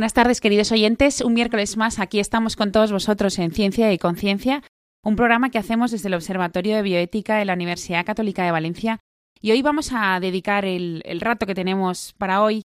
Buenas 0.00 0.14
tardes, 0.14 0.40
queridos 0.40 0.72
oyentes. 0.72 1.20
Un 1.20 1.34
miércoles 1.34 1.76
más 1.76 1.98
aquí 1.98 2.20
estamos 2.20 2.56
con 2.56 2.72
todos 2.72 2.90
vosotros 2.90 3.38
en 3.38 3.50
Ciencia 3.50 3.92
y 3.92 3.98
Conciencia, 3.98 4.62
un 5.04 5.14
programa 5.14 5.50
que 5.50 5.58
hacemos 5.58 5.90
desde 5.90 6.08
el 6.08 6.14
Observatorio 6.14 6.74
de 6.74 6.80
Bioética 6.80 7.36
de 7.36 7.44
la 7.44 7.52
Universidad 7.52 8.06
Católica 8.06 8.42
de 8.42 8.50
Valencia. 8.50 9.00
Y 9.42 9.50
hoy 9.50 9.60
vamos 9.60 9.90
a 9.92 10.18
dedicar 10.18 10.64
el, 10.64 11.02
rato 11.20 11.44
que 11.44 11.54
tenemos 11.54 12.14
para 12.16 12.42
hoy 12.42 12.62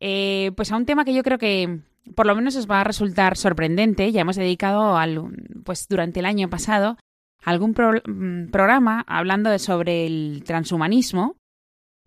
eh, 0.00 0.52
pues 0.56 0.72
a 0.72 0.78
un 0.78 0.86
tema 0.86 1.04
que 1.04 1.12
yo 1.12 1.22
creo 1.22 1.36
que 1.36 1.80
por 2.14 2.24
lo 2.24 2.34
menos 2.34 2.56
os 2.56 2.66
va 2.66 2.80
a 2.80 2.84
resultar 2.84 3.36
sorprendente. 3.36 4.10
Ya 4.10 4.22
hemos 4.22 4.36
dedicado 4.36 4.96
al, 4.96 5.30
pues 5.66 5.88
durante 5.90 6.20
el 6.20 6.24
año 6.24 6.48
pasado 6.48 6.96
algún 7.44 7.72
mm, 7.72 8.50
programa 8.50 9.04
hablando 9.06 9.58
sobre 9.58 10.06
el 10.06 10.42
transhumanismo 10.46 11.36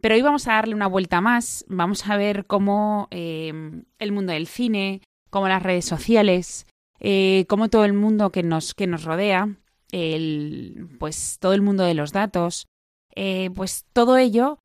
pero 0.02 0.16
hoy 0.16 0.22
vamos 0.22 0.48
a 0.48 0.54
darle 0.54 0.76
una 0.76 0.88
vuelta 0.88 1.22
más, 1.22 1.64
vamos 1.68 2.08
a 2.10 2.18
ver 2.18 2.46
cómo 2.46 3.08
eh, 3.12 3.54
el 4.00 4.12
mundo 4.12 4.34
del 4.34 4.48
cine, 4.48 5.02
cómo 5.30 5.48
las 5.48 5.64
redes 5.64 5.86
sociales, 5.86 6.66
eh, 7.00 7.46
cómo 7.48 7.70
todo 7.70 7.86
el 7.86 7.94
mundo 7.94 8.32
que 8.32 8.44
nos, 8.44 8.74
que 8.74 8.88
nos 8.88 9.04
rodea, 9.04 9.56
el, 9.92 10.90
pues 11.00 11.38
todo 11.40 11.54
el 11.54 11.62
mundo 11.62 11.84
de 11.84 11.94
los 11.94 12.12
datos, 12.12 12.68
eh, 13.16 13.50
pues 13.56 13.86
todo 13.94 14.18
ello 14.18 14.58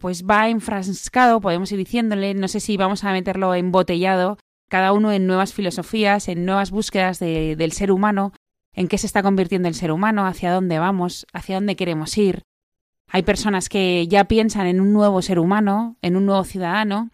pues 0.00 0.24
va 0.24 0.48
enfrascado, 0.48 1.40
podemos 1.42 1.70
ir 1.70 1.76
diciéndole, 1.76 2.32
no 2.32 2.48
sé 2.48 2.60
si 2.60 2.78
vamos 2.78 3.04
a 3.04 3.12
meterlo 3.12 3.54
embotellado, 3.54 4.38
cada 4.70 4.92
uno 4.92 5.12
en 5.12 5.26
nuevas 5.26 5.52
filosofías, 5.52 6.28
en 6.28 6.46
nuevas 6.46 6.70
búsquedas 6.70 7.18
del 7.18 7.72
ser 7.72 7.92
humano, 7.92 8.32
en 8.72 8.88
qué 8.88 8.96
se 8.96 9.06
está 9.06 9.22
convirtiendo 9.22 9.68
el 9.68 9.74
ser 9.74 9.92
humano, 9.92 10.26
hacia 10.26 10.50
dónde 10.50 10.78
vamos, 10.78 11.26
hacia 11.34 11.56
dónde 11.56 11.76
queremos 11.76 12.16
ir, 12.16 12.42
hay 13.10 13.22
personas 13.22 13.68
que 13.68 14.06
ya 14.08 14.24
piensan 14.24 14.66
en 14.66 14.80
un 14.80 14.92
nuevo 14.92 15.22
ser 15.22 15.38
humano, 15.38 15.96
en 16.02 16.16
un 16.16 16.26
nuevo 16.26 16.44
ciudadano, 16.44 17.10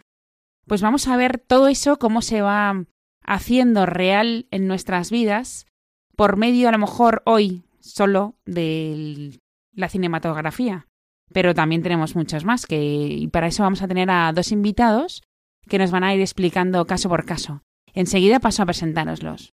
pues 0.66 0.82
vamos 0.82 1.08
a 1.08 1.16
ver 1.16 1.38
todo 1.38 1.69
eso, 1.69 1.98
cómo 1.98 2.22
se 2.22 2.42
va 2.42 2.84
haciendo 3.24 3.86
real 3.86 4.47
en 4.50 4.66
nuestras 4.66 5.10
vidas 5.10 5.66
por 6.16 6.36
medio 6.36 6.69
a 6.69 6.72
lo 6.72 6.78
mejor 6.78 7.22
hoy 7.27 7.64
solo 7.80 8.36
de 8.44 9.38
la 9.72 9.88
cinematografía. 9.88 10.86
Pero 11.32 11.55
también 11.55 11.82
tenemos 11.82 12.16
muchos 12.16 12.44
más 12.44 12.66
que 12.66 12.82
y 12.82 13.28
para 13.28 13.47
eso 13.47 13.62
vamos 13.62 13.82
a 13.82 13.88
tener 13.88 14.10
a 14.10 14.32
dos 14.32 14.52
invitados 14.52 15.22
que 15.69 15.78
nos 15.78 15.91
van 15.91 16.04
a 16.04 16.14
ir 16.14 16.20
explicando 16.20 16.84
caso 16.86 17.08
por 17.08 17.25
caso. 17.25 17.62
Enseguida 17.92 18.41
paso 18.41 18.62
a 18.62 18.66
presentároslos. 18.66 19.52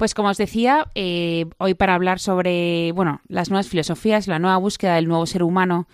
Pues 0.00 0.14
como 0.14 0.30
os 0.30 0.38
decía, 0.38 0.90
eh, 0.94 1.44
hoy 1.58 1.74
para 1.74 1.94
hablar 1.94 2.20
sobre 2.20 2.90
bueno, 2.92 3.20
las 3.28 3.50
nuevas 3.50 3.68
filosofías, 3.68 4.28
la 4.28 4.38
nueva 4.38 4.56
búsqueda 4.56 4.94
del 4.94 5.06
nuevo 5.06 5.26
ser 5.26 5.42
humano, 5.42 5.88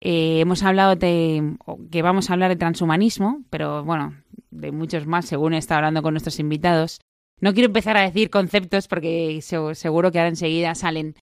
eh, 0.00 0.38
hemos 0.38 0.62
hablado 0.62 0.94
de 0.94 1.56
que 1.90 2.02
vamos 2.02 2.30
a 2.30 2.34
hablar 2.34 2.50
de 2.50 2.56
transhumanismo, 2.56 3.42
pero 3.50 3.82
bueno, 3.82 4.14
de 4.52 4.70
muchos 4.70 5.08
más 5.08 5.24
según 5.26 5.54
he 5.54 5.58
estado 5.58 5.78
hablando 5.78 6.02
con 6.02 6.14
nuestros 6.14 6.38
invitados. 6.38 7.00
No 7.40 7.52
quiero 7.52 7.66
empezar 7.66 7.96
a 7.96 8.02
decir 8.02 8.30
conceptos 8.30 8.86
porque 8.86 9.40
seguro 9.42 10.12
que 10.12 10.20
ahora 10.20 10.28
enseguida 10.28 10.76
salen, 10.76 11.16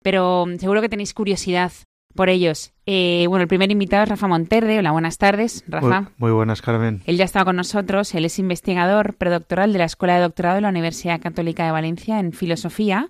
pero 0.00 0.46
seguro 0.60 0.82
que 0.82 0.88
tenéis 0.88 1.12
curiosidad 1.12 1.72
por 2.14 2.28
ellos. 2.28 2.72
Eh, 2.86 3.26
bueno, 3.28 3.42
el 3.42 3.48
primer 3.48 3.70
invitado 3.70 4.02
es 4.02 4.08
Rafa 4.08 4.28
Monterde. 4.28 4.78
Hola, 4.78 4.90
buenas 4.92 5.18
tardes, 5.18 5.64
Rafa. 5.68 6.10
Muy, 6.18 6.32
buenas, 6.32 6.62
Carmen. 6.62 7.02
Él 7.06 7.16
ya 7.16 7.24
estaba 7.24 7.44
con 7.44 7.56
nosotros. 7.56 8.14
Él 8.14 8.24
es 8.24 8.38
investigador 8.38 9.14
predoctoral 9.14 9.72
de 9.72 9.78
la 9.78 9.84
Escuela 9.84 10.16
de 10.16 10.22
Doctorado 10.22 10.56
de 10.56 10.62
la 10.62 10.68
Universidad 10.68 11.20
Católica 11.20 11.64
de 11.64 11.72
Valencia 11.72 12.18
en 12.18 12.32
Filosofía. 12.32 13.08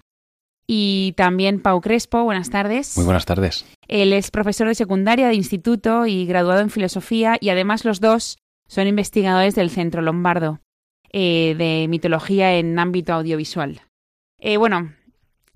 Y 0.67 1.15
también 1.17 1.61
Pau 1.61 1.81
Crespo, 1.81 2.23
buenas 2.23 2.51
tardes. 2.51 2.97
Muy 2.97 3.05
buenas 3.05 3.27
tardes. 3.27 3.67
Él 3.89 4.13
es 4.13 4.31
profesor 4.31 4.69
de 4.69 4.77
secundaria 4.77 5.27
de 5.27 5.35
instituto 5.35 6.07
y 6.07 6.27
graduado 6.27 6.61
en 6.61 6.71
filosofía 6.71 7.37
y 7.41 7.49
además 7.49 7.85
los 7.85 7.99
dos 7.99 8.39
son 8.69 8.87
investigadores 8.87 9.57
del 9.57 9.71
Centro 9.71 10.01
Lombardo 10.01 10.61
eh, 11.13 11.57
de 11.59 11.89
mitología 11.89 12.55
en 12.55 12.79
ámbito 12.79 13.13
audiovisual. 13.15 13.81
Eh, 14.39 14.59
bueno, 14.59 14.93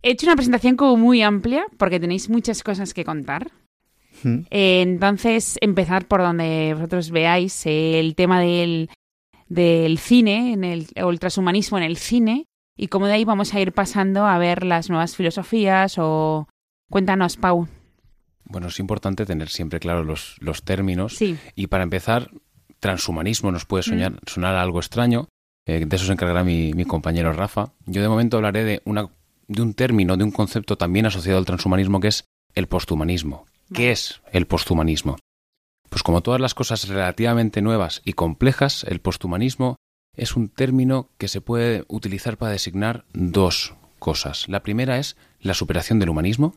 He 0.05 0.11
hecho 0.11 0.27
una 0.27 0.37
presentación 0.37 0.77
como 0.77 0.99
muy 0.99 1.23
amplia 1.23 1.65
porque 1.79 1.99
tenéis 1.99 2.29
muchas 2.29 2.63
cosas 2.63 2.93
que 2.93 3.07
contar. 3.07 3.51
Hmm. 4.23 4.41
Eh, 4.51 4.83
entonces, 4.83 5.57
empezar 5.63 6.07
por 6.07 6.21
donde 6.21 6.75
vosotros 6.75 7.11
veáis 7.11 7.65
el 7.65 8.15
tema 8.15 8.39
del, 8.39 8.91
del 9.49 9.97
cine 9.97 10.53
en 10.53 10.63
el, 10.63 10.89
o 11.03 11.09
el 11.09 11.19
transhumanismo 11.19 11.79
en 11.79 11.85
el 11.85 11.97
cine 11.97 12.45
y 12.77 12.89
cómo 12.89 13.07
de 13.07 13.15
ahí 13.15 13.25
vamos 13.25 13.55
a 13.55 13.61
ir 13.61 13.73
pasando 13.73 14.27
a 14.27 14.37
ver 14.37 14.65
las 14.67 14.91
nuevas 14.91 15.17
filosofías 15.17 15.95
o... 15.97 16.49
Cuéntanos, 16.91 17.39
Pau. 17.39 17.67
Bueno, 18.45 18.69
es 18.69 18.79
importante 18.81 19.25
tener 19.25 19.49
siempre 19.49 19.81
claro 19.81 20.05
los, 20.05 20.37
los 20.41 20.65
términos. 20.65 21.17
Sí. 21.17 21.39
Y 21.55 21.69
para 21.69 21.83
empezar, 21.83 22.31
transhumanismo 22.79 23.51
nos 23.53 23.65
puede 23.65 23.85
soñar, 23.85 24.13
hmm. 24.13 24.19
sonar 24.27 24.55
algo 24.57 24.81
extraño. 24.81 25.29
Eh, 25.65 25.87
de 25.87 25.97
eso 25.97 26.05
se 26.05 26.13
encargará 26.13 26.45
mi, 26.45 26.75
mi 26.75 26.85
compañero 26.85 27.33
Rafa. 27.33 27.73
Yo 27.87 28.03
de 28.03 28.09
momento 28.09 28.37
hablaré 28.37 28.65
de 28.65 28.83
una 28.85 29.09
de 29.49 29.63
un 29.63 29.75
término, 29.75 30.17
de 30.17 30.25
un 30.25 30.31
concepto 30.31 30.77
también 30.77 31.07
asociado 31.07 31.39
al 31.39 31.45
transhumanismo 31.45 32.01
que 32.01 32.09
es 32.09 32.25
el 32.55 32.67
posthumanismo. 32.67 33.47
¿Qué 33.73 33.91
es 33.91 34.21
el 34.33 34.47
posthumanismo? 34.47 35.17
Pues 35.89 36.03
como 36.03 36.23
todas 36.23 36.41
las 36.41 36.55
cosas 36.55 36.89
relativamente 36.89 37.63
nuevas 37.63 38.03
y 38.05 38.15
complejas, 38.15 38.85
el 38.85 39.01
posthumanismo 39.01 39.77
es 40.17 40.37
un 40.37 40.49
término 40.49 41.11
que 41.19 41.29
se 41.29 41.41
puede 41.41 41.85
utilizar 41.89 42.37
para 42.37 42.53
designar 42.53 43.05
dos 43.13 43.75
cosas. 43.99 44.49
La 44.49 44.63
primera 44.63 44.99
es 44.99 45.17
la 45.41 45.55
superación 45.55 45.99
del 45.99 46.11
humanismo. 46.11 46.55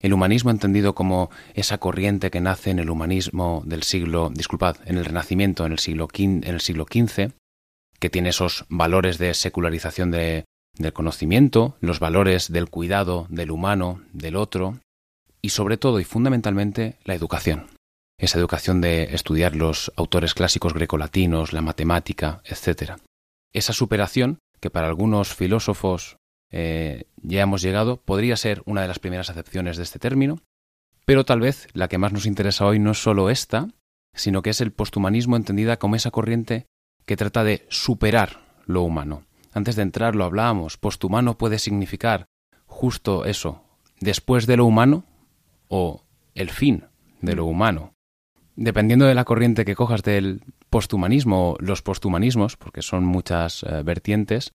El 0.00 0.12
humanismo 0.12 0.50
entendido 0.50 0.94
como 0.94 1.30
esa 1.54 1.78
corriente 1.78 2.30
que 2.30 2.40
nace 2.40 2.70
en 2.70 2.78
el 2.78 2.90
humanismo 2.90 3.62
del 3.66 3.82
siglo, 3.82 4.30
disculpad, 4.32 4.76
en 4.84 4.96
el 4.96 5.04
Renacimiento, 5.04 5.66
en 5.66 5.72
el 5.72 5.78
siglo, 5.80 6.08
en 6.14 6.44
el 6.44 6.60
siglo 6.60 6.86
XV, 6.90 7.32
que 7.98 8.10
tiene 8.10 8.28
esos 8.28 8.64
valores 8.68 9.18
de 9.18 9.34
secularización 9.34 10.10
de, 10.12 10.44
del 10.78 10.92
conocimiento, 10.92 11.76
los 11.80 12.00
valores 12.00 12.50
del 12.52 12.70
cuidado 12.70 13.26
del 13.28 13.50
humano, 13.50 14.02
del 14.12 14.36
otro, 14.36 14.78
y 15.42 15.50
sobre 15.50 15.76
todo 15.76 16.00
y 16.00 16.04
fundamentalmente 16.04 16.98
la 17.04 17.14
educación. 17.14 17.66
Esa 18.18 18.38
educación 18.38 18.80
de 18.80 19.14
estudiar 19.14 19.54
los 19.54 19.92
autores 19.96 20.34
clásicos 20.34 20.74
grecolatinos, 20.74 21.52
la 21.52 21.62
matemática, 21.62 22.42
etc. 22.44 22.94
Esa 23.52 23.72
superación, 23.72 24.38
que 24.60 24.70
para 24.70 24.88
algunos 24.88 25.34
filósofos 25.34 26.16
eh, 26.50 27.04
ya 27.22 27.42
hemos 27.42 27.62
llegado, 27.62 27.98
podría 27.98 28.36
ser 28.36 28.62
una 28.64 28.82
de 28.82 28.88
las 28.88 28.98
primeras 28.98 29.30
acepciones 29.30 29.76
de 29.76 29.84
este 29.84 29.98
término, 29.98 30.40
Pero 31.04 31.24
tal 31.24 31.40
vez 31.40 31.68
la 31.72 31.88
que 31.88 31.96
más 31.96 32.12
nos 32.12 32.26
interesa 32.26 32.66
hoy 32.66 32.78
no 32.78 32.90
es 32.90 33.02
solo 33.02 33.30
esta, 33.30 33.68
sino 34.14 34.42
que 34.42 34.50
es 34.50 34.60
el 34.60 34.72
posthumanismo 34.72 35.36
entendida 35.36 35.78
como 35.78 35.96
esa 35.96 36.10
corriente 36.10 36.66
que 37.06 37.16
trata 37.16 37.44
de 37.44 37.64
superar 37.70 38.42
lo 38.66 38.82
humano. 38.82 39.27
Antes 39.58 39.74
de 39.74 39.82
entrar 39.82 40.14
lo 40.14 40.24
hablábamos, 40.24 40.76
posthumano 40.76 41.36
puede 41.36 41.58
significar 41.58 42.26
justo 42.66 43.24
eso, 43.24 43.64
después 43.98 44.46
de 44.46 44.56
lo 44.56 44.64
humano 44.66 45.02
o 45.66 46.04
el 46.36 46.50
fin 46.50 46.84
de 47.22 47.34
lo 47.34 47.44
mm. 47.44 47.48
humano. 47.48 47.94
Dependiendo 48.54 49.06
de 49.06 49.16
la 49.16 49.24
corriente 49.24 49.64
que 49.64 49.74
cojas 49.74 50.04
del 50.04 50.44
posthumanismo 50.70 51.50
o 51.50 51.56
los 51.58 51.82
posthumanismos, 51.82 52.56
porque 52.56 52.82
son 52.82 53.04
muchas 53.04 53.64
eh, 53.64 53.82
vertientes, 53.82 54.52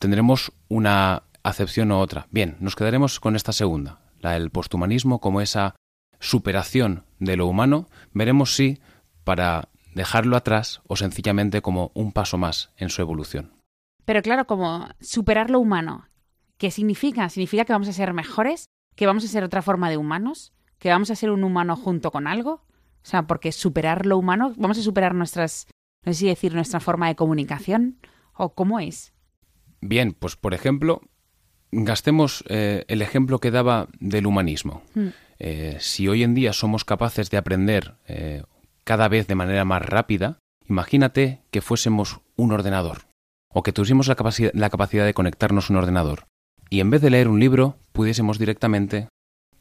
tendremos 0.00 0.50
una 0.66 1.22
acepción 1.44 1.92
u 1.92 1.98
otra. 1.98 2.26
Bien, 2.32 2.56
nos 2.58 2.74
quedaremos 2.74 3.20
con 3.20 3.36
esta 3.36 3.52
segunda, 3.52 4.00
la 4.18 4.32
del 4.32 4.50
posthumanismo 4.50 5.20
como 5.20 5.40
esa 5.40 5.76
superación 6.18 7.04
de 7.20 7.36
lo 7.36 7.46
humano. 7.46 7.88
Veremos 8.14 8.56
si 8.56 8.80
para 9.22 9.68
dejarlo 9.94 10.36
atrás 10.36 10.80
o 10.88 10.96
sencillamente 10.96 11.62
como 11.62 11.92
un 11.94 12.10
paso 12.10 12.36
más 12.36 12.72
en 12.78 12.88
su 12.88 13.00
evolución. 13.00 13.59
Pero 14.04 14.22
claro, 14.22 14.46
como 14.46 14.88
superar 15.00 15.50
lo 15.50 15.60
humano, 15.60 16.08
¿qué 16.58 16.70
significa? 16.70 17.28
¿Significa 17.28 17.64
que 17.64 17.72
vamos 17.72 17.88
a 17.88 17.92
ser 17.92 18.12
mejores? 18.12 18.66
¿Que 18.94 19.06
vamos 19.06 19.24
a 19.24 19.28
ser 19.28 19.44
otra 19.44 19.62
forma 19.62 19.90
de 19.90 19.96
humanos? 19.96 20.52
¿Que 20.78 20.90
vamos 20.90 21.10
a 21.10 21.16
ser 21.16 21.30
un 21.30 21.44
humano 21.44 21.76
junto 21.76 22.10
con 22.10 22.26
algo? 22.26 22.52
O 23.02 23.06
sea, 23.06 23.26
porque 23.26 23.52
superar 23.52 24.06
lo 24.06 24.18
humano, 24.18 24.52
vamos 24.56 24.78
a 24.78 24.82
superar 24.82 25.14
nuestras, 25.14 25.66
no 26.04 26.12
sé 26.12 26.18
si 26.18 26.26
decir, 26.26 26.54
nuestra 26.54 26.80
forma 26.80 27.08
de 27.08 27.16
comunicación, 27.16 27.98
o 28.34 28.54
cómo 28.54 28.78
es. 28.78 29.12
Bien, 29.80 30.12
pues 30.12 30.36
por 30.36 30.52
ejemplo, 30.52 31.00
gastemos 31.72 32.44
eh, 32.48 32.84
el 32.88 33.00
ejemplo 33.02 33.38
que 33.38 33.50
daba 33.50 33.88
del 33.98 34.26
humanismo. 34.26 34.82
Mm. 34.94 35.08
Eh, 35.38 35.76
si 35.80 36.08
hoy 36.08 36.22
en 36.22 36.34
día 36.34 36.52
somos 36.52 36.84
capaces 36.84 37.30
de 37.30 37.38
aprender 37.38 37.94
eh, 38.06 38.42
cada 38.84 39.08
vez 39.08 39.26
de 39.26 39.34
manera 39.34 39.64
más 39.64 39.82
rápida, 39.82 40.38
imagínate 40.68 41.40
que 41.50 41.62
fuésemos 41.62 42.20
un 42.36 42.52
ordenador 42.52 43.09
o 43.52 43.62
que 43.62 43.72
tuviésemos 43.72 44.08
la, 44.08 44.16
la 44.52 44.70
capacidad 44.70 45.04
de 45.04 45.14
conectarnos 45.14 45.68
a 45.68 45.72
un 45.72 45.78
ordenador 45.78 46.26
y 46.70 46.80
en 46.80 46.88
vez 46.88 47.02
de 47.02 47.10
leer 47.10 47.28
un 47.28 47.40
libro 47.40 47.76
pudiésemos 47.92 48.38
directamente 48.38 49.08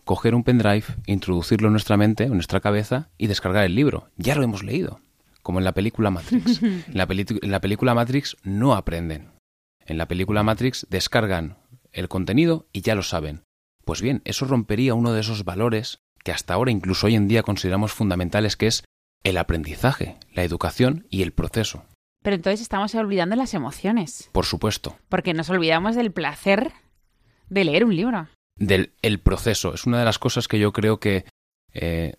coger 0.06 0.36
un 0.36 0.44
pendrive, 0.44 0.86
introducirlo 1.08 1.68
en 1.68 1.74
nuestra 1.74 1.98
mente, 1.98 2.24
en 2.24 2.34
nuestra 2.34 2.62
cabeza 2.62 3.10
y 3.18 3.28
descargar 3.28 3.66
el 3.66 3.76
libro. 3.76 4.10
Ya 4.16 4.36
lo 4.36 4.44
hemos 4.44 4.64
leído, 4.64 5.02
como 5.42 5.60
en 5.60 5.66
la 5.66 5.74
película 5.74 6.12
Matrix. 6.12 6.64
en, 6.64 6.86
la 6.94 7.08
en 7.10 7.52
la 7.52 7.60
película 7.60 7.94
Matrix 7.94 8.38
no 8.44 8.76
aprenden. 8.76 9.32
En 9.86 9.98
la 9.98 10.08
película 10.08 10.44
Matrix 10.44 10.88
descargan 10.90 11.58
el 11.92 12.08
contenido 12.08 12.68
y 12.72 12.82
ya 12.82 12.96
lo 12.96 13.04
saben. 13.04 13.44
Pues 13.86 14.02
bien, 14.02 14.22
eso 14.24 14.46
rompería 14.46 14.94
uno 14.94 15.14
de 15.14 15.22
esos 15.22 15.44
valores 15.44 16.00
que 16.24 16.32
hasta 16.32 16.54
ahora, 16.54 16.72
incluso 16.72 17.08
hoy 17.08 17.16
en 17.16 17.28
día, 17.28 17.44
consideramos 17.44 17.92
fundamentales, 17.92 18.56
que 18.56 18.68
es 18.68 18.84
el 19.24 19.38
aprendizaje, 19.38 20.18
la 20.34 20.44
educación 20.44 21.08
y 21.10 21.24
el 21.24 21.34
proceso. 21.34 21.86
Pero 22.22 22.36
entonces 22.36 22.62
estamos 22.62 22.94
olvidando 22.96 23.36
las 23.36 23.54
emociones. 23.54 24.30
Por 24.32 24.46
supuesto. 24.46 24.98
Porque 25.08 25.34
nos 25.34 25.50
olvidamos 25.50 25.96
del 25.96 26.12
placer 26.12 26.72
de 27.50 27.64
leer 27.64 27.86
un 27.86 27.96
libro. 27.96 28.28
Del 28.58 28.92
el 29.02 29.20
proceso. 29.20 29.74
Es 29.74 29.86
una 29.86 30.00
de 30.00 30.06
las 30.06 30.20
cosas 30.20 30.48
que 30.48 30.60
yo 30.60 30.74
creo 30.74 31.00
que, 31.00 31.26
eh, 31.74 32.14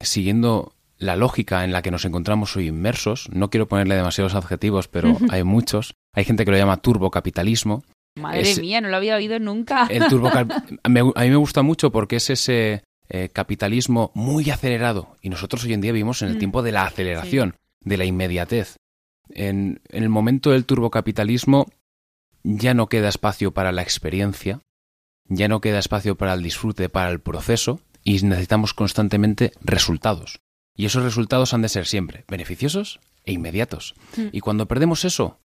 siguiendo 0.00 0.72
la 0.98 1.16
lógica 1.16 1.64
en 1.64 1.72
la 1.72 1.82
que 1.82 1.90
nos 1.90 2.06
encontramos 2.06 2.56
hoy 2.56 2.68
inmersos, 2.68 3.28
no 3.30 3.50
quiero 3.50 3.68
ponerle 3.68 3.94
demasiados 3.94 4.34
adjetivos, 4.34 4.88
pero 4.88 5.16
hay 5.30 5.44
muchos. 5.44 5.94
Hay 6.14 6.24
gente 6.24 6.44
que 6.44 6.50
lo 6.50 6.56
llama 6.56 6.78
turbocapitalismo. 6.78 7.84
Madre 8.18 8.56
mía, 8.56 8.80
no 8.80 8.88
lo 8.88 8.96
había 8.96 9.16
oído 9.16 9.38
nunca. 9.38 9.86
El 9.90 10.08
turbo 10.08 10.28
a 10.82 10.88
mí 10.88 11.30
me 11.30 11.36
gusta 11.36 11.60
mucho 11.60 11.92
porque 11.92 12.16
es 12.16 12.30
ese 12.30 12.82
eh, 13.10 13.28
capitalismo 13.32 14.10
muy 14.14 14.50
acelerado 14.50 15.16
y 15.20 15.28
nosotros 15.28 15.62
hoy 15.64 15.74
en 15.74 15.80
día 15.80 15.92
vivimos 15.92 16.22
en 16.22 16.28
el 16.28 16.36
mm. 16.36 16.38
tiempo 16.38 16.62
de 16.62 16.72
la 16.72 16.86
aceleración, 16.86 17.54
de 17.80 17.98
la 17.98 18.04
inmediatez. 18.04 18.76
En, 19.30 19.80
en 19.88 20.02
el 20.02 20.08
momento 20.08 20.50
del 20.50 20.64
turbocapitalismo 20.64 21.66
ya 22.42 22.74
no 22.74 22.88
queda 22.88 23.08
espacio 23.08 23.52
para 23.52 23.72
la 23.72 23.82
experiencia, 23.82 24.60
ya 25.28 25.48
no 25.48 25.60
queda 25.60 25.78
espacio 25.78 26.16
para 26.16 26.34
el 26.34 26.42
disfrute, 26.42 26.88
para 26.88 27.10
el 27.10 27.20
proceso 27.20 27.80
y 28.04 28.22
necesitamos 28.22 28.72
constantemente 28.72 29.52
resultados. 29.60 30.40
Y 30.76 30.86
esos 30.86 31.02
resultados 31.02 31.54
han 31.54 31.62
de 31.62 31.68
ser 31.68 31.86
siempre 31.86 32.24
beneficiosos 32.28 33.00
e 33.24 33.32
inmediatos. 33.32 33.94
Mm. 34.16 34.28
Y 34.30 34.40
cuando 34.40 34.66
perdemos 34.66 35.04
eso, 35.04 35.40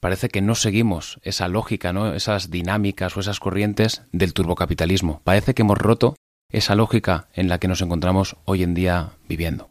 parece 0.00 0.28
que 0.28 0.42
no 0.42 0.54
seguimos 0.54 1.18
esa 1.22 1.48
lógica, 1.48 1.92
¿no? 1.92 2.14
esas 2.14 2.50
dinámicas 2.50 3.16
o 3.16 3.20
esas 3.20 3.40
corrientes 3.40 4.02
del 4.12 4.34
turbocapitalismo. 4.34 5.20
Parece 5.24 5.54
que 5.54 5.62
hemos 5.62 5.78
roto 5.78 6.14
esa 6.50 6.74
lógica 6.74 7.28
en 7.34 7.48
la 7.48 7.58
que 7.58 7.68
nos 7.68 7.80
encontramos 7.82 8.36
hoy 8.44 8.62
en 8.62 8.74
día 8.74 9.12
viviendo. 9.28 9.68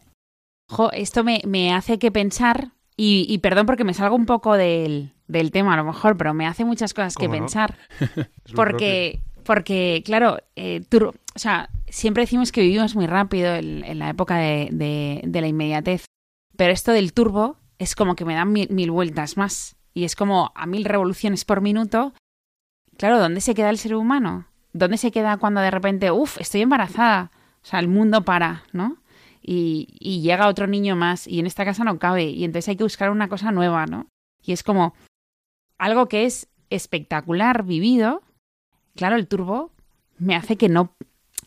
Jo, 0.70 0.92
esto 0.92 1.24
me, 1.24 1.74
hace 1.74 2.00
que 2.00 2.12
pensar, 2.12 2.72
y, 2.98 3.38
perdón 3.40 3.66
porque 3.66 3.84
me 3.84 3.94
salgo 3.94 4.16
un 4.16 4.26
poco 4.26 4.56
del, 4.56 5.12
tema 5.52 5.74
a 5.74 5.78
lo 5.78 5.84
mejor, 5.84 6.16
pero 6.18 6.34
me 6.34 6.48
hace 6.48 6.64
muchas 6.64 6.94
cosas 6.94 7.16
que 7.16 7.28
pensar. 7.28 7.78
porque, 8.56 9.22
porque, 9.44 10.02
claro, 10.06 10.38
eh, 10.56 10.82
o 10.94 11.40
sea, 11.40 11.70
siempre 11.90 12.24
decimos 12.24 12.52
que 12.52 12.62
vivimos 12.62 12.96
muy 12.96 13.08
rápido 13.08 13.54
en, 13.56 14.00
la 14.00 14.10
época 14.10 14.38
de, 14.38 15.22
la 15.32 15.48
inmediatez, 15.48 16.06
pero 16.56 16.72
esto 16.72 16.94
del 16.94 17.14
turbo 17.14 17.58
es 17.80 17.96
como 17.96 18.16
que 18.16 18.24
me 18.24 18.36
da 18.36 18.46
mil 18.46 18.92
vueltas 18.92 19.36
más. 19.36 19.76
Y 19.94 20.04
es 20.04 20.16
como 20.16 20.52
a 20.56 20.66
mil 20.66 20.86
revoluciones 20.86 21.46
por 21.46 21.62
minuto. 21.62 22.14
Claro, 22.98 23.20
¿dónde 23.20 23.42
se 23.42 23.56
queda 23.56 23.70
el 23.70 23.78
ser 23.78 23.96
humano? 23.96 24.48
¿Dónde 24.74 24.98
se 24.98 25.12
queda 25.12 25.38
cuando 25.38 25.62
de 25.62 25.72
repente, 25.72 26.12
uff, 26.12 26.40
estoy 26.40 26.62
embarazada? 26.62 27.32
O 27.64 27.66
sea, 27.66 27.80
el 27.80 27.88
mundo 27.88 28.24
para, 28.24 28.64
¿no? 28.74 28.98
Y, 29.48 29.88
y, 30.00 30.22
llega 30.22 30.48
otro 30.48 30.66
niño 30.66 30.96
más 30.96 31.28
y 31.28 31.40
en 31.40 31.46
esta 31.46 31.66
casa 31.66 31.84
no 31.84 32.00
cabe 32.00 32.24
y 32.24 32.46
entonces 32.46 32.70
hay 32.70 32.78
que 32.78 32.84
buscar 32.84 33.12
una 33.12 33.30
cosa 33.30 33.52
nueva, 33.52 33.86
¿no? 33.86 34.08
Y 34.44 34.54
es 34.54 34.64
como 34.64 34.96
algo 35.78 36.08
que 36.08 36.26
es 36.26 36.48
espectacular 36.72 37.64
vivido. 37.64 38.24
Claro, 38.96 39.18
el 39.18 39.28
turbo 39.28 39.72
me 40.18 40.36
hace 40.36 40.58
que 40.58 40.70
no, 40.70 40.96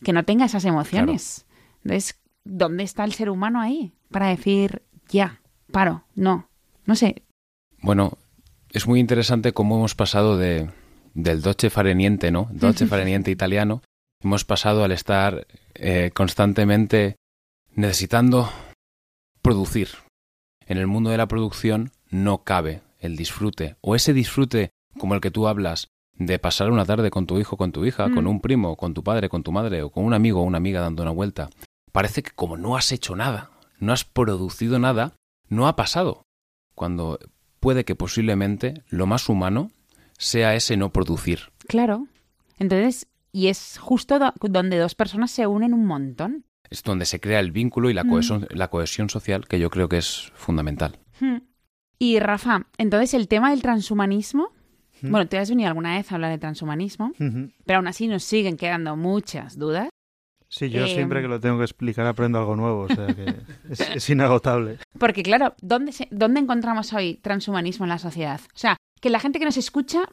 que 0.03 0.13
no 0.13 0.23
tenga 0.23 0.45
esas 0.45 0.65
emociones. 0.65 1.45
Entonces, 1.83 2.19
¿dónde 2.45 2.83
está 2.83 3.03
el 3.03 3.13
ser 3.13 3.29
humano 3.29 3.59
ahí? 3.59 3.93
Para 4.11 4.27
decir, 4.27 4.81
ya, 5.09 5.41
paro, 5.71 6.03
no, 6.15 6.49
no 6.85 6.95
sé. 6.95 7.23
Bueno, 7.81 8.17
es 8.71 8.87
muy 8.87 8.99
interesante 8.99 9.53
cómo 9.53 9.77
hemos 9.77 9.95
pasado 9.95 10.37
de, 10.37 10.69
del 11.13 11.41
dolce 11.41 11.69
fareniente, 11.69 12.31
¿no? 12.31 12.47
Dolce 12.51 12.85
fareniente 12.87 13.31
italiano, 13.31 13.81
hemos 14.23 14.45
pasado 14.45 14.83
al 14.83 14.91
estar 14.91 15.47
eh, 15.75 16.11
constantemente 16.13 17.15
necesitando 17.79 18.49
producir. 19.41 19.87
En 20.67 20.77
el 20.77 20.85
mundo 20.85 21.11
de 21.11 21.17
la 21.17 21.29
producción 21.29 21.91
no 22.09 22.43
cabe 22.43 22.81
el 22.99 23.15
disfrute, 23.15 23.77
o 23.79 23.95
ese 23.95 24.13
disfrute 24.13 24.71
como 24.97 25.15
el 25.15 25.21
que 25.21 25.31
tú 25.31 25.47
hablas, 25.47 25.87
de 26.13 26.37
pasar 26.39 26.71
una 26.71 26.85
tarde 26.85 27.09
con 27.09 27.25
tu 27.25 27.39
hijo, 27.39 27.55
con 27.55 27.71
tu 27.71 27.85
hija, 27.85 28.11
con 28.13 28.25
mm. 28.25 28.27
un 28.27 28.41
primo, 28.41 28.75
con 28.75 28.93
tu 28.93 29.01
padre, 29.01 29.29
con 29.29 29.43
tu 29.43 29.53
madre, 29.53 29.81
o 29.81 29.89
con 29.91 30.03
un 30.03 30.13
amigo 30.13 30.41
o 30.41 30.43
una 30.43 30.57
amiga 30.57 30.81
dando 30.81 31.03
una 31.03 31.13
vuelta. 31.13 31.49
Parece 31.93 32.21
que 32.21 32.31
como 32.31 32.57
no 32.57 32.75
has 32.75 32.91
hecho 32.91 33.15
nada, 33.15 33.51
no 33.79 33.93
has 33.93 34.03
producido 34.03 34.77
nada, 34.77 35.13
no 35.47 35.69
ha 35.69 35.77
pasado. 35.77 36.23
Cuando 36.75 37.17
puede 37.61 37.85
que 37.85 37.95
posiblemente 37.95 38.83
lo 38.89 39.05
más 39.05 39.29
humano 39.29 39.71
sea 40.17 40.53
ese 40.53 40.75
no 40.75 40.91
producir. 40.91 41.53
Claro. 41.65 42.07
Entonces, 42.57 43.07
y 43.31 43.47
es 43.47 43.77
justo 43.79 44.19
donde 44.41 44.77
dos 44.77 44.95
personas 44.95 45.31
se 45.31 45.47
unen 45.47 45.73
un 45.73 45.85
montón. 45.85 46.43
Es 46.69 46.83
donde 46.83 47.05
se 47.05 47.19
crea 47.19 47.39
el 47.39 47.51
vínculo 47.51 47.89
y 47.89 47.93
la, 47.93 48.03
mm. 48.03 48.09
cohesión, 48.09 48.47
la 48.51 48.69
cohesión 48.69 49.09
social 49.09 49.47
que 49.47 49.59
yo 49.59 49.69
creo 49.69 49.89
que 49.89 49.97
es 49.97 50.31
fundamental. 50.35 50.99
Hmm. 51.19 51.37
Y 51.97 52.19
Rafa, 52.19 52.67
entonces 52.77 53.13
el 53.13 53.27
tema 53.27 53.49
del 53.51 53.61
transhumanismo, 53.61 54.51
hmm. 55.01 55.11
bueno, 55.11 55.27
te 55.27 55.37
has 55.37 55.49
venido 55.49 55.67
alguna 55.67 55.97
vez 55.97 56.11
a 56.11 56.15
hablar 56.15 56.31
de 56.31 56.37
transhumanismo, 56.37 57.11
pero 57.65 57.77
aún 57.77 57.87
así 57.87 58.07
nos 58.07 58.23
siguen 58.23 58.55
quedando 58.55 58.95
muchas 58.95 59.57
dudas. 59.57 59.89
Sí, 60.47 60.69
yo 60.69 60.87
siempre 60.87 61.19
em, 61.19 61.25
que 61.25 61.29
lo 61.29 61.39
tengo 61.39 61.59
que 61.59 61.63
explicar 61.63 62.07
aprendo 62.07 62.39
algo 62.39 62.55
nuevo, 62.55 62.81
o 62.81 62.87
sea 62.87 63.07
que 63.07 63.35
es, 63.69 64.09
inagotable. 64.09 64.79
Porque 64.97 65.21
claro, 65.21 65.53
¿dónde, 65.61 65.93
¿dónde 66.09 66.39
encontramos 66.39 66.91
hoy 66.93 67.19
transhumanismo 67.21 67.85
en 67.85 67.89
la 67.89 67.99
sociedad? 67.99 68.41
O 68.55 68.57
sea, 68.57 68.77
que 68.99 69.11
la 69.11 69.19
gente 69.19 69.37
que 69.37 69.45
nos 69.45 69.57
escucha 69.57 70.09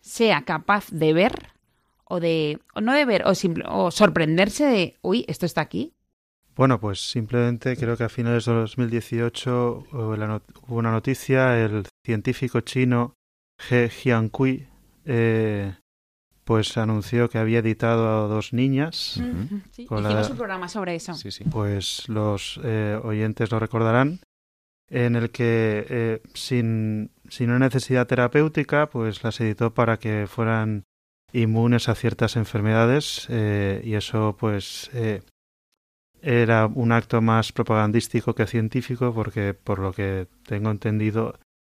sea 0.00 0.42
capaz 0.42 0.90
de 0.90 1.12
ver 1.12 1.51
o 2.12 2.20
de 2.20 2.58
o 2.74 2.80
no 2.80 2.92
de 2.92 3.04
ver 3.04 3.24
o, 3.24 3.32
o 3.68 3.90
sorprenderse 3.90 4.66
de, 4.66 4.96
uy, 5.00 5.24
esto 5.28 5.46
está 5.46 5.62
aquí. 5.62 5.94
Bueno, 6.54 6.78
pues 6.78 7.00
simplemente 7.00 7.76
creo 7.76 7.96
que 7.96 8.04
a 8.04 8.10
finales 8.10 8.44
de 8.44 8.52
2018 8.52 9.86
hubo 9.92 10.76
una 10.76 10.90
noticia, 10.90 11.58
el 11.58 11.86
científico 12.04 12.60
chino 12.60 13.14
He 13.70 13.88
Jiankui 13.88 14.66
eh, 15.06 15.74
pues 16.44 16.76
anunció 16.76 17.30
que 17.30 17.38
había 17.38 17.60
editado 17.60 18.24
a 18.24 18.28
dos 18.28 18.52
niñas. 18.52 19.18
hicimos 19.70 20.30
un 20.30 20.36
programa 20.36 20.68
sobre 20.68 20.96
eso. 20.96 21.14
Pues 21.50 22.08
los 22.08 22.60
eh, 22.62 23.00
oyentes 23.02 23.50
lo 23.50 23.58
recordarán, 23.58 24.20
en 24.88 25.16
el 25.16 25.30
que 25.30 25.86
eh, 25.88 26.22
sin, 26.34 27.12
sin 27.28 27.48
una 27.48 27.60
necesidad 27.60 28.06
terapéutica, 28.06 28.90
pues 28.90 29.22
las 29.24 29.40
editó 29.40 29.72
para 29.72 29.98
que 29.98 30.26
fueran 30.26 30.84
inmunes 31.32 31.88
a 31.88 31.94
ciertas 31.94 32.36
enfermedades 32.36 33.26
eh, 33.30 33.80
y 33.84 33.94
eso 33.94 34.36
pues 34.38 34.90
era 36.22 36.66
un 36.66 36.92
acto 36.92 37.20
más 37.20 37.52
propagandístico 37.52 38.34
que 38.34 38.46
científico 38.46 39.12
porque 39.12 39.54
por 39.54 39.80
lo 39.80 39.92
que 39.92 40.28
tengo 40.46 40.70
entendido 40.70 41.38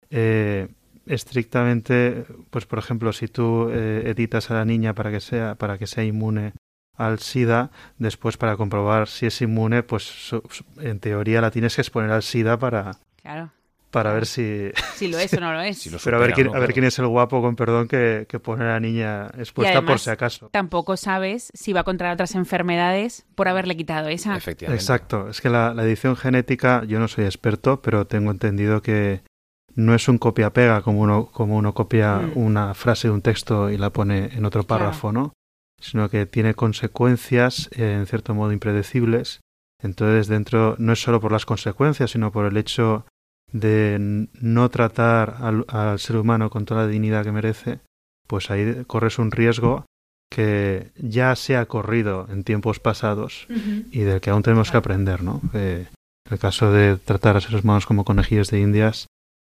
eh, 0.09 0.67
estrictamente 1.05 2.25
pues 2.49 2.65
por 2.65 2.79
ejemplo 2.79 3.13
si 3.13 3.27
tú 3.27 3.69
eh, 3.71 4.03
editas 4.05 4.51
a 4.51 4.55
la 4.55 4.65
niña 4.65 4.93
para 4.93 5.11
que 5.11 5.21
sea 5.21 5.55
para 5.55 5.77
que 5.77 5.87
sea 5.87 6.03
inmune 6.03 6.53
al 6.97 7.19
SIDA 7.19 7.71
después 7.97 8.35
para 8.37 8.57
comprobar 8.57 9.07
si 9.07 9.25
es 9.25 9.41
inmune 9.41 9.81
pues 9.81 10.31
en 10.77 10.99
teoría 10.99 11.41
la 11.41 11.51
tienes 11.51 11.75
que 11.75 11.81
exponer 11.81 12.11
al 12.11 12.21
SIDA 12.21 12.59
para 12.59 12.97
claro 13.21 13.51
para 13.93 14.11
ver 14.11 14.25
si... 14.25 14.71
Si 14.95 15.07
lo 15.07 15.19
es 15.19 15.31
o 15.35 15.39
no 15.39 15.53
lo 15.53 15.61
es. 15.61 15.87
Pero 16.03 16.17
a 16.17 16.19
ver, 16.19 16.33
quién, 16.33 16.53
a 16.53 16.59
ver 16.59 16.73
quién 16.73 16.83
es 16.83 16.97
el 16.97 17.07
guapo, 17.07 17.41
con 17.41 17.55
perdón, 17.55 17.87
que, 17.87 18.25
que 18.27 18.39
pone 18.39 18.65
a 18.65 18.69
la 18.69 18.79
niña 18.79 19.27
expuesta 19.37 19.83
por 19.83 19.99
si 19.99 20.09
acaso. 20.09 20.49
Tampoco 20.49 20.97
sabes 20.97 21.51
si 21.53 21.73
va 21.73 21.81
a 21.81 21.83
contraer 21.83 22.15
otras 22.15 22.33
enfermedades 22.33 23.25
por 23.35 23.47
haberle 23.47 23.77
quitado 23.77 24.09
esa. 24.09 24.35
Efectivamente. 24.35 24.81
Exacto. 24.81 25.29
Es 25.29 25.41
que 25.41 25.49
la, 25.49 25.75
edición 25.83 26.15
genética, 26.15 26.83
yo 26.85 26.99
no 26.99 27.07
soy 27.07 27.25
experto, 27.25 27.81
pero 27.81 28.07
tengo 28.07 28.31
entendido 28.31 28.81
que 28.81 29.21
no 29.75 29.93
es 29.93 30.07
un 30.07 30.17
copia-pega 30.17 30.81
como 30.81 31.01
uno, 31.01 31.27
como 31.31 31.55
uno 31.55 31.75
copia 31.75 32.17
mm. 32.17 32.31
una 32.35 32.73
frase 32.73 33.09
de 33.09 33.13
un 33.13 33.21
texto 33.21 33.69
y 33.69 33.77
la 33.77 33.91
pone 33.91 34.31
en 34.33 34.43
otro 34.45 34.63
párrafo, 34.63 35.11
¿no? 35.11 35.33
Sino 35.79 36.09
que 36.09 36.25
tiene 36.25 36.55
consecuencias, 36.55 37.69
eh, 37.73 37.93
en 37.93 38.07
cierto 38.07 38.33
modo, 38.33 38.51
impredecibles. 38.51 39.41
Entonces, 39.83 40.27
dentro, 40.27 40.75
no 40.79 40.93
es 40.93 41.01
solo 41.01 41.19
por 41.21 41.31
las 41.31 41.45
consecuencias, 41.45 42.09
sino 42.09 42.31
por 42.31 42.45
el 42.45 42.57
hecho 42.57 43.05
de 43.53 44.27
no 44.41 44.69
tratar 44.69 45.37
al, 45.39 45.99
ser 45.99 46.17
humano 46.17 46.49
con 46.49 46.65
toda 46.65 46.81
la 46.81 46.87
dignidad 46.87 47.23
que 47.23 47.31
merece, 47.31 47.79
pues 48.27 48.51
ahí 48.51 48.83
corres 48.85 49.19
un 49.19 49.31
riesgo 49.31 49.85
que 50.29 50.91
ya 50.97 51.35
se 51.35 51.55
ha 51.55 51.67
corrido 51.67 52.27
en 52.29 52.43
tiempos 52.43 52.79
pasados 52.79 53.45
y 53.91 53.99
del 53.99 54.19
que 54.19 54.31
aún 54.31 54.43
tenemos 54.43 54.71
que 54.71 54.77
aprender, 54.77 55.23
¿no? 55.23 55.41
Eh, 55.53 55.87
el 56.29 56.39
caso 56.39 56.71
de 56.71 56.97
tratar 56.97 57.37
a 57.37 57.41
seres 57.41 57.63
humanos 57.63 57.85
como 57.85 58.03
conejillos 58.03 58.49
de 58.49 58.59
indias, 58.59 59.07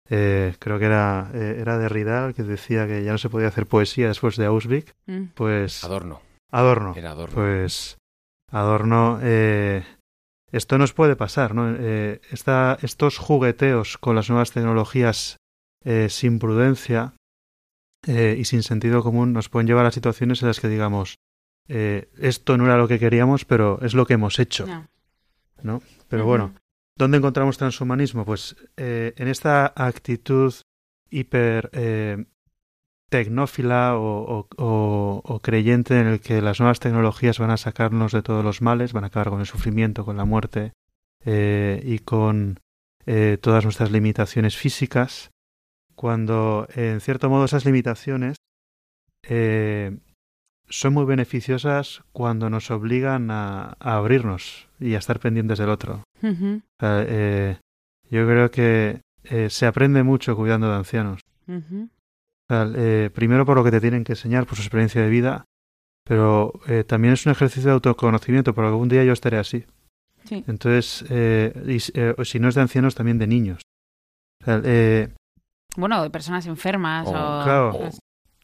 eh, 0.09 0.55
creo 0.59 0.79
que 0.79 0.85
era, 0.85 1.29
eh, 1.33 1.57
era 1.59 1.77
Derrida 1.77 2.27
el 2.27 2.33
que 2.33 2.43
decía 2.43 2.87
que 2.87 3.03
ya 3.03 3.11
no 3.11 3.17
se 3.17 3.29
podía 3.29 3.49
hacer 3.49 3.67
poesía 3.67 4.07
después 4.07 4.37
de 4.37 4.45
Auschwitz, 4.45 4.93
mm. 5.05 5.23
pues... 5.35 5.83
Adorno. 5.83 6.21
Adorno. 6.51 6.93
Era 6.95 7.11
Adorno. 7.11 7.35
Pues 7.35 7.97
Adorno 8.51 9.19
eh, 9.21 9.83
esto 10.51 10.77
nos 10.77 10.93
puede 10.93 11.15
pasar, 11.15 11.53
¿no? 11.53 11.75
Eh, 11.77 12.21
estos 12.81 13.17
jugueteos 13.17 13.97
con 13.97 14.15
las 14.15 14.29
nuevas 14.29 14.51
tecnologías 14.51 15.37
eh, 15.83 16.07
sin 16.09 16.39
prudencia 16.39 17.13
eh, 18.07 18.35
y 18.37 18.45
sin 18.45 18.63
sentido 18.63 19.03
común 19.03 19.33
nos 19.33 19.49
pueden 19.49 19.67
llevar 19.67 19.85
a 19.85 19.91
situaciones 19.91 20.41
en 20.41 20.47
las 20.47 20.59
que 20.59 20.69
digamos, 20.69 21.15
esto 21.67 22.57
no 22.57 22.65
era 22.65 22.77
lo 22.77 22.87
que 22.87 22.97
queríamos, 22.97 23.45
pero 23.45 23.79
es 23.83 23.93
lo 23.93 24.07
que 24.07 24.15
hemos 24.15 24.39
hecho, 24.39 24.65
¿no? 25.61 25.83
Pero 26.07 26.25
bueno, 26.25 26.55
¿dónde 26.97 27.17
encontramos 27.17 27.59
transhumanismo? 27.59 28.25
Pues 28.25 28.55
en 28.75 29.27
esta 29.27 29.71
actitud 29.75 30.51
hiper 31.11 31.69
tecnófila 33.09 33.95
o, 33.97 35.39
creyente 35.41 35.99
en 35.99 36.07
el 36.07 36.19
que 36.21 36.41
las 36.41 36.59
nuevas 36.59 36.79
tecnologías 36.79 37.39
van 37.39 37.51
a 37.51 37.57
sacarnos 37.57 38.11
de 38.11 38.21
todos 38.21 38.43
los 38.43 38.61
males, 38.61 38.93
van 38.93 39.03
a 39.03 39.07
acabar 39.07 39.29
con 39.29 39.39
el 39.39 39.45
sufrimiento, 39.45 40.05
con 40.05 40.17
la 40.17 40.25
muerte 40.25 40.73
eh, 41.25 41.81
y 41.83 41.99
con 41.99 42.59
eh, 43.05 43.37
todas 43.41 43.63
nuestras 43.63 43.91
limitaciones 43.91 44.55
físicas, 44.55 45.31
cuando 45.95 46.67
en 46.73 47.01
cierto 47.01 47.29
modo 47.29 47.45
esas 47.45 47.65
limitaciones 47.65 48.37
eh, 49.23 49.97
son 50.69 50.93
muy 50.93 51.05
beneficiosas 51.05 52.03
cuando 52.11 52.49
nos 52.49 52.69
obligan 52.71 53.31
a, 53.31 53.75
abrirnos 53.79 54.69
y 54.79 54.93
a 54.93 54.99
estar 54.99 55.19
pendientes 55.19 55.57
del 55.57 55.69
otro. 55.69 56.03
yo 58.11 58.27
creo 58.27 58.51
que 58.51 59.01
se 59.49 59.65
aprende 59.65 60.03
mucho 60.03 60.35
cuidando 60.35 60.69
de 60.69 60.75
ancianos. 60.75 61.21
Eh, 62.49 63.11
primero 63.13 63.45
por 63.45 63.57
lo 63.57 63.63
que 63.63 63.71
te 63.71 63.79
tienen 63.79 64.03
que 64.03 64.13
enseñar, 64.13 64.45
por 64.45 64.55
su 64.55 64.63
experiencia 64.63 65.01
de 65.01 65.09
vida, 65.09 65.45
pero 66.03 66.53
eh, 66.67 66.83
también 66.83 67.13
es 67.13 67.25
un 67.25 67.31
ejercicio 67.31 67.69
de 67.69 67.73
autoconocimiento, 67.73 68.55
porque 68.55 68.69
algún 68.69 68.89
día 68.89 69.03
yo 69.03 69.13
estaré 69.13 69.37
así. 69.37 69.65
Entonces, 70.31 71.05
eh, 71.09 71.77
si 72.23 72.39
no 72.39 72.49
es 72.49 72.55
de 72.55 72.61
ancianos, 72.61 72.93
también 72.93 73.17
de 73.17 73.27
niños. 73.27 73.61
bueno, 74.45 76.03
de 76.03 76.09
personas 76.09 76.45
enfermas 76.45 77.07
o, 77.07 77.89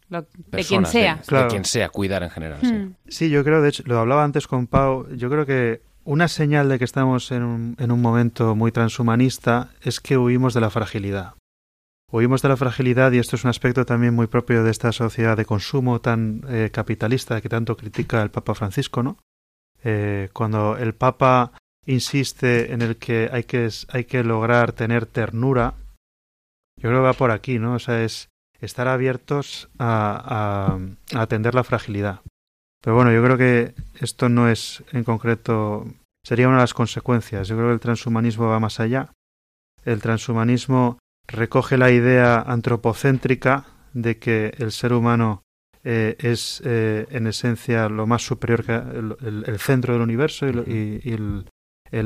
de 0.09 0.63
quien 0.63 0.85
sea. 0.85 1.21
De, 1.27 1.47
quien 1.47 1.65
sea, 1.65 1.89
cuidar 1.89 2.23
en 2.23 2.29
general. 2.29 2.59
Hmm. 2.61 2.95
Sí. 3.07 3.29
yo 3.29 3.43
creo, 3.43 3.61
de 3.61 3.69
hecho, 3.69 3.83
lo 3.85 3.99
hablaba 3.99 4.23
antes 4.23 4.47
con 4.47 4.67
Pau, 4.67 5.07
yo 5.15 5.29
creo 5.29 5.45
que 5.45 5.81
una 6.03 6.27
señal 6.27 6.69
de 6.69 6.77
que 6.77 6.85
estamos 6.85 7.31
en 7.31 7.43
un, 7.43 7.75
en 7.79 7.91
un 7.91 8.01
momento 8.01 8.55
muy 8.55 8.71
transhumanista 8.71 9.69
es 9.81 9.99
que 9.99 10.17
huimos 10.17 10.53
de 10.53 10.61
la 10.61 10.69
fragilidad. 10.69 11.33
Oímos 12.17 12.41
de 12.41 12.47
la 12.47 12.55
fragilidad 12.55 13.11
y 13.11 13.17
esto 13.17 13.35
es 13.35 13.43
un 13.43 13.49
aspecto 13.49 13.85
también 13.85 14.13
muy 14.13 14.27
propio 14.27 14.63
de 14.63 14.71
esta 14.71 14.93
sociedad 14.93 15.35
de 15.35 15.43
consumo 15.43 15.99
tan 15.99 16.45
eh, 16.47 16.69
capitalista 16.71 17.41
que 17.41 17.49
tanto 17.49 17.75
critica 17.75 18.21
el 18.21 18.31
Papa 18.31 18.55
Francisco, 18.55 19.03
¿no? 19.03 19.17
Eh, 19.83 20.29
cuando 20.31 20.77
el 20.77 20.95
Papa 20.95 21.51
insiste 21.85 22.71
en 22.71 22.81
el 22.81 22.95
que 22.95 23.29
hay 23.33 23.43
que 23.43 23.67
hay 23.89 24.05
que 24.05 24.23
lograr 24.23 24.71
tener 24.71 25.07
ternura, 25.07 25.73
yo 26.77 26.87
creo 26.87 27.01
que 27.01 27.07
va 27.07 27.11
por 27.11 27.31
aquí, 27.31 27.59
¿no? 27.59 27.73
O 27.73 27.79
sea, 27.79 28.01
es 28.01 28.29
estar 28.61 28.87
abiertos 28.87 29.67
a, 29.77 30.79
a 31.11 31.21
atender 31.21 31.53
la 31.53 31.65
fragilidad. 31.65 32.21
Pero 32.81 32.95
bueno, 32.95 33.11
yo 33.11 33.21
creo 33.21 33.37
que 33.37 33.73
esto 33.99 34.29
no 34.29 34.47
es 34.47 34.85
en 34.93 35.03
concreto 35.03 35.85
sería 36.23 36.47
una 36.47 36.59
de 36.59 36.63
las 36.63 36.73
consecuencias. 36.73 37.49
Yo 37.49 37.57
creo 37.57 37.67
que 37.67 37.73
el 37.73 37.81
transhumanismo 37.81 38.47
va 38.47 38.61
más 38.61 38.79
allá. 38.79 39.11
El 39.83 40.01
transhumanismo 40.01 40.97
recoge 41.27 41.77
la 41.77 41.91
idea 41.91 42.39
antropocéntrica 42.41 43.65
de 43.93 44.17
que 44.17 44.53
el 44.57 44.71
ser 44.71 44.93
humano 44.93 45.43
eh, 45.83 46.15
es 46.19 46.61
eh, 46.65 47.05
en 47.11 47.27
esencia 47.27 47.89
lo 47.89 48.07
más 48.07 48.25
superior 48.25 48.65
que 48.65 48.73
el, 48.73 49.59
centro 49.59 49.93
del 49.93 50.01
universo 50.01 50.47
y, 50.47 51.01
el, 51.03 51.45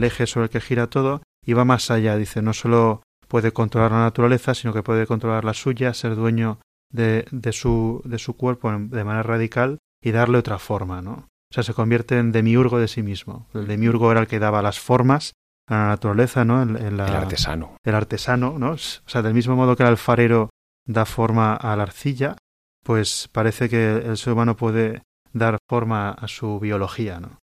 eje 0.04 0.28
sobre 0.28 0.46
el 0.46 0.50
que 0.50 0.62
gira 0.62 0.88
todo 0.88 1.22
y 1.46 1.54
va 1.54 1.66
más 1.66 1.90
allá. 1.90 2.16
Dice 2.18 2.42
no 2.42 2.54
solo 2.54 3.02
puede 3.28 3.52
controlar 3.52 3.92
la 3.92 4.02
naturaleza 4.02 4.54
sino 4.54 4.74
que 4.74 4.84
puede 4.84 5.08
controlar 5.08 5.46
la 5.46 5.54
suya 5.54 5.94
ser 5.94 6.16
dueño 6.16 6.60
de, 6.92 7.26
de 7.32 7.52
su 7.52 8.02
de 8.06 8.20
su 8.20 8.36
cuerpo 8.36 8.72
de 8.72 9.04
manera 9.04 9.24
radical 9.24 9.78
y 10.04 10.12
darle 10.12 10.40
otra 10.40 10.58
forma 10.58 11.02
no 11.02 11.28
o 11.52 11.54
sea 11.54 11.64
se 11.64 11.74
convierte 11.74 12.18
en 12.18 12.32
demiurgo 12.32 12.80
de 12.80 12.88
sí 12.88 13.02
mismo. 13.02 13.48
El 13.54 13.68
demiurgo 13.68 14.12
era 14.12 14.22
el 14.22 14.28
que 14.28 14.40
daba 14.40 14.62
las 14.62 14.80
formas 14.80 15.34
a 15.70 15.76
la 15.76 15.88
naturaleza, 15.88 16.44
¿no? 16.44 16.62
En, 16.62 16.98
la, 16.98 17.08
el 17.08 17.16
artesano. 17.16 17.78
El 17.84 17.96
artesano, 17.96 18.58
¿no? 18.58 18.72
O 18.72 18.78
sea, 18.78 19.22
del 19.22 19.34
mismo 19.34 19.56
modo 19.56 19.76
que 19.76 19.84
el 19.84 19.90
alfarero 19.90 20.50
da 20.86 21.06
forma 21.06 21.54
a 21.54 21.76
la 21.76 21.84
arcilla, 21.84 22.36
pues 22.84 23.30
parece 23.32 23.70
que 23.70 23.98
el 23.98 24.18
ser 24.18 24.34
humano 24.34 24.58
puede 24.58 25.04
dar 25.32 25.58
forma 25.70 26.10
a 26.10 26.28
su 26.28 26.60
biología, 26.60 27.20
¿no? 27.20 27.38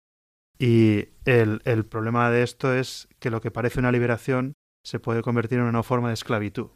Y 0.59 1.09
el, 1.25 1.61
el 1.65 1.85
problema 1.85 2.31
de 2.31 2.43
esto 2.43 2.73
es 2.73 3.09
que 3.19 3.31
lo 3.31 3.41
que 3.41 3.51
parece 3.51 3.81
una 3.81 3.93
liberación 3.93 4.55
se 4.85 5.01
puede 5.01 5.23
convertir 5.23 5.59
en 5.59 5.65
una 5.65 5.83
forma 5.83 6.09
de 6.09 6.15
esclavitud. 6.15 6.69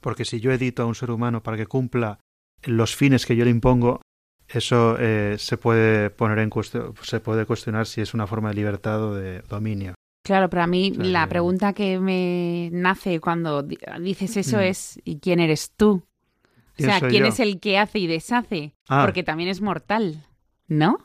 Porque 0.00 0.24
si 0.24 0.40
yo 0.40 0.52
edito 0.52 0.82
a 0.82 0.86
un 0.86 0.94
ser 0.94 1.10
humano 1.10 1.42
para 1.42 1.56
que 1.56 1.66
cumpla 1.66 2.20
los 2.62 2.94
fines 2.94 3.26
que 3.26 3.34
yo 3.34 3.44
le 3.44 3.50
impongo, 3.50 4.00
eso 4.48 4.96
eh, 4.98 5.36
se 5.38 5.56
puede 5.56 6.10
poner 6.10 6.38
en 6.38 6.50
cuestión, 6.50 6.94
se 7.02 7.18
puede 7.20 7.46
cuestionar 7.46 7.86
si 7.86 8.00
es 8.00 8.14
una 8.14 8.26
forma 8.26 8.50
de 8.50 8.54
libertad 8.54 9.02
o 9.02 9.14
de 9.14 9.40
dominio. 9.42 9.95
Claro, 10.26 10.50
pero 10.50 10.64
a 10.64 10.66
mí 10.66 10.90
la 10.90 11.28
pregunta 11.28 11.72
que 11.72 12.00
me 12.00 12.68
nace 12.72 13.20
cuando 13.20 13.62
dices 13.62 14.36
eso 14.36 14.56
mm. 14.56 14.60
es 14.60 15.00
¿y 15.04 15.20
quién 15.20 15.38
eres 15.38 15.70
tú? 15.76 16.02
O 16.76 16.82
sea, 16.82 16.98
¿quién 16.98 17.24
es 17.24 17.38
el 17.38 17.60
que 17.60 17.78
hace 17.78 18.00
y 18.00 18.08
deshace? 18.08 18.74
Ah. 18.88 19.04
Porque 19.04 19.22
también 19.22 19.48
es 19.48 19.60
mortal, 19.60 20.26
¿no? 20.66 20.98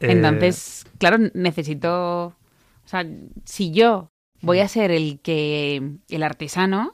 Eh. 0.00 0.12
Entonces, 0.12 0.84
claro, 0.98 1.16
necesito... 1.32 2.26
O 2.26 2.88
sea, 2.88 3.06
si 3.46 3.70
yo 3.70 4.10
voy 4.42 4.58
a 4.58 4.68
ser 4.68 4.90
el 4.90 5.20
que... 5.20 5.96
el 6.10 6.22
artesano, 6.22 6.92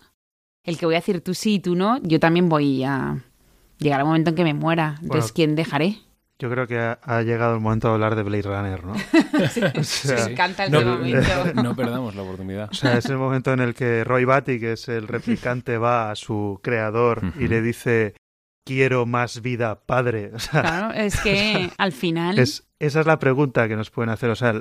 el 0.62 0.78
que 0.78 0.86
voy 0.86 0.94
a 0.94 0.98
decir 0.98 1.20
tú 1.20 1.34
sí 1.34 1.54
y 1.54 1.58
tú 1.58 1.74
no, 1.74 2.00
yo 2.00 2.20
también 2.20 2.48
voy 2.48 2.84
a 2.84 3.24
llegar 3.78 3.98
al 3.98 4.06
momento 4.06 4.30
en 4.30 4.36
que 4.36 4.44
me 4.44 4.54
muera. 4.54 5.00
Entonces, 5.02 5.32
¿quién 5.32 5.56
dejaré? 5.56 5.98
Yo 6.42 6.50
creo 6.50 6.66
que 6.66 6.76
ha, 6.76 7.22
llegado 7.22 7.54
el 7.54 7.60
momento 7.60 7.86
de 7.86 7.94
hablar 7.94 8.16
de 8.16 8.24
Blade 8.24 8.42
Runner, 8.42 8.84
¿no? 8.84 8.94
sí, 9.84 10.08
encanta 10.28 10.64
el 10.64 10.72
no, 10.72 10.82
momento. 10.82 11.54
No 11.62 11.76
perdamos 11.76 12.16
la 12.16 12.22
oportunidad. 12.22 12.68
O 12.68 12.74
sea, 12.74 12.98
es 12.98 13.06
el 13.06 13.16
momento 13.16 13.52
en 13.52 13.60
el 13.60 13.74
que 13.74 14.02
Roy 14.02 14.24
Batty, 14.24 14.58
que 14.58 14.72
es 14.72 14.88
el 14.88 15.06
replicante, 15.06 15.78
va 15.78 16.10
a 16.10 16.16
su 16.16 16.58
creador 16.60 17.22
y 17.38 17.46
le 17.46 17.62
dice 17.62 18.16
quiero 18.64 19.06
más 19.06 19.40
vida, 19.40 19.84
padre. 19.86 20.32
claro, 20.50 20.92
es 20.94 21.20
que 21.20 21.70
al 21.78 21.92
final... 21.92 22.36
esa 22.40 22.64
es 22.80 23.06
la 23.06 23.20
pregunta 23.20 23.68
que 23.68 23.76
nos 23.76 23.90
pueden 23.92 24.10
hacer. 24.10 24.28
O 24.30 24.34
sea, 24.34 24.54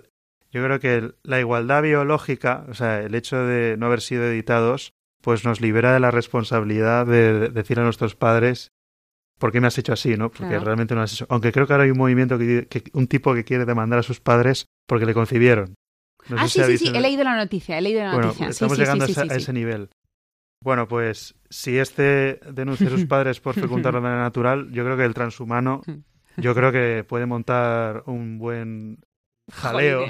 yo 0.51 0.63
creo 0.63 0.79
que 0.79 1.15
la 1.23 1.39
igualdad 1.39 1.81
biológica, 1.81 2.63
o 2.69 2.75
sea, 2.75 2.99
el 2.99 3.15
hecho 3.15 3.37
de 3.37 3.75
no 3.79 3.87
haber 3.87 4.01
sido 4.01 4.25
editados, 4.25 4.93
pues 5.19 5.45
nos 5.45 5.61
libera 5.61 5.95
de 5.95 5.99
la 5.99 6.11
responsabilidad 6.11 7.07
de 7.07 7.49
decir 7.49 7.79
a 7.79 7.83
nuestros 7.83 8.15
padres 8.15 8.71
¿por 9.41 9.51
qué 9.51 9.59
me 9.59 9.67
has 9.67 9.77
hecho 9.77 9.91
así? 9.91 10.15
¿no? 10.15 10.31
Porque 10.31 10.57
realmente 10.59 10.93
no 10.95 11.01
has 11.01 11.13
hecho. 11.13 11.25
Aunque 11.27 11.51
creo 11.51 11.65
que 11.65 11.73
ahora 11.73 11.83
hay 11.83 11.91
un 11.91 11.97
movimiento, 11.97 12.37
que, 12.37 12.83
un 12.93 13.07
tipo 13.07 13.33
que 13.33 13.43
quiere 13.43 13.65
demandar 13.65 13.99
a 13.99 14.03
sus 14.03 14.21
padres 14.21 14.67
porque 14.87 15.05
le 15.05 15.13
concibieron. 15.13 15.73
ah, 16.37 16.47
sí, 16.47 16.63
sí, 16.63 16.77
sí, 16.77 16.91
he 16.93 17.01
leído 17.01 17.23
la 17.23 17.35
noticia, 17.35 17.77
he 17.77 17.81
leído 17.81 18.03
la 18.03 18.13
noticia. 18.13 18.47
Estamos 18.47 18.77
llegando 18.77 19.03
a, 19.03 19.07
ese 19.07 19.51
nivel. 19.51 19.89
Bueno, 20.63 20.87
pues 20.87 21.33
si 21.49 21.79
este 21.79 22.39
denuncia 22.51 22.87
a 22.87 22.91
sus 22.91 23.05
padres 23.07 23.39
por 23.39 23.55
fecundar 23.55 23.95
de 23.95 24.01
manera 24.01 24.21
natural, 24.21 24.71
yo 24.71 24.83
creo 24.85 24.95
que 24.95 25.05
el 25.05 25.15
transhumano, 25.15 25.81
yo 26.37 26.53
creo 26.53 26.71
que 26.71 27.03
puede 27.03 27.25
montar 27.25 28.03
un 28.05 28.37
buen 28.37 28.99
jaleo. 29.51 30.05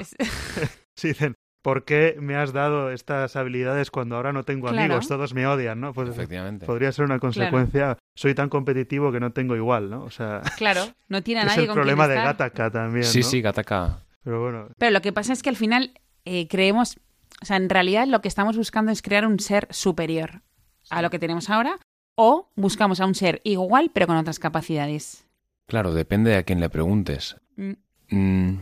si 0.98 1.08
dicen, 1.08 1.36
¿por 1.62 1.86
qué 1.86 2.16
me 2.20 2.36
has 2.36 2.54
dado 2.54 2.92
estas 2.92 3.36
habilidades 3.36 3.92
cuando 3.92 4.16
ahora 4.16 4.34
no 4.34 4.44
tengo 4.44 4.70
amigos? 4.70 5.08
Todos 5.08 5.34
me 5.34 5.46
odian, 5.48 5.80
¿no? 5.80 5.94
Pues 5.94 6.10
Efectivamente. 6.10 6.66
podría 6.66 6.92
ser 6.92 7.06
una 7.06 7.20
consecuencia. 7.20 7.98
Soy 8.16 8.36
tan 8.36 8.50
competitivo 8.50 9.12
que 9.12 9.20
no 9.20 9.32
tengo 9.32 9.56
igual, 9.56 9.90
¿no? 9.90 10.04
O 10.04 10.10
sea, 10.10 10.42
claro, 10.58 10.82
no 11.08 11.22
tiene 11.24 11.42
a 11.42 11.46
nadie 11.46 11.64
Es 11.64 11.70
el 11.70 11.74
problema 11.74 12.08
de 12.08 12.16
Gataka 12.16 12.72
también. 12.72 13.06
Sí, 13.06 13.24
sí, 13.24 13.42
Gataka. 13.42 14.00
Pero 14.24 14.42
bueno. 14.42 14.68
Pero 14.78 14.92
lo 14.92 15.02
que 15.02 15.14
pasa 15.14 15.34
es 15.34 15.42
que 15.42 15.50
al 15.50 15.56
final 15.56 15.92
eh, 16.26 16.48
creemos, 16.48 17.00
o 17.42 17.46
sea, 17.46 17.58
en 17.58 17.70
realidad 17.70 18.08
lo 18.08 18.22
que 18.22 18.28
estamos 18.28 18.58
buscando 18.58 18.92
es 18.92 19.02
crear 19.02 19.26
un 19.26 19.40
ser 19.40 19.68
superior 19.72 20.42
a 20.90 21.02
lo 21.02 21.10
que 21.10 21.20
tenemos 21.20 21.50
ahora 21.50 21.78
o 22.16 22.52
buscamos 22.56 23.00
a 23.00 23.06
un 23.06 23.16
ser 23.16 23.42
igual 23.44 23.92
pero 23.94 24.08
con 24.08 24.18
otras 24.18 24.40
capacidades. 24.40 25.26
Claro, 25.68 25.94
depende 25.94 26.36
a 26.36 26.44
quién 26.44 26.60
le 26.60 26.70
preguntes. 26.70 27.38
Mm. 27.56 27.72
Mm, 28.10 28.60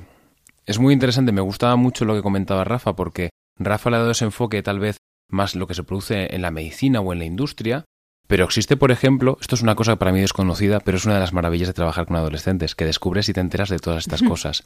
es 0.69 0.77
muy 0.77 0.93
interesante, 0.93 1.31
me 1.31 1.41
gustaba 1.41 1.75
mucho 1.77 2.05
lo 2.05 2.13
que 2.13 2.21
comentaba 2.21 2.63
Rafa, 2.63 2.95
porque 2.95 3.31
Rafa 3.57 3.89
le 3.89 3.95
ha 3.95 3.99
dado 3.99 4.11
ese 4.11 4.25
enfoque 4.25 4.61
tal 4.61 4.77
vez 4.77 4.97
más 5.27 5.55
lo 5.55 5.65
que 5.65 5.73
se 5.73 5.83
produce 5.83 6.35
en 6.35 6.43
la 6.43 6.51
medicina 6.51 7.01
o 7.01 7.11
en 7.11 7.17
la 7.17 7.25
industria, 7.25 7.85
pero 8.27 8.45
existe, 8.45 8.77
por 8.77 8.91
ejemplo, 8.91 9.39
esto 9.41 9.55
es 9.55 9.63
una 9.63 9.73
cosa 9.73 9.95
para 9.95 10.11
mí 10.11 10.21
desconocida, 10.21 10.79
pero 10.79 10.97
es 10.97 11.05
una 11.05 11.15
de 11.15 11.21
las 11.21 11.33
maravillas 11.33 11.69
de 11.69 11.73
trabajar 11.73 12.05
con 12.05 12.17
adolescentes, 12.17 12.75
que 12.75 12.85
descubres 12.85 13.27
y 13.29 13.33
te 13.33 13.39
enteras 13.39 13.69
de 13.69 13.79
todas 13.79 13.97
estas 13.97 14.21
cosas. 14.21 14.61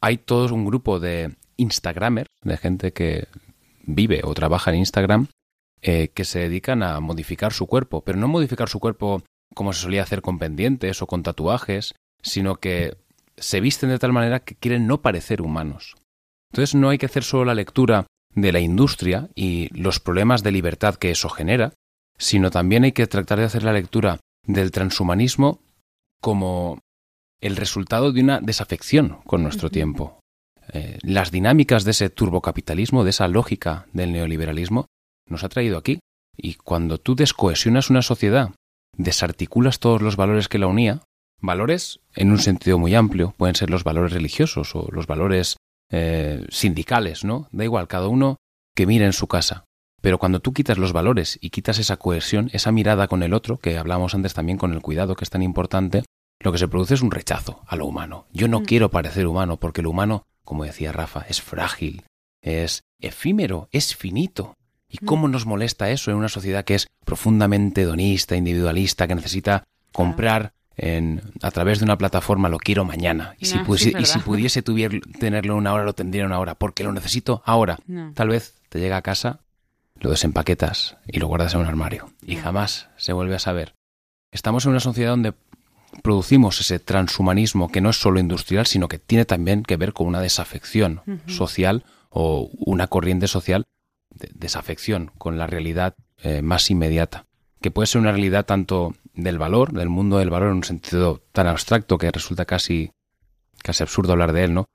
Hay 0.00 0.18
todo 0.18 0.52
un 0.52 0.64
grupo 0.64 0.98
de 0.98 1.36
Instagramers, 1.56 2.28
de 2.42 2.56
gente 2.56 2.92
que 2.92 3.28
vive 3.84 4.22
o 4.24 4.34
trabaja 4.34 4.72
en 4.72 4.78
Instagram, 4.78 5.28
eh, 5.80 6.08
que 6.08 6.24
se 6.24 6.40
dedican 6.40 6.82
a 6.82 6.98
modificar 6.98 7.52
su 7.52 7.68
cuerpo, 7.68 8.02
pero 8.02 8.18
no 8.18 8.26
modificar 8.26 8.68
su 8.68 8.80
cuerpo 8.80 9.22
como 9.54 9.72
se 9.72 9.82
solía 9.82 10.02
hacer 10.02 10.22
con 10.22 10.40
pendientes 10.40 11.02
o 11.02 11.06
con 11.06 11.22
tatuajes, 11.22 11.94
sino 12.20 12.56
que 12.56 12.96
se 13.38 13.60
visten 13.60 13.90
de 13.90 13.98
tal 13.98 14.12
manera 14.12 14.40
que 14.40 14.54
quieren 14.54 14.86
no 14.86 15.02
parecer 15.02 15.42
humanos. 15.42 15.96
Entonces 16.52 16.74
no 16.74 16.88
hay 16.88 16.98
que 16.98 17.06
hacer 17.06 17.24
solo 17.24 17.44
la 17.44 17.54
lectura 17.54 18.06
de 18.34 18.52
la 18.52 18.60
industria 18.60 19.28
y 19.34 19.68
los 19.78 20.00
problemas 20.00 20.42
de 20.42 20.52
libertad 20.52 20.96
que 20.96 21.10
eso 21.10 21.28
genera, 21.28 21.72
sino 22.18 22.50
también 22.50 22.84
hay 22.84 22.92
que 22.92 23.06
tratar 23.06 23.38
de 23.38 23.44
hacer 23.44 23.62
la 23.62 23.72
lectura 23.72 24.20
del 24.44 24.70
transhumanismo 24.70 25.60
como 26.20 26.78
el 27.40 27.56
resultado 27.56 28.12
de 28.12 28.22
una 28.22 28.40
desafección 28.40 29.18
con 29.26 29.42
nuestro 29.42 29.70
tiempo. 29.70 30.20
Eh, 30.72 30.98
las 31.02 31.30
dinámicas 31.30 31.84
de 31.84 31.92
ese 31.92 32.10
turbocapitalismo, 32.10 33.04
de 33.04 33.10
esa 33.10 33.28
lógica 33.28 33.86
del 33.92 34.12
neoliberalismo, 34.12 34.86
nos 35.28 35.44
ha 35.44 35.48
traído 35.48 35.78
aquí. 35.78 36.00
Y 36.36 36.54
cuando 36.54 36.98
tú 36.98 37.14
descohesionas 37.14 37.90
una 37.90 38.02
sociedad, 38.02 38.50
desarticulas 38.96 39.78
todos 39.78 40.02
los 40.02 40.16
valores 40.16 40.48
que 40.48 40.58
la 40.58 40.66
unía, 40.66 41.02
Valores 41.40 42.00
en 42.14 42.30
un 42.30 42.38
sentido 42.38 42.78
muy 42.78 42.94
amplio, 42.94 43.34
pueden 43.36 43.54
ser 43.54 43.70
los 43.70 43.84
valores 43.84 44.12
religiosos 44.12 44.74
o 44.74 44.88
los 44.90 45.06
valores 45.06 45.56
eh, 45.90 46.44
sindicales, 46.48 47.24
¿no? 47.24 47.48
Da 47.52 47.64
igual, 47.64 47.88
cada 47.88 48.08
uno 48.08 48.36
que 48.74 48.86
mire 48.86 49.04
en 49.04 49.12
su 49.12 49.26
casa. 49.26 49.64
Pero 50.00 50.18
cuando 50.18 50.40
tú 50.40 50.52
quitas 50.52 50.78
los 50.78 50.92
valores 50.92 51.38
y 51.40 51.50
quitas 51.50 51.78
esa 51.78 51.96
cohesión, 51.96 52.50
esa 52.52 52.72
mirada 52.72 53.08
con 53.08 53.22
el 53.22 53.34
otro, 53.34 53.58
que 53.58 53.78
hablamos 53.78 54.14
antes 54.14 54.34
también 54.34 54.58
con 54.58 54.72
el 54.72 54.82
cuidado 54.82 55.16
que 55.16 55.24
es 55.24 55.30
tan 55.30 55.42
importante, 55.42 56.04
lo 56.40 56.52
que 56.52 56.58
se 56.58 56.68
produce 56.68 56.94
es 56.94 57.02
un 57.02 57.10
rechazo 57.10 57.62
a 57.66 57.76
lo 57.76 57.86
humano. 57.86 58.26
Yo 58.32 58.48
no 58.48 58.60
mm. 58.60 58.64
quiero 58.64 58.90
parecer 58.90 59.26
humano 59.26 59.58
porque 59.58 59.82
lo 59.82 59.90
humano, 59.90 60.24
como 60.44 60.64
decía 60.64 60.92
Rafa, 60.92 61.24
es 61.28 61.40
frágil, 61.40 62.04
es 62.42 62.82
efímero, 63.00 63.68
es 63.72 63.96
finito. 63.96 64.54
¿Y 64.88 64.98
mm. 65.02 65.06
cómo 65.06 65.28
nos 65.28 65.46
molesta 65.46 65.90
eso 65.90 66.10
en 66.10 66.18
una 66.18 66.28
sociedad 66.28 66.64
que 66.64 66.74
es 66.74 66.86
profundamente 67.04 67.82
hedonista, 67.82 68.36
individualista, 68.36 69.08
que 69.08 69.14
necesita 69.14 69.64
comprar 69.92 70.52
a 70.78 71.50
través 71.50 71.78
de 71.78 71.84
una 71.84 71.98
plataforma 71.98 72.48
lo 72.48 72.58
quiero 72.58 72.84
mañana. 72.84 73.34
Y, 73.38 73.46
si, 73.46 73.58
y 73.98 74.04
si 74.04 74.18
pudiese 74.20 74.62
tenerlo 74.62 75.56
una 75.56 75.72
hora, 75.72 75.84
lo 75.84 75.94
tendría 75.94 76.26
una 76.26 76.38
hora, 76.38 76.54
porque 76.54 76.84
lo 76.84 76.92
necesito 76.92 77.42
ahora. 77.44 77.78
Tal 78.14 78.28
vez 78.28 78.54
te 78.68 78.78
llega 78.78 78.96
a 78.96 79.02
casa, 79.02 79.40
lo 80.00 80.10
desempaquetas 80.10 80.96
y 81.06 81.18
lo 81.18 81.28
guardas 81.28 81.54
en 81.54 81.60
un 81.60 81.66
armario. 81.66 82.10
Y 82.22 82.36
jamás 82.36 82.88
se 82.96 83.12
vuelve 83.12 83.34
a 83.34 83.40
saber. 83.40 83.74
Estamos 84.32 84.64
en 84.64 84.72
una 84.72 84.80
sociedad 84.80 85.10
donde 85.10 85.34
producimos 86.02 86.60
ese 86.60 86.78
transhumanismo 86.78 87.70
que 87.70 87.80
no 87.80 87.90
es 87.90 87.96
solo 87.96 88.20
industrial, 88.20 88.66
sino 88.66 88.88
que 88.88 88.98
tiene 88.98 89.24
también 89.24 89.62
que 89.62 89.76
ver 89.76 89.92
con 89.92 90.06
una 90.06 90.20
desafección 90.20 91.00
social 91.26 91.84
o 92.10 92.50
una 92.58 92.86
corriente 92.86 93.28
social 93.28 93.64
de 94.10 94.30
desafección 94.34 95.10
con 95.18 95.38
la 95.38 95.46
realidad 95.46 95.94
eh, 96.22 96.42
más 96.42 96.70
inmediata, 96.70 97.26
que 97.60 97.70
puede 97.70 97.86
ser 97.86 98.00
una 98.00 98.12
realidad 98.12 98.46
tanto 98.46 98.94
del 99.16 99.38
valor, 99.38 99.72
del 99.72 99.88
mundo 99.88 100.18
del 100.18 100.30
valor 100.30 100.50
en 100.50 100.58
un 100.58 100.64
sentido 100.64 101.22
tan 101.32 101.46
abstracto 101.46 101.98
que 101.98 102.10
resulta 102.10 102.44
casi, 102.44 102.92
casi 103.62 103.82
absurdo 103.82 104.12
hablar 104.12 104.32
de 104.32 104.44
él, 104.44 104.54
¿no? 104.54 104.66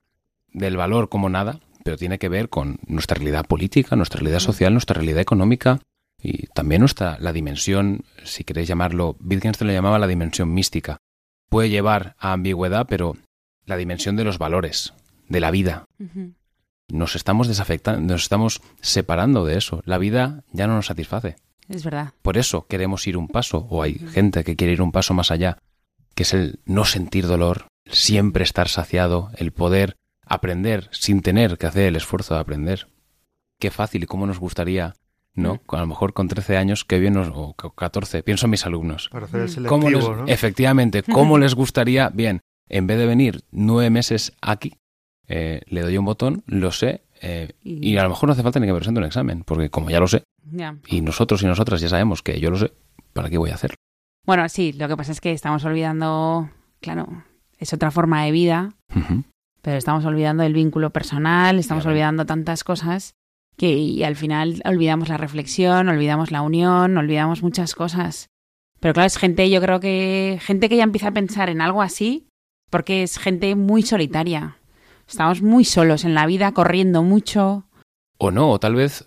Del 0.51 0.75
valor 0.75 1.07
como 1.07 1.29
nada, 1.29 1.59
pero 1.83 1.97
tiene 1.97 2.19
que 2.19 2.29
ver 2.29 2.49
con 2.49 2.79
nuestra 2.87 3.15
realidad 3.15 3.45
política, 3.45 3.95
nuestra 3.95 4.19
realidad 4.19 4.39
social, 4.39 4.73
nuestra 4.73 4.95
realidad 4.95 5.21
económica 5.21 5.79
y 6.21 6.47
también 6.47 6.81
nuestra, 6.81 7.17
la 7.19 7.33
dimensión, 7.33 8.03
si 8.23 8.43
queréis 8.43 8.67
llamarlo, 8.67 9.15
Wittgenstein 9.21 9.67
lo 9.67 9.73
llamaba 9.73 9.99
la 9.99 10.07
dimensión 10.07 10.53
mística. 10.53 10.97
Puede 11.49 11.69
llevar 11.69 12.15
a 12.19 12.33
ambigüedad, 12.33 12.85
pero 12.87 13.17
la 13.65 13.77
dimensión 13.77 14.15
de 14.15 14.23
los 14.23 14.37
valores, 14.37 14.93
de 15.29 15.39
la 15.39 15.51
vida. 15.51 15.85
Nos 16.87 17.15
estamos 17.15 17.47
desafectando, 17.47 18.01
nos 18.01 18.23
estamos 18.23 18.61
separando 18.81 19.45
de 19.45 19.57
eso. 19.57 19.81
La 19.85 19.97
vida 19.97 20.43
ya 20.51 20.67
no 20.67 20.75
nos 20.75 20.87
satisface. 20.87 21.37
Es 21.71 21.83
verdad. 21.83 22.13
Por 22.21 22.37
eso 22.37 22.67
queremos 22.67 23.07
ir 23.07 23.17
un 23.17 23.27
paso, 23.27 23.67
o 23.69 23.81
hay 23.81 23.95
gente 23.95 24.43
que 24.43 24.55
quiere 24.55 24.73
ir 24.73 24.81
un 24.81 24.91
paso 24.91 25.13
más 25.13 25.31
allá, 25.31 25.57
que 26.15 26.23
es 26.23 26.33
el 26.33 26.59
no 26.65 26.85
sentir 26.85 27.27
dolor, 27.27 27.67
siempre 27.85 28.43
estar 28.43 28.67
saciado, 28.67 29.31
el 29.37 29.51
poder 29.51 29.95
aprender 30.25 30.89
sin 30.91 31.21
tener 31.21 31.57
que 31.57 31.67
hacer 31.67 31.83
el 31.87 31.95
esfuerzo 31.95 32.33
de 32.35 32.41
aprender. 32.41 32.87
Qué 33.59 33.71
fácil 33.71 34.03
y 34.03 34.05
cómo 34.05 34.25
nos 34.25 34.39
gustaría, 34.39 34.95
¿no? 35.33 35.55
Mm. 35.55 35.75
A 35.75 35.79
lo 35.79 35.87
mejor 35.87 36.13
con 36.13 36.27
13 36.27 36.57
años, 36.57 36.83
qué 36.85 36.99
bien, 36.99 37.13
nos, 37.13 37.29
o 37.33 37.53
14, 37.53 38.23
pienso 38.23 38.47
en 38.47 38.51
mis 38.51 38.65
alumnos. 38.65 39.09
Para 39.09 39.25
hacer 39.25 39.41
el 39.41 39.49
selectivo, 39.49 40.25
Efectivamente, 40.27 41.03
¿cómo 41.11 41.37
les 41.37 41.55
gustaría? 41.55 42.09
Bien, 42.09 42.41
en 42.67 42.87
vez 42.87 42.97
de 42.97 43.05
venir 43.05 43.43
nueve 43.51 43.89
meses 43.89 44.33
aquí, 44.41 44.77
eh, 45.27 45.61
le 45.67 45.81
doy 45.81 45.97
un 45.97 46.05
botón, 46.05 46.43
lo 46.47 46.71
sé, 46.71 47.03
eh, 47.21 47.53
y... 47.63 47.95
a 47.97 48.03
lo 48.03 48.09
mejor 48.09 48.27
no 48.27 48.33
hace 48.33 48.43
falta 48.43 48.59
ni 48.59 48.67
que 48.67 48.73
presente 48.73 48.99
un 48.99 49.05
examen, 49.05 49.43
porque 49.43 49.69
como 49.69 49.89
ya 49.89 49.99
lo 49.99 50.07
sé, 50.07 50.23
y 50.87 51.01
nosotros 51.01 51.43
y 51.43 51.45
nosotras 51.45 51.79
ya 51.81 51.89
sabemos 51.89 52.23
que 52.23 52.39
yo 52.39 52.49
lo 52.49 52.57
sé, 52.57 52.73
¿para 53.13 53.29
qué 53.29 53.37
voy 53.37 53.51
a 53.51 53.55
hacerlo? 53.55 53.75
Bueno, 54.25 54.47
sí, 54.49 54.73
lo 54.73 54.87
que 54.87 54.97
pasa 54.97 55.11
es 55.11 55.21
que 55.21 55.31
estamos 55.31 55.63
olvidando, 55.65 56.49
claro, 56.79 57.23
es 57.57 57.73
otra 57.73 57.91
forma 57.91 58.23
de 58.23 58.31
vida, 58.31 58.73
pero 59.61 59.77
estamos 59.77 60.05
olvidando 60.05 60.43
el 60.43 60.53
vínculo 60.53 60.89
personal, 60.89 61.59
estamos 61.59 61.85
olvidando 61.85 62.25
tantas 62.25 62.63
cosas 62.63 63.13
que 63.57 63.73
y 63.73 64.03
al 64.03 64.15
final 64.15 64.61
olvidamos 64.65 65.09
la 65.09 65.17
reflexión, 65.17 65.89
olvidamos 65.89 66.31
la 66.31 66.41
unión, 66.41 66.97
olvidamos 66.97 67.43
muchas 67.43 67.75
cosas. 67.75 68.27
Pero 68.79 68.95
claro, 68.95 69.07
es 69.07 69.17
gente, 69.17 69.47
yo 69.49 69.61
creo 69.61 69.79
que 69.79 70.39
gente 70.41 70.69
que 70.69 70.77
ya 70.77 70.83
empieza 70.83 71.09
a 71.09 71.13
pensar 71.13 71.49
en 71.49 71.61
algo 71.61 71.83
así, 71.83 72.27
porque 72.71 73.03
es 73.03 73.19
gente 73.19 73.53
muy 73.55 73.83
solitaria. 73.83 74.57
Estamos 75.11 75.41
muy 75.41 75.65
solos 75.65 76.05
en 76.05 76.15
la 76.15 76.25
vida, 76.25 76.53
corriendo 76.53 77.03
mucho. 77.03 77.65
O 78.17 78.31
no, 78.31 78.49
o 78.49 78.59
tal 78.61 78.75
vez 78.75 79.05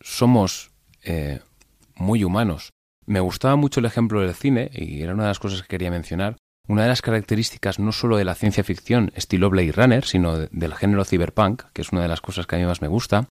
somos 0.00 0.70
eh, 1.02 1.40
muy 1.96 2.22
humanos. 2.22 2.70
Me 3.06 3.18
gustaba 3.18 3.56
mucho 3.56 3.80
el 3.80 3.86
ejemplo 3.86 4.20
del 4.20 4.34
cine, 4.34 4.70
y 4.72 5.02
era 5.02 5.14
una 5.14 5.24
de 5.24 5.30
las 5.30 5.40
cosas 5.40 5.62
que 5.62 5.66
quería 5.66 5.90
mencionar. 5.90 6.36
Una 6.68 6.82
de 6.82 6.88
las 6.88 7.02
características 7.02 7.80
no 7.80 7.90
solo 7.90 8.18
de 8.18 8.24
la 8.24 8.36
ciencia 8.36 8.62
ficción 8.62 9.10
estilo 9.16 9.50
Blade 9.50 9.72
Runner, 9.72 10.04
sino 10.04 10.38
del 10.38 10.74
género 10.74 11.04
cyberpunk, 11.04 11.64
que 11.72 11.82
es 11.82 11.90
una 11.90 12.02
de 12.02 12.08
las 12.08 12.20
cosas 12.20 12.46
que 12.46 12.54
a 12.54 12.58
mí 12.60 12.64
más 12.64 12.80
me 12.80 12.86
gusta. 12.86 13.28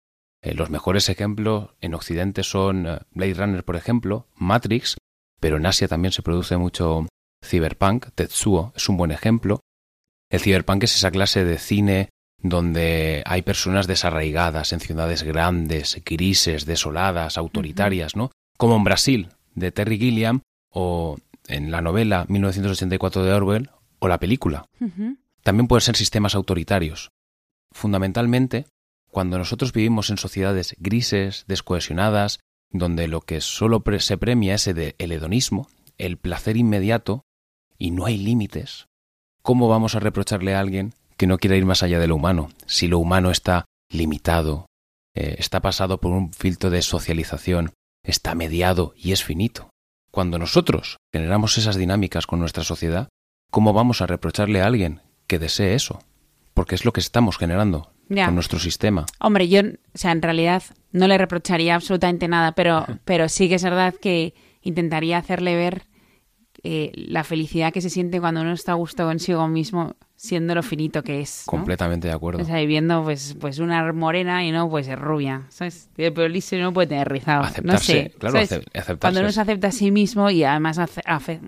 Eh, 0.45 0.55
los 0.55 0.71
mejores 0.71 1.09
ejemplos 1.09 1.71
en 1.81 1.95
Occidente 1.95 2.45
son 2.45 2.87
eh, 2.87 3.01
Blade 3.11 3.35
Runner, 3.35 3.65
por 3.65 3.75
ejemplo, 3.75 4.29
Matrix, 4.37 4.97
pero 5.41 5.57
en 5.57 5.67
Asia 5.67 5.89
también 5.89 6.13
se 6.13 6.23
produce 6.23 6.57
mucho 6.57 7.09
cyberpunk. 7.45 8.11
Tetsuo 8.15 8.73
es 8.77 8.89
un 8.89 8.97
buen 8.97 9.11
ejemplo. 9.11 9.59
El 10.37 10.43
cyberpunk 10.43 10.85
es 10.85 10.95
esa 10.95 11.11
clase 11.11 11.47
de 11.47 11.57
cine 11.57 12.11
donde 12.43 13.23
hay 13.25 13.41
personas 13.41 13.87
desarraigadas 13.87 14.75
en 14.75 14.81
ciudades 14.81 15.23
grandes, 15.23 16.03
grises, 16.05 16.67
desoladas, 16.67 17.39
autoritarias, 17.39 18.17
¿no? 18.17 18.31
Como 18.59 18.77
en 18.77 18.85
Brasil, 18.85 19.29
de 19.55 19.73
Terry 19.73 19.97
Gilliam, 19.97 20.43
o 20.69 21.17
en 21.49 21.71
la 21.71 21.81
novela 21.81 22.27
1984 22.29 23.25
de 23.25 23.33
Orwell, 23.33 23.71
o 23.99 24.09
la 24.09 24.21
película. 24.21 24.67
También 25.43 25.69
pueden 25.69 25.81
ser 25.81 25.97
sistemas 25.97 26.35
autoritarios. 26.35 27.09
Fundamentalmente, 27.73 28.67
cuando 29.11 29.39
nosotros 29.39 29.73
vivimos 29.73 30.11
en 30.11 30.19
sociedades 30.19 30.77
grises, 30.79 31.47
descohesionadas, 31.49 32.41
donde 32.71 33.09
lo 33.09 33.23
que 33.23 33.41
solo 33.41 33.83
se 34.01 34.19
premia 34.19 34.57
es 34.57 34.67
el 34.67 35.13
hedonismo, 35.13 35.71
el 35.97 36.19
placer 36.19 36.59
inmediato, 36.59 37.25
y 37.79 37.91
no 37.91 38.05
hay 38.05 38.19
límites, 38.19 38.87
¿cómo 39.47 39.69
vamos 39.69 39.95
a 39.95 40.01
reprocharle 40.01 40.57
a 40.57 40.61
alguien 40.61 40.93
que 41.17 41.29
no 41.29 41.39
quiera 41.39 41.57
ir 41.57 41.65
más 41.65 41.85
allá 41.85 42.01
de 42.01 42.09
lo 42.09 42.17
humano, 42.17 42.51
si 42.67 42.89
lo 42.89 42.99
humano 42.99 43.31
está 43.31 43.65
limitado, 43.89 44.67
eh, 45.15 45.37
está 45.39 45.61
pasado 45.61 46.01
por 46.01 46.11
un 46.11 46.33
filtro 46.33 46.69
de 46.69 46.83
socialización, 46.83 47.71
está 48.03 48.35
mediado 48.35 48.93
y 48.97 49.13
es 49.13 49.23
finito. 49.23 49.71
Cuando 50.11 50.41
nosotros 50.41 50.97
generamos 51.15 51.59
esas 51.59 51.77
dinámicas 51.77 52.27
con 52.27 52.41
nuestra 52.41 52.65
sociedad, 52.65 53.09
¿cómo 53.53 53.73
vamos 53.73 54.03
a 54.03 54.09
reprocharle 54.09 54.63
a 54.63 54.67
alguien 54.67 55.01
que 55.29 55.39
desee 55.39 55.75
eso? 55.75 56.01
Porque 56.53 56.75
es 56.75 56.85
lo 56.85 56.93
que 56.93 56.99
estamos 57.01 57.39
generando 57.39 57.93
con 58.09 58.35
nuestro 58.35 58.59
sistema. 58.59 59.07
Hombre, 59.21 59.49
yo, 59.49 59.61
o 59.61 59.99
sea, 59.99 60.11
en 60.11 60.23
realidad 60.23 60.65
no 60.91 61.07
le 61.07 61.19
reprocharía 61.19 61.77
absolutamente 61.77 62.27
nada, 62.27 62.51
pero, 62.51 62.85
pero 63.05 63.29
sí 63.29 63.49
que 63.49 63.55
es 63.55 63.63
verdad 63.63 63.95
que 63.95 64.35
intentaría 64.63 65.19
hacerle 65.19 65.55
ver 65.55 65.87
eh, 66.63 66.93
la 66.95 67.25
felicidad 67.25 67.73
que 67.73 67.81
se 67.81 67.91
siente 67.91 68.21
cuando 68.21 68.41
uno 68.41 68.53
está 68.53 68.73
a 68.73 68.75
gusto 68.77 69.05
consigo 69.05 69.47
mismo 69.49 69.97
siendo 70.17 70.55
lo 70.55 70.63
finito 70.63 71.03
que 71.03 71.21
es. 71.21 71.45
Completamente 71.47 72.09
de 72.09 72.15
acuerdo. 72.15 72.43
O 72.43 72.45
sea, 72.45 72.57
viviendo 72.57 73.05
pues, 73.05 73.37
pues 73.41 73.59
una 73.59 73.93
morena 73.93 74.45
y 74.45 74.51
no 74.51 74.69
pues 74.69 74.89
es 74.89 74.99
rubia, 74.99 75.47
¿sabes? 75.51 75.91
El 75.97 76.13
pelo 76.13 76.29
liso 76.29 76.57
no 76.57 76.73
puede 76.73 76.89
tener 76.89 77.09
rizado. 77.09 77.43
Aceptarse, 77.43 77.95
no 77.95 78.09
sé, 78.09 78.15
claro, 78.19 78.39
aceptarse. 78.39 78.97
Cuando 78.99 79.21
uno 79.21 79.33
se 79.33 79.41
acepta 79.41 79.69
a 79.69 79.73
sí 79.73 79.91
mismo 79.91 80.31
y 80.31 80.45
además 80.45 80.81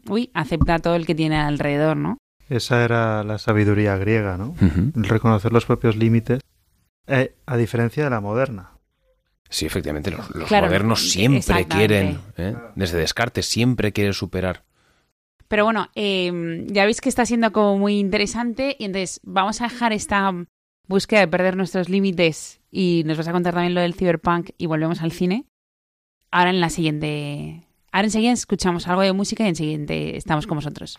uy, 0.09 0.31
acepta 0.35 0.79
todo 0.79 0.95
el 0.97 1.07
que 1.07 1.15
tiene 1.15 1.37
alrededor, 1.37 1.97
¿no? 1.97 2.19
Esa 2.49 2.85
era 2.85 3.25
la 3.25 3.39
sabiduría 3.39 3.97
griega, 3.97 4.39
¿no? 4.39 4.55
Reconocer 4.95 5.53
los 5.53 5.67
propios 5.67 5.97
límites, 5.97 6.41
eh, 7.07 7.35
a 7.47 7.57
diferencia 7.57 8.05
de 8.05 8.11
la 8.11 8.21
moderna. 8.21 8.73
Sí, 9.51 9.67
efectivamente, 9.67 10.11
los, 10.11 10.51
modernos 10.51 11.11
siempre 11.11 11.67
quieren, 11.67 12.19
¿eh? 12.37 12.55
desde 12.75 12.99
Descartes, 12.99 13.47
siempre 13.47 13.93
quieren 13.93 14.13
superar 14.13 14.65
pero 15.49 15.65
bueno, 15.65 15.89
em, 15.95 16.67
ya 16.69 16.85
veis 16.85 17.01
que 17.01 17.09
está 17.09 17.25
siendo 17.25 17.53
como 17.53 17.79
muy 17.79 17.99
interesante 17.99 18.77
y 18.79 18.85
entonces 18.85 19.21
vamos 19.25 19.61
a 19.61 19.65
dejar 19.65 19.93
esta 19.93 20.33
búsqueda 20.87 21.21
de 21.21 21.29
perder 21.29 21.57
nuestros 21.57 21.89
límites 21.89 22.61
y 22.71 23.03
nos 23.07 23.17
vas 23.17 23.29
a 23.29 23.33
contar 23.33 23.55
también 23.55 23.75
lo 23.75 23.81
del 23.81 23.95
cyberpunk 23.95 24.51
y 24.59 24.67
volvemos 24.67 25.03
al 25.03 25.13
cine. 25.13 25.47
Ahora 26.31 26.51
en 26.51 26.61
la 26.61 26.71
siguiente... 26.71 27.65
Ahora 27.91 28.07
enseguida 28.07 28.33
escuchamos 28.33 28.87
algo 28.87 29.01
de 29.01 29.15
música 29.15 29.45
y 29.45 29.49
en 29.49 29.57
siguiente 29.57 30.17
estamos 30.17 30.47
con 30.47 30.59
vosotros. 30.59 30.99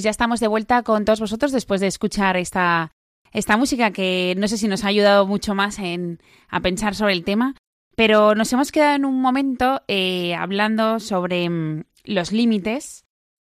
Pues 0.00 0.06
ya 0.06 0.10
estamos 0.12 0.40
de 0.40 0.48
vuelta 0.48 0.82
con 0.82 1.04
todos 1.04 1.20
vosotros 1.20 1.52
después 1.52 1.82
de 1.82 1.86
escuchar 1.86 2.38
esta, 2.38 2.90
esta 3.32 3.58
música 3.58 3.90
que 3.90 4.34
no 4.38 4.48
sé 4.48 4.56
si 4.56 4.66
nos 4.66 4.82
ha 4.82 4.88
ayudado 4.88 5.26
mucho 5.26 5.54
más 5.54 5.78
en, 5.78 6.22
a 6.48 6.60
pensar 6.60 6.94
sobre 6.94 7.12
el 7.12 7.22
tema, 7.22 7.54
pero 7.96 8.34
nos 8.34 8.50
hemos 8.54 8.72
quedado 8.72 8.96
en 8.96 9.04
un 9.04 9.20
momento 9.20 9.82
eh, 9.88 10.34
hablando 10.34 11.00
sobre 11.00 11.50
mm, 11.50 11.84
los 12.04 12.32
límites, 12.32 13.04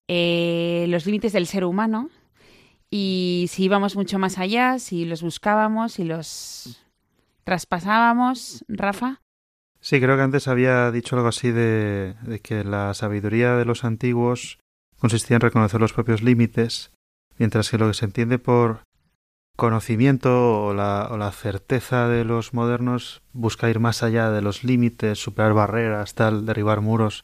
eh, 0.08 0.86
los 0.88 1.08
límites 1.08 1.34
del 1.34 1.48
ser 1.48 1.66
humano 1.66 2.12
y 2.92 3.48
si 3.50 3.64
íbamos 3.64 3.96
mucho 3.96 4.20
más 4.20 4.38
allá, 4.38 4.78
si 4.78 5.04
los 5.06 5.24
buscábamos, 5.24 5.94
si 5.94 6.04
los 6.04 6.86
traspasábamos, 7.44 8.64
Rafa. 8.68 9.24
Sí, 9.80 10.00
creo 10.00 10.16
que 10.16 10.22
antes 10.22 10.48
había 10.48 10.92
dicho 10.92 11.16
algo 11.16 11.30
así 11.30 11.50
de 11.50 12.14
que 12.44 12.64
la 12.64 12.94
sabiduría 12.94 13.56
de 13.56 13.66
los 13.66 13.84
antiguos 13.84 14.60
consistía 14.98 15.36
en 15.36 15.42
reconocer 15.42 15.80
los 15.80 15.94
propios 15.94 16.22
límites, 16.22 16.92
mientras 17.38 17.70
que 17.70 17.78
lo 17.78 17.88
que 17.88 17.94
se 17.94 18.06
entiende 18.06 18.40
por 18.40 18.84
conocimiento 19.56 20.66
o 20.66 20.74
la, 20.74 21.32
certeza 21.32 22.08
de 22.08 22.26
los 22.26 22.54
modernos 22.54 23.22
busca 23.32 23.70
ir 23.70 23.80
más 23.80 24.04
allá 24.04 24.30
de 24.30 24.42
los 24.42 24.64
límites, 24.64 25.20
superar 25.20 25.54
barreras, 25.54 26.14
tal, 26.14 26.46
derribar 26.46 26.82
muros. 26.82 27.24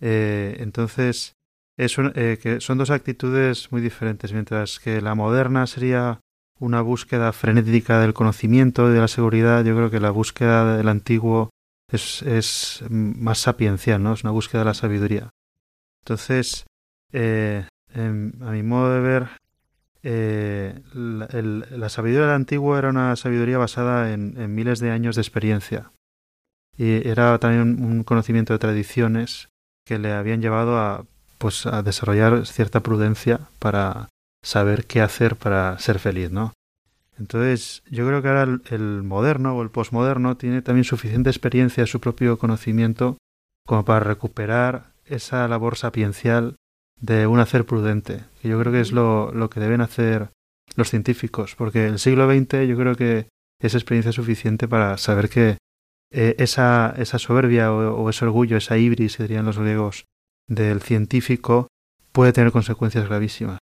Eh, 0.00 0.56
entonces, 0.60 1.32
eh, 1.78 2.38
que 2.40 2.60
son 2.60 2.78
dos 2.78 2.90
actitudes 2.90 3.72
muy 3.72 3.80
diferentes, 3.80 4.32
mientras 4.32 4.78
que 4.78 5.00
la 5.00 5.14
moderna 5.14 5.66
sería 5.66 6.20
una 6.58 6.80
búsqueda 6.80 7.32
frenética 7.32 8.00
del 8.00 8.14
conocimiento 8.14 8.88
y 8.88 8.94
de 8.94 9.00
la 9.00 9.08
seguridad, 9.08 9.64
yo 9.64 9.74
creo 9.76 9.90
que 9.90 10.00
la 10.00 10.10
búsqueda 10.10 10.76
del 10.76 10.88
antiguo 10.88 11.50
es, 11.92 12.22
es 12.22 12.82
más 12.88 13.38
sapiencial, 13.38 14.02
¿no? 14.02 14.14
Es 14.14 14.24
una 14.24 14.32
búsqueda 14.32 14.60
de 14.60 14.66
la 14.66 14.74
sabiduría. 14.74 15.30
Entonces, 16.02 16.64
eh, 17.12 17.66
a 17.94 18.50
mi 18.50 18.62
modo 18.62 18.92
de 18.92 19.00
ver, 19.00 19.28
eh, 20.02 20.80
la, 20.92 21.88
sabiduría 21.88 22.26
del 22.26 22.34
antiguo 22.34 22.78
era 22.78 22.90
una 22.90 23.16
sabiduría 23.16 23.58
basada 23.58 24.12
en, 24.12 24.54
miles 24.54 24.78
de 24.80 24.90
años 24.90 25.16
de 25.16 25.22
experiencia. 25.22 25.90
Y 26.76 27.08
era 27.08 27.38
también 27.38 27.82
un 27.82 28.04
conocimiento 28.04 28.52
de 28.52 28.58
tradiciones 28.58 29.48
que 29.84 29.98
le 29.98 30.12
habían 30.12 30.42
llevado 30.42 30.78
a, 30.78 31.06
pues, 31.38 31.66
a 31.66 31.82
desarrollar 31.82 32.46
cierta 32.46 32.80
prudencia 32.80 33.40
para 33.58 34.08
saber 34.42 34.84
qué 34.84 35.00
hacer 35.00 35.36
para 35.36 35.78
ser 35.78 35.98
feliz, 35.98 36.30
¿no? 36.30 36.52
Entonces, 37.18 37.82
yo 37.90 38.06
creo 38.06 38.22
que 38.22 38.28
ahora 38.28 38.60
el, 38.70 39.02
moderno 39.02 39.56
o 39.56 39.62
el 39.62 39.70
posmoderno 39.70 40.36
tiene 40.36 40.62
también 40.62 40.84
suficiente 40.84 41.30
experiencia, 41.30 41.86
su 41.86 41.98
propio 41.98 42.38
conocimiento, 42.38 43.16
como 43.66 43.84
para 43.84 44.00
recuperar 44.00 44.92
esa 45.06 45.48
labor 45.48 45.76
sapiencial 45.76 46.56
de 47.00 47.26
un 47.26 47.40
hacer 47.40 47.66
prudente, 47.66 48.24
que 48.40 48.48
yo 48.48 48.58
creo 48.58 48.72
que 48.72 48.80
es 48.80 48.92
lo, 48.92 49.32
lo 49.32 49.50
que 49.50 49.60
deben 49.60 49.80
hacer 49.80 50.30
los 50.74 50.90
científicos, 50.90 51.54
porque 51.56 51.86
el 51.86 51.98
siglo 51.98 52.28
XX 52.30 52.66
yo 52.66 52.76
creo 52.76 52.96
que 52.96 53.28
es 53.60 53.74
experiencia 53.74 54.12
suficiente 54.12 54.68
para 54.68 54.98
saber 54.98 55.28
que 55.28 55.58
eh, 56.12 56.36
esa, 56.38 56.94
esa 56.98 57.18
soberbia 57.18 57.72
o, 57.72 58.08
ese 58.10 58.24
orgullo, 58.24 58.56
esa 58.56 58.78
ibris, 58.78 59.18
dirían 59.18 59.46
los 59.46 59.58
griegos, 59.58 60.04
del 60.48 60.80
científico 60.80 61.68
puede 62.12 62.32
tener 62.32 62.52
consecuencias 62.52 63.08
gravísimas. 63.08 63.58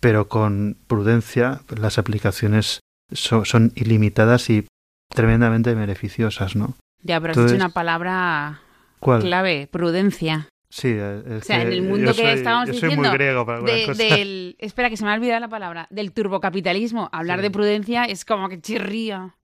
Pero 0.00 0.28
con 0.28 0.76
prudencia 0.86 1.62
las 1.76 1.98
aplicaciones 1.98 2.80
son 3.12 3.72
ilimitadas 3.74 4.48
y 4.50 4.66
tremendamente 5.12 5.74
beneficiosas, 5.74 6.54
¿no? 6.54 6.76
Ya, 7.02 7.20
pero 7.20 7.44
es 7.44 7.52
una 7.52 7.70
palabra 7.70 8.60
clave, 9.00 9.68
prudencia. 9.70 10.48
Sí, 10.70 10.98
o 10.98 11.40
sea, 11.40 11.62
en 11.62 11.72
el 11.72 11.82
mundo 11.82 12.12
que 12.14 12.32
estábamos 12.32 12.70
diciendo, 12.70 12.96
muy 12.96 13.08
griego 13.08 13.46
para 13.46 13.60
Del, 13.62 14.54
espera, 14.58 14.90
que 14.90 14.98
se 14.98 15.04
me 15.04 15.10
ha 15.10 15.14
olvidado 15.14 15.40
la 15.40 15.48
palabra, 15.48 15.86
del 15.90 16.12
turbocapitalismo, 16.12 17.08
hablar 17.10 17.40
de 17.40 17.50
prudencia 17.50 18.04
es 18.04 18.26
como 18.26 18.48
que 18.50 18.60
chirría, 18.60 19.34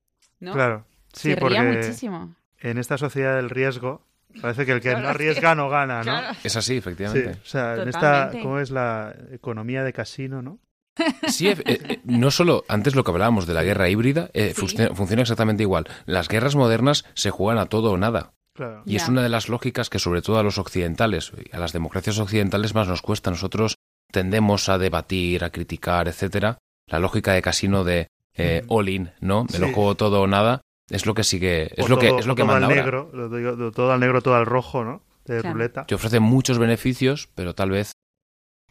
¿no? 0.41 0.53
Claro, 0.53 0.85
sí, 1.13 1.35
chirría 1.35 1.63
muchísimo. 1.63 2.35
En 2.59 2.77
esta 2.77 2.99
sociedad 2.99 3.37
del 3.37 3.49
riesgo, 3.49 4.07
parece 4.43 4.67
que 4.67 4.73
el 4.73 4.81
que 4.83 4.95
no 4.97 5.09
arriesga 5.09 5.55
no 5.55 5.71
gana, 5.71 6.03
¿no? 6.03 6.21
Es 6.45 6.57
así, 6.57 6.77
efectivamente. 6.77 7.39
o 7.43 7.47
sea, 7.47 7.77
en 7.77 7.89
esta, 7.89 8.31
¿cómo 8.43 8.61
es 8.61 8.71
la 8.71 9.15
economía 9.33 9.83
de 9.83 9.95
casino, 9.95 10.43
no? 10.43 10.59
Sí, 11.29 11.49
eh, 11.49 11.57
eh, 11.65 12.01
no 12.05 12.31
solo 12.31 12.65
antes 12.69 12.95
lo 12.95 13.03
que 13.03 13.11
hablábamos 13.11 13.47
de 13.47 13.55
la 13.55 13.65
guerra 13.65 13.89
híbrida, 13.89 14.31
eh, 14.33 14.55
funciona 14.55 15.23
exactamente 15.23 15.63
igual. 15.63 15.87
Las 16.07 16.29
guerras 16.29 16.55
modernas 16.55 17.05
se 17.15 17.31
juegan 17.31 17.59
a 17.59 17.67
todo 17.67 17.93
o 17.93 17.97
nada. 17.97 18.35
Y 18.87 18.97
es 18.97 19.09
una 19.09 19.23
de 19.23 19.29
las 19.29 19.49
lógicas 19.49 19.91
que 19.91 19.99
sobre 19.99 20.23
todo 20.23 20.39
a 20.39 20.43
los 20.43 20.59
occidentales, 20.59 21.33
a 21.53 21.59
las 21.59 21.73
democracias 21.73 22.19
occidentales 22.19 22.75
más 22.75 22.89
nos 22.89 23.03
cuesta. 23.03 23.31
Nosotros 23.31 23.77
tendemos 24.13 24.69
a 24.69 24.79
debatir, 24.79 25.45
a 25.45 25.51
criticar, 25.51 26.09
etcétera. 26.09 26.59
La 26.87 26.99
lógica 26.99 27.33
de 27.33 27.43
casino 27.43 27.83
de 27.85 28.09
eh, 28.37 28.63
mm. 28.63 28.73
all 28.73 28.89
in, 28.89 29.11
¿no? 29.21 29.47
Me 29.53 29.59
lo 29.59 29.73
juego 29.73 29.95
todo 29.97 30.23
o 30.23 30.27
nada. 30.27 30.61
Es 30.89 31.07
lo 31.07 31.15
que 31.15 31.25
sigue, 31.25 31.71
es 31.81 31.89
lo 31.89 31.99
que 31.99 32.09
es 32.09 32.27
lo 32.27 32.35
que 32.35 32.45
manda 32.45 32.67
al 32.67 32.75
negro, 32.75 33.11
todo 33.75 33.93
al 33.93 34.01
negro, 34.01 34.21
todo 34.21 34.37
al 34.37 34.45
rojo, 34.45 34.85
¿no? 34.85 35.03
De 35.25 35.41
ruleta. 35.41 35.87
Te 35.87 35.95
ofrece 35.95 36.21
muchos 36.21 36.59
beneficios, 36.59 37.31
pero 37.35 37.55
tal 37.55 37.71
vez 37.71 37.93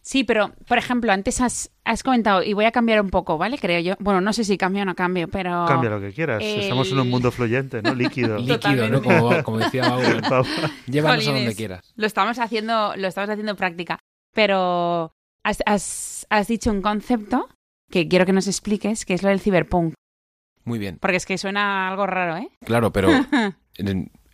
Sí, 0.03 0.25
pero, 0.25 0.53
por 0.67 0.77
ejemplo, 0.77 1.13
antes 1.13 1.39
has, 1.39 1.71
has, 1.85 2.03
comentado, 2.03 2.43
y 2.43 2.51
voy 2.51 2.65
a 2.65 2.71
cambiar 2.71 2.99
un 2.99 3.09
poco, 3.09 3.37
¿vale? 3.37 3.57
Creo 3.57 3.79
yo. 3.79 3.95
Bueno, 3.99 4.19
no 4.19 4.33
sé 4.33 4.43
si 4.43 4.57
cambio 4.57 4.81
o 4.81 4.85
no 4.85 4.95
cambio, 4.95 5.29
pero... 5.29 5.65
Cambia 5.65 5.91
lo 5.91 6.01
que 6.01 6.11
quieras. 6.11 6.43
Estamos 6.43 6.91
en 6.91 6.99
un 6.99 7.09
mundo 7.09 7.31
fluyente, 7.31 7.81
¿no? 7.81 7.95
Líquido. 7.95 8.37
Líquido, 8.39 8.89
¿no? 8.89 9.01
Como, 9.01 9.43
como 9.43 9.57
decía 9.59 9.83
Pablo. 10.27 10.45
Llévanos 10.87 11.25
a 11.25 11.31
donde 11.31 11.55
quieras. 11.55 11.93
Lo 11.95 12.05
estamos 12.05 12.37
haciendo, 12.37 12.93
lo 12.97 13.07
estamos 13.07 13.29
haciendo 13.29 13.55
práctica. 13.55 13.99
Pero 14.33 15.13
has, 15.43 15.63
has, 15.65 16.27
has 16.29 16.47
dicho 16.49 16.69
un 16.69 16.81
concepto 16.81 17.47
que 17.89 18.09
quiero 18.09 18.25
que 18.25 18.33
nos 18.33 18.47
expliques, 18.47 19.05
que 19.05 19.13
es 19.13 19.23
lo 19.23 19.29
del 19.29 19.39
ciberpunk. 19.39 19.93
Muy 20.65 20.79
bien. 20.79 20.97
Porque 20.99 21.17
es 21.17 21.25
que 21.25 21.37
suena 21.37 21.87
algo 21.87 22.07
raro, 22.07 22.37
¿eh? 22.37 22.49
Claro, 22.65 22.91
pero 22.91 23.09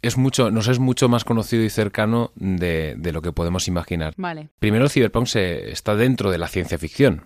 es 0.02 0.18
mucho, 0.18 0.52
nos 0.52 0.68
es 0.68 0.80
mucho 0.80 1.10
más 1.10 1.24
conocido 1.24 1.64
y 1.64 1.70
cercano 1.70 2.32
de, 2.36 2.96
lo 3.12 3.22
que 3.22 3.32
podemos 3.32 3.68
imaginar. 3.68 4.14
Vale. 4.18 4.50
Primero, 4.60 4.86
el 4.86 4.90
cyberpunk 4.90 5.28
se, 5.28 5.72
está 5.72 5.96
dentro 5.96 6.32
de 6.32 6.38
la 6.38 6.48
ciencia 6.48 6.78
ficción. 6.78 7.24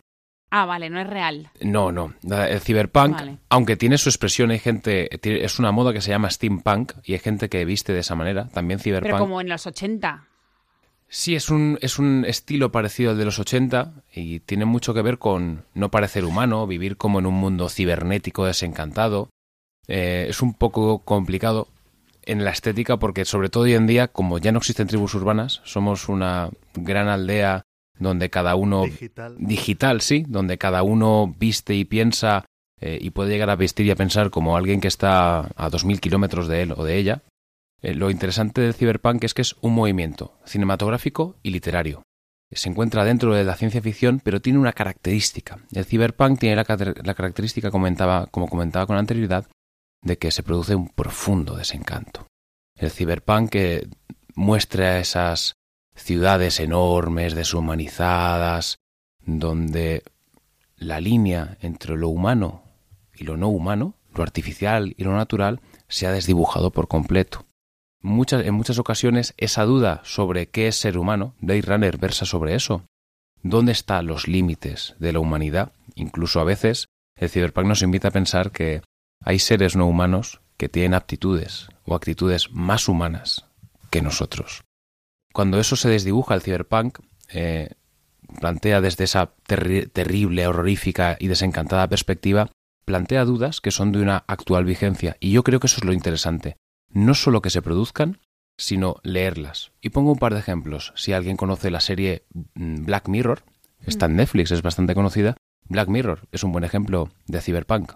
Ah, 0.50 0.66
vale, 0.66 0.90
no 0.90 1.00
es 1.00 1.08
real. 1.08 1.50
No, 1.62 1.92
no. 1.92 2.14
El 2.24 2.60
cyberpunk, 2.60 3.18
aunque 3.50 3.76
tiene 3.76 3.98
su 3.98 4.10
expresión, 4.10 4.52
hay 4.52 4.60
gente, 4.60 5.10
es 5.44 5.58
una 5.58 5.72
moda 5.72 5.94
que 5.94 6.02
se 6.02 6.12
llama 6.12 6.30
steampunk 6.30 6.94
y 7.04 7.14
hay 7.14 7.20
gente 7.20 7.50
que 7.50 7.66
viste 7.66 7.92
de 7.92 8.00
esa 8.00 8.14
manera, 8.14 8.50
también 8.50 8.80
cyberpunk. 8.80 9.14
Pero 9.14 9.20
como 9.20 9.42
en 9.42 9.50
los 9.50 9.66
80. 9.66 10.28
Sí, 11.08 11.36
es 11.36 11.50
un, 11.50 11.78
es 11.82 12.00
un 12.00 12.26
estilo 12.28 12.72
parecido 12.72 13.12
al 13.12 13.18
de 13.18 13.26
los 13.26 13.38
80 13.38 14.04
y 14.14 14.40
tiene 14.40 14.66
mucho 14.66 14.94
que 14.94 15.02
ver 15.02 15.20
con 15.20 15.64
no 15.74 15.92
parecer 15.92 16.26
humano, 16.26 16.66
vivir 16.66 16.98
como 16.98 17.20
en 17.20 17.26
un 17.26 17.36
mundo 17.36 17.70
cibernético 17.70 18.46
desencantado. 18.46 19.30
Eh, 19.88 20.28
es 20.30 20.42
un 20.42 20.54
poco 20.54 21.00
complicado, 21.00 21.68
en 22.26 22.44
la 22.44 22.52
estética 22.52 22.98
porque 22.98 23.26
sobre 23.26 23.50
todo 23.50 23.64
hoy 23.64 23.74
en 23.74 23.88
día, 23.88 24.08
como 24.08 24.38
ya 24.38 24.52
no 24.52 24.60
existen 24.60 24.88
tribus 24.88 25.16
urbanas, 25.16 25.62
somos 25.64 26.10
una 26.10 26.50
gran 26.74 27.08
aldea 27.08 27.64
donde 28.00 28.30
cada 28.30 28.56
uno... 28.56 28.84
Digital. 28.84 29.36
Digital, 29.40 30.02
sí, 30.02 30.26
donde 30.28 30.58
cada 30.58 30.84
uno 30.84 31.34
viste 31.38 31.76
y 31.76 31.86
piensa 31.86 32.46
eh, 32.82 32.98
y 33.00 33.12
puede 33.12 33.30
llegar 33.30 33.50
a 33.50 33.56
vestir 33.56 33.86
y 33.86 33.92
a 33.92 33.96
pensar 33.96 34.30
como 34.30 34.58
alguien 34.58 34.82
que 34.82 34.88
está 34.88 35.40
a 35.40 35.70
2.000 35.70 36.00
kilómetros 36.00 36.48
de 36.48 36.64
él 36.64 36.74
o 36.76 36.84
de 36.84 36.98
ella. 36.98 37.22
Eh, 37.82 37.94
lo 37.94 38.10
interesante 38.10 38.62
del 38.62 38.74
cyberpunk 38.74 39.24
es 39.24 39.34
que 39.34 39.42
es 39.42 39.56
un 39.62 39.74
movimiento 39.74 40.34
cinematográfico 40.46 41.36
y 41.44 41.52
literario. 41.52 42.04
Se 42.52 42.70
encuentra 42.70 43.04
dentro 43.04 43.34
de 43.34 43.44
la 43.44 43.56
ciencia 43.56 43.82
ficción, 43.82 44.22
pero 44.24 44.42
tiene 44.42 44.60
una 44.60 44.74
característica. 44.74 45.60
El 45.72 45.86
cyberpunk 45.86 46.40
tiene 46.40 46.56
la, 46.56 46.66
la 47.04 47.14
característica, 47.14 47.72
comentaba, 47.72 48.28
como 48.28 48.48
comentaba 48.48 48.86
con 48.86 48.98
anterioridad, 48.98 49.48
de 50.04 50.18
que 50.18 50.32
se 50.32 50.44
produce 50.44 50.76
un 50.76 50.90
profundo 50.90 51.56
desencanto. 51.56 52.28
El 52.76 52.92
ciberpunk 52.92 53.50
que 53.50 53.88
muestra 54.36 55.00
esas 55.00 55.56
ciudades 55.96 56.60
enormes, 56.60 57.36
deshumanizadas, 57.36 58.78
donde 59.26 60.04
la 60.76 61.00
línea 61.00 61.58
entre 61.62 61.96
lo 61.96 62.10
humano 62.10 62.64
y 63.14 63.24
lo 63.24 63.38
no 63.38 63.50
humano, 63.50 63.96
lo 64.14 64.24
artificial 64.24 64.94
y 64.98 65.04
lo 65.04 65.16
natural, 65.16 65.62
se 65.88 66.08
ha 66.08 66.12
desdibujado 66.12 66.72
por 66.72 66.88
completo. 66.88 67.46
Muchas, 68.02 68.46
en 68.46 68.54
muchas 68.54 68.80
ocasiones 68.80 69.34
esa 69.38 69.64
duda 69.64 70.02
sobre 70.04 70.48
qué 70.50 70.68
es 70.68 70.76
ser 70.76 70.98
humano, 70.98 71.36
Day 71.40 71.62
Runner 71.62 71.98
versa 71.98 72.26
sobre 72.26 72.56
eso. 72.56 72.84
¿Dónde 73.42 73.72
están 73.72 74.08
los 74.08 74.28
límites 74.28 74.96
de 75.00 75.14
la 75.14 75.20
humanidad? 75.20 75.72
Incluso 75.96 76.40
a 76.40 76.44
veces 76.44 76.88
el 77.16 77.30
ciberpunk 77.30 77.68
nos 77.68 77.82
invita 77.82 78.10
a 78.10 78.12
pensar 78.12 78.52
que 78.52 78.82
hay 79.24 79.40
seres 79.40 79.76
no 79.76 79.88
humanos 79.88 80.42
que 80.58 80.70
tienen 80.70 80.94
aptitudes 80.94 81.70
o 81.86 81.96
actitudes 81.96 82.52
más 82.52 82.88
humanas 82.88 83.46
que 83.90 84.02
nosotros. 84.02 84.64
Cuando 85.34 85.60
eso 85.60 85.76
se 85.76 85.90
desdibuja, 85.90 86.36
el 86.36 86.42
cyberpunk 86.42 87.00
eh, 87.30 87.72
plantea 88.40 88.82
desde 88.82 89.04
esa 89.04 89.34
terrible, 89.46 90.48
horrorífica 90.48 91.18
y 91.20 91.28
desencantada 91.28 91.88
perspectiva, 91.88 92.52
plantea 92.86 93.26
dudas 93.26 93.62
que 93.62 93.72
son 93.72 93.92
de 93.92 94.02
una 94.02 94.24
actual 94.28 94.66
vigencia. 94.66 95.18
Y 95.20 95.32
yo 95.32 95.44
creo 95.44 95.60
que 95.60 95.68
eso 95.68 95.78
es 95.78 95.86
lo 95.86 95.94
interesante. 95.94 96.58
No 96.90 97.16
solo 97.16 97.42
que 97.42 97.50
se 97.50 97.62
produzcan, 97.62 98.20
sino 98.58 98.98
leerlas. 99.04 99.72
Y 99.82 99.90
pongo 99.90 100.12
un 100.12 100.20
par 100.20 100.34
de 100.34 100.40
ejemplos. 100.40 100.94
Si 100.96 101.14
alguien 101.14 101.38
conoce 101.38 101.72
la 101.72 101.80
serie 101.80 102.26
mm, 102.54 102.86
Black 102.86 103.08
Mirror, 103.08 103.44
está 103.86 104.06
en 104.06 104.18
Netflix, 104.18 104.52
es 104.52 104.62
bastante 104.62 104.94
conocida. 104.94 105.38
Black 105.66 105.88
Mirror 105.88 106.28
es 106.32 106.44
un 106.44 106.52
buen 106.52 106.64
ejemplo 106.64 107.10
de 107.26 107.42
cyberpunk. 107.42 107.94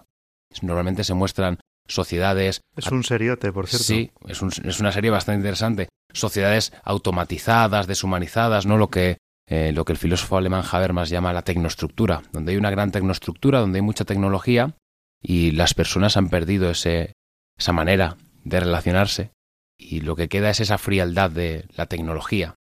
Normalmente 0.62 1.04
se 1.04 1.14
muestran 1.14 1.58
sociedades... 1.86 2.60
Es 2.76 2.90
un 2.90 3.04
seriote, 3.04 3.52
por 3.52 3.66
cierto. 3.66 3.84
Sí, 3.84 4.10
es, 4.26 4.42
es 4.42 4.80
una 4.80 4.92
serie 4.92 5.10
bastante 5.10 5.40
interesante. 5.40 5.88
Sociedades 6.12 6.72
automatizadas, 6.84 7.86
deshumanizadas, 7.86 8.66
¿no? 8.66 8.76
Lo 8.76 8.90
que, 8.90 9.18
eh, 9.48 9.72
lo 9.72 9.84
que 9.84 9.92
el 9.92 9.98
filósofo 9.98 10.36
alemán 10.36 10.64
Habermas 10.70 11.10
llama 11.10 11.32
la 11.32 11.42
tecnoestructura, 11.42 12.22
donde 12.32 12.52
hay 12.52 12.58
una 12.58 12.70
gran 12.70 12.90
tecnoestructura, 12.90 13.60
donde 13.60 13.78
hay 13.78 13.82
mucha 13.82 14.04
tecnología 14.04 14.74
y 15.22 15.52
las 15.52 15.74
personas 15.74 16.16
han 16.16 16.28
perdido 16.28 16.70
ese, 16.70 17.14
esa 17.58 17.72
manera 17.72 18.16
de 18.44 18.60
relacionarse 18.60 19.32
y 19.78 20.00
lo 20.00 20.16
que 20.16 20.28
queda 20.28 20.50
es 20.50 20.60
esa 20.60 20.78
frialdad 20.78 21.30
de 21.30 21.66
la 21.76 21.86
tecnología. 21.86 22.54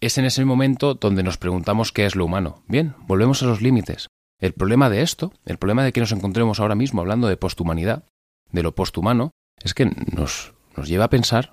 Es 0.00 0.18
en 0.18 0.24
ese 0.24 0.44
momento 0.44 0.94
donde 0.94 1.22
nos 1.22 1.38
preguntamos 1.38 1.92
qué 1.92 2.06
es 2.06 2.16
lo 2.16 2.24
humano. 2.24 2.62
Bien, 2.66 2.94
volvemos 3.06 3.42
a 3.42 3.46
los 3.46 3.62
límites. 3.62 4.08
El 4.38 4.52
problema 4.52 4.90
de 4.90 5.02
esto, 5.02 5.32
el 5.44 5.58
problema 5.58 5.84
de 5.84 5.92
que 5.92 6.00
nos 6.00 6.12
encontremos 6.12 6.60
ahora 6.60 6.74
mismo 6.74 7.00
hablando 7.00 7.28
de 7.28 7.36
posthumanidad, 7.36 8.04
de 8.52 8.62
lo 8.62 8.74
posthumano, 8.74 9.30
es 9.62 9.74
que 9.74 9.86
nos, 9.86 10.54
nos 10.76 10.88
lleva 10.88 11.06
a 11.06 11.10
pensar 11.10 11.52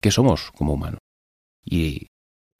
qué 0.00 0.10
somos 0.10 0.50
como 0.52 0.74
humanos. 0.74 1.00
Y 1.64 2.08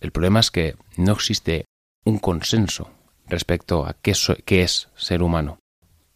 el 0.01 0.13
problema 0.13 0.41
es 0.41 0.51
que 0.51 0.77
no 0.97 1.13
existe 1.13 1.67
un 2.05 2.19
consenso 2.19 2.91
respecto 3.27 3.87
a 3.87 3.95
qué, 3.95 4.15
qué 4.45 4.63
es 4.63 4.89
ser 4.97 5.23
humano. 5.23 5.59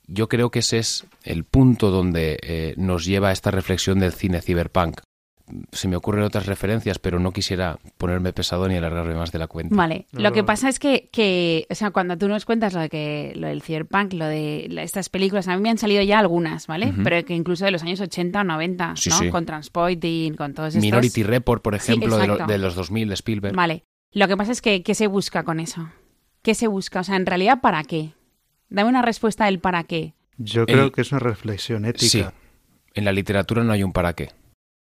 Yo 0.06 0.28
creo 0.28 0.50
que 0.50 0.58
ese 0.58 0.78
es 0.78 1.06
el 1.22 1.44
punto 1.44 1.90
donde 1.90 2.38
eh, 2.42 2.74
nos 2.76 3.04
lleva 3.04 3.32
esta 3.32 3.50
reflexión 3.50 4.00
del 4.00 4.12
cine 4.12 4.42
cyberpunk. 4.42 5.00
Se 5.72 5.88
me 5.88 5.96
ocurren 5.96 6.24
otras 6.24 6.46
referencias, 6.46 6.98
pero 6.98 7.18
no 7.18 7.32
quisiera 7.32 7.78
ponerme 7.98 8.32
pesado 8.32 8.66
ni 8.66 8.76
alargarme 8.76 9.14
más 9.14 9.30
de 9.30 9.38
la 9.38 9.46
cuenta. 9.46 9.74
Vale, 9.74 10.06
lo 10.12 10.32
que 10.32 10.42
pasa 10.42 10.68
es 10.68 10.78
que, 10.78 11.08
que, 11.12 11.66
o 11.70 11.74
sea, 11.74 11.90
cuando 11.90 12.16
tú 12.16 12.28
nos 12.28 12.44
cuentas 12.44 12.72
lo 12.72 12.80
de 12.80 12.88
que 12.88 13.32
lo 13.36 13.48
del 13.48 13.62
cyberpunk, 13.62 14.14
lo 14.14 14.26
de 14.26 14.68
estas 14.78 15.08
películas, 15.08 15.48
a 15.48 15.56
mí 15.56 15.62
me 15.62 15.70
han 15.70 15.78
salido 15.78 16.02
ya 16.02 16.18
algunas, 16.18 16.66
¿vale? 16.66 16.94
Pero 17.02 17.24
que 17.24 17.34
incluso 17.34 17.64
de 17.64 17.70
los 17.70 17.82
años 17.82 18.00
80 18.00 18.40
o 18.40 18.44
90, 18.44 18.94
¿no? 19.10 19.30
Con 19.30 19.44
Transpoiting, 19.46 20.34
con 20.34 20.54
todos 20.54 20.68
estos... 20.68 20.82
Minority 20.82 21.22
Report, 21.22 21.62
por 21.62 21.74
ejemplo, 21.74 22.16
de, 22.16 22.44
de, 22.46 22.58
los 22.58 22.74
2000 22.74 23.08
de 23.08 23.14
Spielberg. 23.14 23.54
Vale, 23.54 23.84
lo 24.12 24.28
que 24.28 24.36
pasa 24.36 24.52
es 24.52 24.62
que, 24.62 24.82
¿qué 24.82 24.94
se 24.94 25.06
busca 25.06 25.42
con 25.44 25.60
eso? 25.60 25.90
¿Qué 26.42 26.54
se 26.54 26.68
busca? 26.68 27.00
O 27.00 27.04
sea, 27.04 27.16
en 27.16 27.26
realidad, 27.26 27.60
¿para 27.60 27.84
qué? 27.84 28.14
Dame 28.70 28.88
una 28.88 29.02
respuesta 29.02 29.44
del 29.46 29.58
para 29.58 29.84
qué. 29.84 30.14
Yo 30.36 30.66
creo 30.66 30.90
que 30.90 31.02
es 31.02 31.12
una 31.12 31.20
reflexión 31.20 31.84
ética. 31.84 32.08
Sí. 32.08 32.24
En 32.94 33.04
la 33.04 33.12
literatura 33.12 33.62
no 33.62 33.72
hay 33.72 33.82
un 33.82 33.92
para 33.92 34.14
qué. 34.14 34.30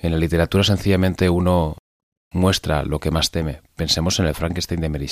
En 0.04 0.12
la 0.12 0.18
literatura 0.18 0.66
sencillamente 0.66 1.30
uno 1.30 1.78
muestra 2.34 2.84
lo 2.84 3.00
que 3.00 3.10
más 3.10 3.32
teme. 3.32 3.62
Pensemos 3.78 4.20
en 4.20 4.26
el 4.26 4.36
Frankenstein 4.36 4.82
de 4.82 4.89
Mary 4.89 5.08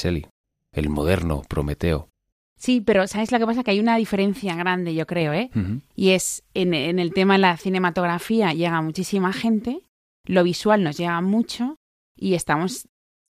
el 0.74 0.90
moderno 0.90 1.44
Prometeo. 1.48 2.10
Sí, 2.58 2.82
pero 2.82 3.08
¿sabes 3.08 3.32
lo 3.32 3.40
que 3.40 3.46
pasa? 3.46 3.64
Que 3.64 3.72
hay 3.72 3.80
una 3.80 3.96
diferencia 3.96 4.54
grande, 4.56 4.94
yo 4.94 5.08
creo, 5.08 5.32
¿eh? 5.32 5.50
Y 5.96 6.10
es 6.10 6.44
en, 6.54 6.74
en, 6.74 7.00
el 7.00 7.14
tema 7.14 7.36
de 7.36 7.40
la 7.40 7.58
cinematografía 7.58 8.54
llega 8.54 8.82
muchísima 8.82 9.32
gente, 9.32 9.82
lo 10.26 10.44
visual 10.44 10.84
nos 10.84 10.98
llega 10.98 11.20
mucho 11.22 11.78
y 12.16 12.36
estamos 12.36 12.88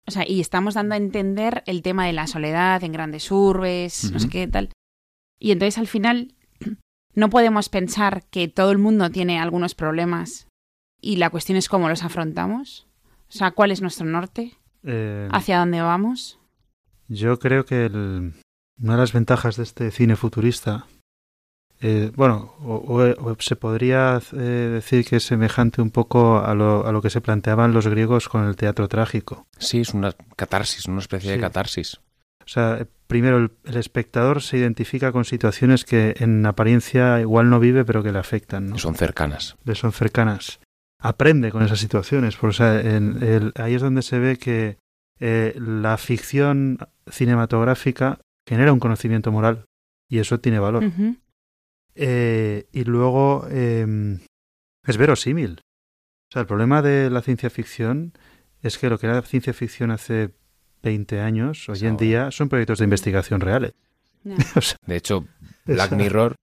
o 0.08 0.12
sea, 0.12 0.30
y 0.30 0.40
estamos 0.40 0.76
dando 0.76 0.94
a 0.94 0.98
entender 0.98 1.64
el 1.66 1.82
tema 1.82 2.06
de 2.06 2.14
la 2.14 2.28
soledad 2.28 2.84
en 2.84 2.94
grandes 2.94 3.30
urbes, 3.32 4.12
no 4.12 4.20
sé 4.20 4.30
qué 4.30 4.48
tal. 4.48 4.70
Y 5.40 5.52
entonces 5.52 5.80
al 5.80 5.88
final 5.88 6.36
no 7.16 7.30
podemos 7.30 7.68
pensar 7.68 8.24
que 8.30 8.48
todo 8.48 8.72
el 8.72 8.78
mundo 8.78 9.10
tiene 9.10 9.40
algunos 9.40 9.74
problemas 9.76 10.48
y 11.02 11.18
la 11.18 11.30
cuestión 11.30 11.58
es 11.58 11.70
cómo 11.70 11.90
los 11.90 12.04
afrontamos. 12.04 12.88
O 13.30 13.32
sea, 13.32 13.52
¿cuál 13.52 13.72
es 13.72 13.82
nuestro 13.82 14.06
norte? 14.06 14.54
Eh, 14.84 15.28
¿Hacia 15.32 15.60
dónde 15.60 15.82
vamos? 15.82 16.40
Yo 17.08 17.40
creo 17.40 17.66
que 17.66 17.86
una 17.88 18.94
de 18.94 18.98
las 18.98 19.14
ventajas 19.14 19.58
de 19.58 19.64
este 19.64 19.92
cine 19.92 20.16
futurista 20.16 20.86
eh, 21.80 22.12
bueno, 22.16 22.56
o, 22.60 23.36
se 23.40 23.56
podría 23.56 24.20
eh, 24.34 24.38
decir 24.38 25.06
que 25.06 25.18
es 25.18 25.24
semejante 25.24 25.82
un 25.82 25.92
poco 25.92 26.40
a 26.40 26.56
lo, 26.56 26.88
a 26.88 26.92
lo, 26.92 27.02
que 27.02 27.12
se 27.12 27.22
planteaban 27.22 27.74
los 27.74 27.88
griegos 27.88 28.30
con 28.30 28.46
el 28.48 28.56
teatro 28.56 28.88
trágico. 28.88 29.46
Sí, 29.60 29.82
es 29.82 29.94
una 29.94 30.14
catarsis, 30.36 30.88
una 30.88 31.00
especie 31.00 31.32
de 31.32 31.40
catarsis. 31.40 32.00
O 32.44 32.50
sea, 32.50 32.88
primero 33.08 33.38
el, 33.38 33.78
espectador 33.78 34.42
se 34.42 34.58
identifica 34.58 35.12
con 35.12 35.26
situaciones 35.26 35.86
que 35.86 36.16
en 36.20 36.46
apariencia 36.46 37.20
igual 37.20 37.50
no 37.50 37.60
vive, 37.60 37.86
pero 37.86 38.02
que 38.02 38.12
le 38.12 38.20
afectan. 38.20 38.70
¿no? 38.70 38.78
Son 38.80 38.96
cercanas. 38.96 39.56
Le 39.64 39.76
son 39.76 39.92
cercanas. 39.92 40.60
Aprende 41.08 41.52
con 41.52 41.64
esas 41.64 41.80
situaciones. 41.80 42.36
Por, 42.36 42.50
o 42.50 42.54
sea, 42.54 42.82
ahí 43.56 43.74
es 43.74 43.82
donde 43.82 44.02
se 44.02 44.20
ve 44.20 44.38
que 44.38 44.78
eh, 45.22 45.56
la 45.58 45.98
ficción 45.98 46.80
cinematográfica 47.10 48.20
genera 48.46 48.74
un 48.74 48.80
conocimiento 48.80 49.32
moral 49.32 49.66
y 50.10 50.20
eso 50.20 50.42
tiene 50.42 50.60
valor. 50.60 50.84
Eh, 51.96 52.68
y 52.74 52.84
luego 52.84 53.48
em, 53.50 54.20
es 54.86 54.98
verosímil. 54.98 55.62
O 56.30 56.34
sea, 56.34 56.42
el 56.42 56.48
problema 56.48 56.82
de 56.82 57.10
la 57.10 57.22
ciencia 57.22 57.50
ficción 57.50 58.12
es 58.62 58.78
que 58.78 58.90
lo 58.90 59.00
que 59.00 59.08
era 59.08 59.22
ciencia 59.22 59.54
ficción 59.54 59.92
hace 59.92 60.32
20 60.84 61.22
años, 61.22 61.70
hoy 61.70 61.86
en 61.86 61.96
día, 61.96 62.32
son 62.32 62.50
proyectos 62.50 62.80
de 62.80 62.84
investigación 62.84 63.40
reales. 63.40 63.76
de 64.86 64.96
hecho, 64.98 65.26
Black 65.66 65.94
Mirror 65.94 66.36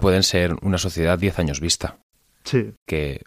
pueden 0.00 0.22
ser 0.22 0.56
una 0.62 0.78
sociedad 0.78 1.18
10 1.18 1.38
años 1.38 1.60
vista. 1.60 1.98
Sí. 2.44 2.72
Que 2.86 3.22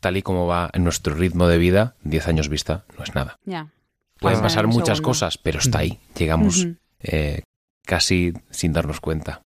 tal 0.00 0.16
y 0.16 0.22
como 0.22 0.46
va 0.46 0.70
en 0.72 0.84
nuestro 0.84 1.14
ritmo 1.14 1.46
de 1.46 1.58
vida, 1.58 1.94
10 2.02 2.28
años 2.28 2.48
vista 2.48 2.84
no 2.96 3.04
es 3.04 3.14
nada. 3.14 3.38
Pueden 4.18 4.40
pasar 4.40 4.66
muchas 4.66 5.00
cosas, 5.00 5.38
pero 5.38 5.58
está 5.58 5.78
ahí. 5.78 5.98
Llegamos 6.16 6.66
eh, 7.00 7.42
casi 7.84 8.32
sin 8.50 8.72
darnos 8.72 9.00
cuenta. 9.00 9.42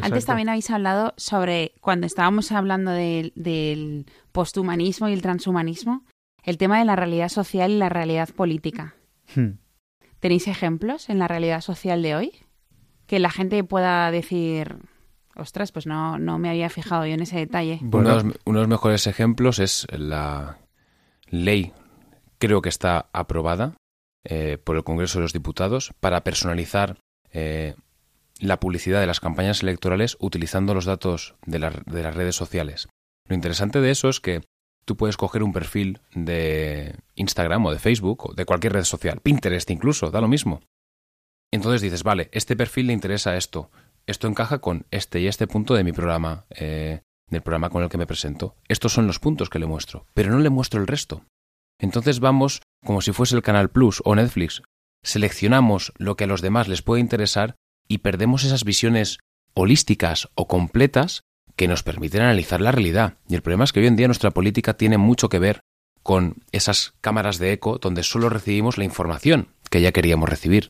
Antes 0.00 0.24
también 0.24 0.48
habéis 0.48 0.70
hablado 0.70 1.14
sobre, 1.16 1.72
cuando 1.80 2.06
estábamos 2.06 2.52
hablando 2.52 2.92
del 2.92 4.06
posthumanismo 4.32 5.08
y 5.08 5.12
el 5.12 5.22
transhumanismo, 5.22 6.04
el 6.42 6.58
tema 6.58 6.78
de 6.78 6.84
la 6.84 6.96
realidad 6.96 7.28
social 7.28 7.70
y 7.70 7.78
la 7.78 7.88
realidad 7.88 8.28
política. 8.30 8.94
Hmm. 9.34 9.58
¿Tenéis 10.20 10.48
ejemplos 10.48 11.08
en 11.08 11.18
la 11.18 11.28
realidad 11.28 11.60
social 11.60 12.02
de 12.02 12.14
hoy? 12.14 12.32
Que 13.06 13.18
la 13.18 13.30
gente 13.30 13.64
pueda 13.64 14.10
decir, 14.10 14.76
ostras, 15.36 15.72
pues 15.72 15.86
no, 15.86 16.18
no 16.18 16.38
me 16.38 16.50
había 16.50 16.70
fijado 16.70 17.06
yo 17.06 17.14
en 17.14 17.22
ese 17.22 17.38
detalle. 17.38 17.80
Uno, 17.82 18.16
de 18.16 18.34
los, 18.44 18.68
mejores 18.68 19.06
ejemplos 19.06 19.58
es 19.58 19.86
la 19.90 20.58
ley, 21.28 21.72
creo 22.38 22.62
que 22.62 22.68
está 22.68 23.08
aprobada 23.12 23.76
eh, 24.24 24.58
por 24.62 24.76
el 24.76 24.84
Congreso 24.84 25.18
de 25.18 25.22
los 25.22 25.32
Diputados, 25.32 25.92
para 26.00 26.22
personalizar 26.24 26.98
eh, 27.32 27.74
la 28.38 28.60
publicidad 28.60 29.00
de 29.00 29.06
las 29.06 29.20
campañas 29.20 29.62
electorales 29.62 30.16
utilizando 30.20 30.74
los 30.74 30.84
datos 30.84 31.34
de, 31.46 31.58
de, 31.58 32.02
las 32.02 32.14
redes 32.14 32.36
sociales. 32.36 32.88
Lo 33.28 33.34
interesante 33.34 33.80
de 33.80 33.90
eso 33.90 34.08
es 34.08 34.20
que 34.20 34.42
tú 34.84 34.96
puedes 34.96 35.16
coger 35.16 35.42
un 35.42 35.52
perfil 35.52 36.00
de 36.14 36.96
Instagram 37.14 37.66
o 37.66 37.72
de 37.72 37.78
Facebook 37.78 38.30
o 38.30 38.34
de 38.34 38.44
cualquier 38.44 38.72
red 38.72 38.84
social, 38.84 39.20
Pinterest 39.20 39.70
incluso, 39.70 40.10
da 40.10 40.20
lo 40.20 40.28
mismo. 40.28 40.60
Entonces 41.52 41.82
dices, 41.82 42.02
vale, 42.02 42.28
este 42.32 42.56
perfil 42.56 42.88
le 42.88 42.92
interesa 42.92 43.36
esto, 43.36 43.70
esto 44.06 44.26
encaja 44.28 44.60
con 44.60 44.86
este 44.90 45.20
y 45.20 45.26
este 45.26 45.46
punto 45.46 45.74
de 45.74 45.84
mi 45.84 45.92
programa, 45.92 46.44
eh, 46.50 47.02
del 47.28 47.42
programa 47.42 47.70
con 47.70 47.82
el 47.82 47.88
que 47.88 47.98
me 47.98 48.06
presento. 48.06 48.56
Estos 48.68 48.92
son 48.92 49.06
los 49.06 49.18
puntos 49.18 49.48
que 49.48 49.58
le 49.58 49.66
muestro, 49.66 50.06
pero 50.14 50.30
no 50.30 50.38
le 50.38 50.50
muestro 50.50 50.80
el 50.80 50.86
resto. 50.86 51.24
Entonces 51.78 52.20
vamos 52.20 52.62
como 52.84 53.00
si 53.00 53.12
fuese 53.12 53.36
el 53.36 53.42
Canal 53.42 53.70
Plus 53.70 54.02
o 54.04 54.14
Netflix. 54.14 54.62
Seleccionamos 55.02 55.92
lo 55.96 56.16
que 56.16 56.24
a 56.24 56.26
los 56.26 56.42
demás 56.42 56.68
les 56.68 56.82
puede 56.82 57.00
interesar 57.00 57.56
y 57.88 57.98
perdemos 57.98 58.44
esas 58.44 58.64
visiones 58.64 59.18
holísticas 59.54 60.28
o 60.34 60.46
completas 60.46 61.22
que 61.56 61.68
nos 61.68 61.82
permiten 61.82 62.22
analizar 62.22 62.60
la 62.60 62.72
realidad. 62.72 63.18
Y 63.28 63.34
el 63.34 63.42
problema 63.42 63.64
es 63.64 63.72
que 63.72 63.80
hoy 63.80 63.86
en 63.86 63.96
día 63.96 64.08
nuestra 64.08 64.30
política 64.30 64.74
tiene 64.74 64.98
mucho 64.98 65.28
que 65.28 65.38
ver 65.38 65.60
con 66.02 66.36
esas 66.52 66.94
cámaras 67.00 67.38
de 67.38 67.52
eco 67.52 67.78
donde 67.78 68.02
solo 68.02 68.28
recibimos 68.28 68.78
la 68.78 68.84
información 68.84 69.48
que 69.70 69.80
ya 69.80 69.92
queríamos 69.92 70.28
recibir. 70.28 70.68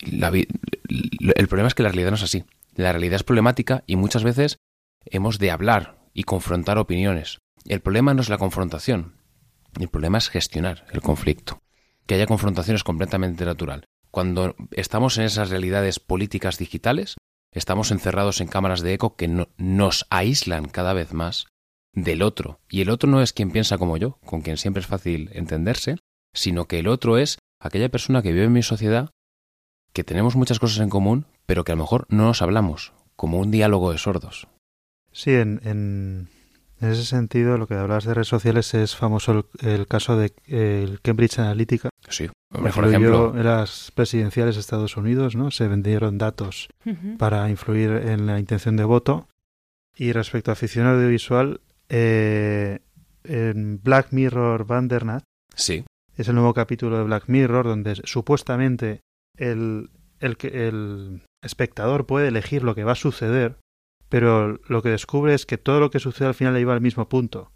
el 0.00 1.48
problema 1.48 1.68
es 1.68 1.74
que 1.74 1.82
la 1.82 1.88
realidad 1.90 2.10
no 2.10 2.16
es 2.16 2.22
así. 2.22 2.44
La 2.74 2.92
realidad 2.92 3.16
es 3.16 3.24
problemática 3.24 3.84
y 3.86 3.96
muchas 3.96 4.24
veces 4.24 4.58
hemos 5.04 5.38
de 5.38 5.50
hablar 5.50 5.98
y 6.12 6.24
confrontar 6.24 6.78
opiniones. 6.78 7.38
El 7.64 7.80
problema 7.80 8.14
no 8.14 8.20
es 8.20 8.28
la 8.28 8.38
confrontación, 8.38 9.14
el 9.78 9.88
problema 9.88 10.18
es 10.18 10.28
gestionar 10.28 10.86
el 10.92 11.00
conflicto. 11.00 11.60
Que 12.06 12.14
haya 12.14 12.26
confrontación 12.26 12.76
es 12.76 12.84
completamente 12.84 13.44
natural. 13.44 13.86
Cuando 14.10 14.54
estamos 14.70 15.18
en 15.18 15.24
esas 15.24 15.50
realidades 15.50 15.98
políticas 15.98 16.58
digitales, 16.58 17.16
estamos 17.52 17.90
encerrados 17.90 18.40
en 18.40 18.48
cámaras 18.48 18.82
de 18.82 18.94
eco 18.94 19.16
que 19.16 19.46
nos 19.56 20.06
aíslan 20.10 20.66
cada 20.66 20.92
vez 20.92 21.12
más 21.12 21.46
del 21.92 22.22
otro. 22.22 22.60
Y 22.68 22.82
el 22.82 22.90
otro 22.90 23.08
no 23.08 23.22
es 23.22 23.32
quien 23.32 23.50
piensa 23.50 23.78
como 23.78 23.96
yo, 23.96 24.18
con 24.24 24.42
quien 24.42 24.56
siempre 24.56 24.80
es 24.80 24.86
fácil 24.86 25.30
entenderse, 25.32 25.96
sino 26.32 26.66
que 26.66 26.80
el 26.80 26.88
otro 26.88 27.18
es 27.18 27.38
aquella 27.58 27.88
persona 27.88 28.22
que 28.22 28.32
vive 28.32 28.44
en 28.44 28.52
mi 28.52 28.62
sociedad, 28.62 29.10
que 29.94 30.04
tenemos 30.04 30.36
muchas 30.36 30.58
cosas 30.58 30.80
en 30.80 30.90
común, 30.90 31.24
pero 31.46 31.64
que 31.64 31.72
a 31.72 31.76
lo 31.76 31.82
mejor 31.82 32.06
no 32.10 32.24
nos 32.24 32.42
hablamos, 32.42 32.92
como 33.16 33.38
un 33.38 33.50
diálogo 33.50 33.92
de 33.92 33.98
sordos. 33.98 34.48
Sí, 35.12 35.30
en, 35.30 35.60
en 35.64 36.28
ese 36.90 37.04
sentido, 37.04 37.56
lo 37.56 37.66
que 37.66 37.74
hablas 37.74 38.04
de 38.04 38.14
redes 38.14 38.28
sociales 38.28 38.74
es 38.74 38.96
famoso 38.96 39.48
el, 39.60 39.86
caso 39.86 40.16
de 40.16 40.32
el 40.46 41.00
Cambridge 41.00 41.38
Analytica. 41.38 41.88
Sí, 42.08 42.28
mejor 42.50 42.88
ejemplo. 42.88 43.32
En 43.36 43.44
las 43.44 43.90
presidenciales 43.92 44.56
de 44.56 44.60
Estados 44.60 44.96
Unidos, 44.96 45.36
¿no? 45.36 45.50
Se 45.50 45.68
vendieron 45.68 46.18
datos 46.18 46.68
para 47.18 47.48
influir 47.48 47.90
en 47.90 48.26
la 48.26 48.38
intención 48.38 48.76
de 48.76 48.84
voto. 48.84 49.28
Y 49.96 50.12
respecto 50.12 50.50
a 50.50 50.56
ficción 50.56 50.86
audiovisual, 50.86 51.60
eh, 51.88 52.80
en 53.22 53.80
Black 53.82 54.08
Mirror 54.10 54.66
Bandersnatch, 54.66 55.22
sí. 55.54 55.84
es 56.16 56.28
el 56.28 56.34
nuevo 56.34 56.52
capítulo 56.52 56.98
de 56.98 57.04
Black 57.04 57.24
Mirror 57.28 57.66
donde 57.66 57.94
supuestamente 58.04 59.00
el, 59.36 59.90
el, 60.20 60.36
el 60.42 61.22
espectador 61.42 62.06
puede 62.06 62.28
elegir 62.28 62.62
lo 62.62 62.74
que 62.74 62.84
va 62.84 62.92
a 62.92 62.96
suceder 62.96 63.58
pero 64.14 64.60
lo 64.68 64.80
que 64.80 64.90
descubre 64.90 65.34
es 65.34 65.44
que 65.44 65.58
todo 65.58 65.80
lo 65.80 65.90
que 65.90 65.98
sucede 65.98 66.28
al 66.28 66.34
final 66.34 66.54
le 66.54 66.60
lleva 66.60 66.74
al 66.74 66.80
mismo 66.80 67.08
punto. 67.08 67.50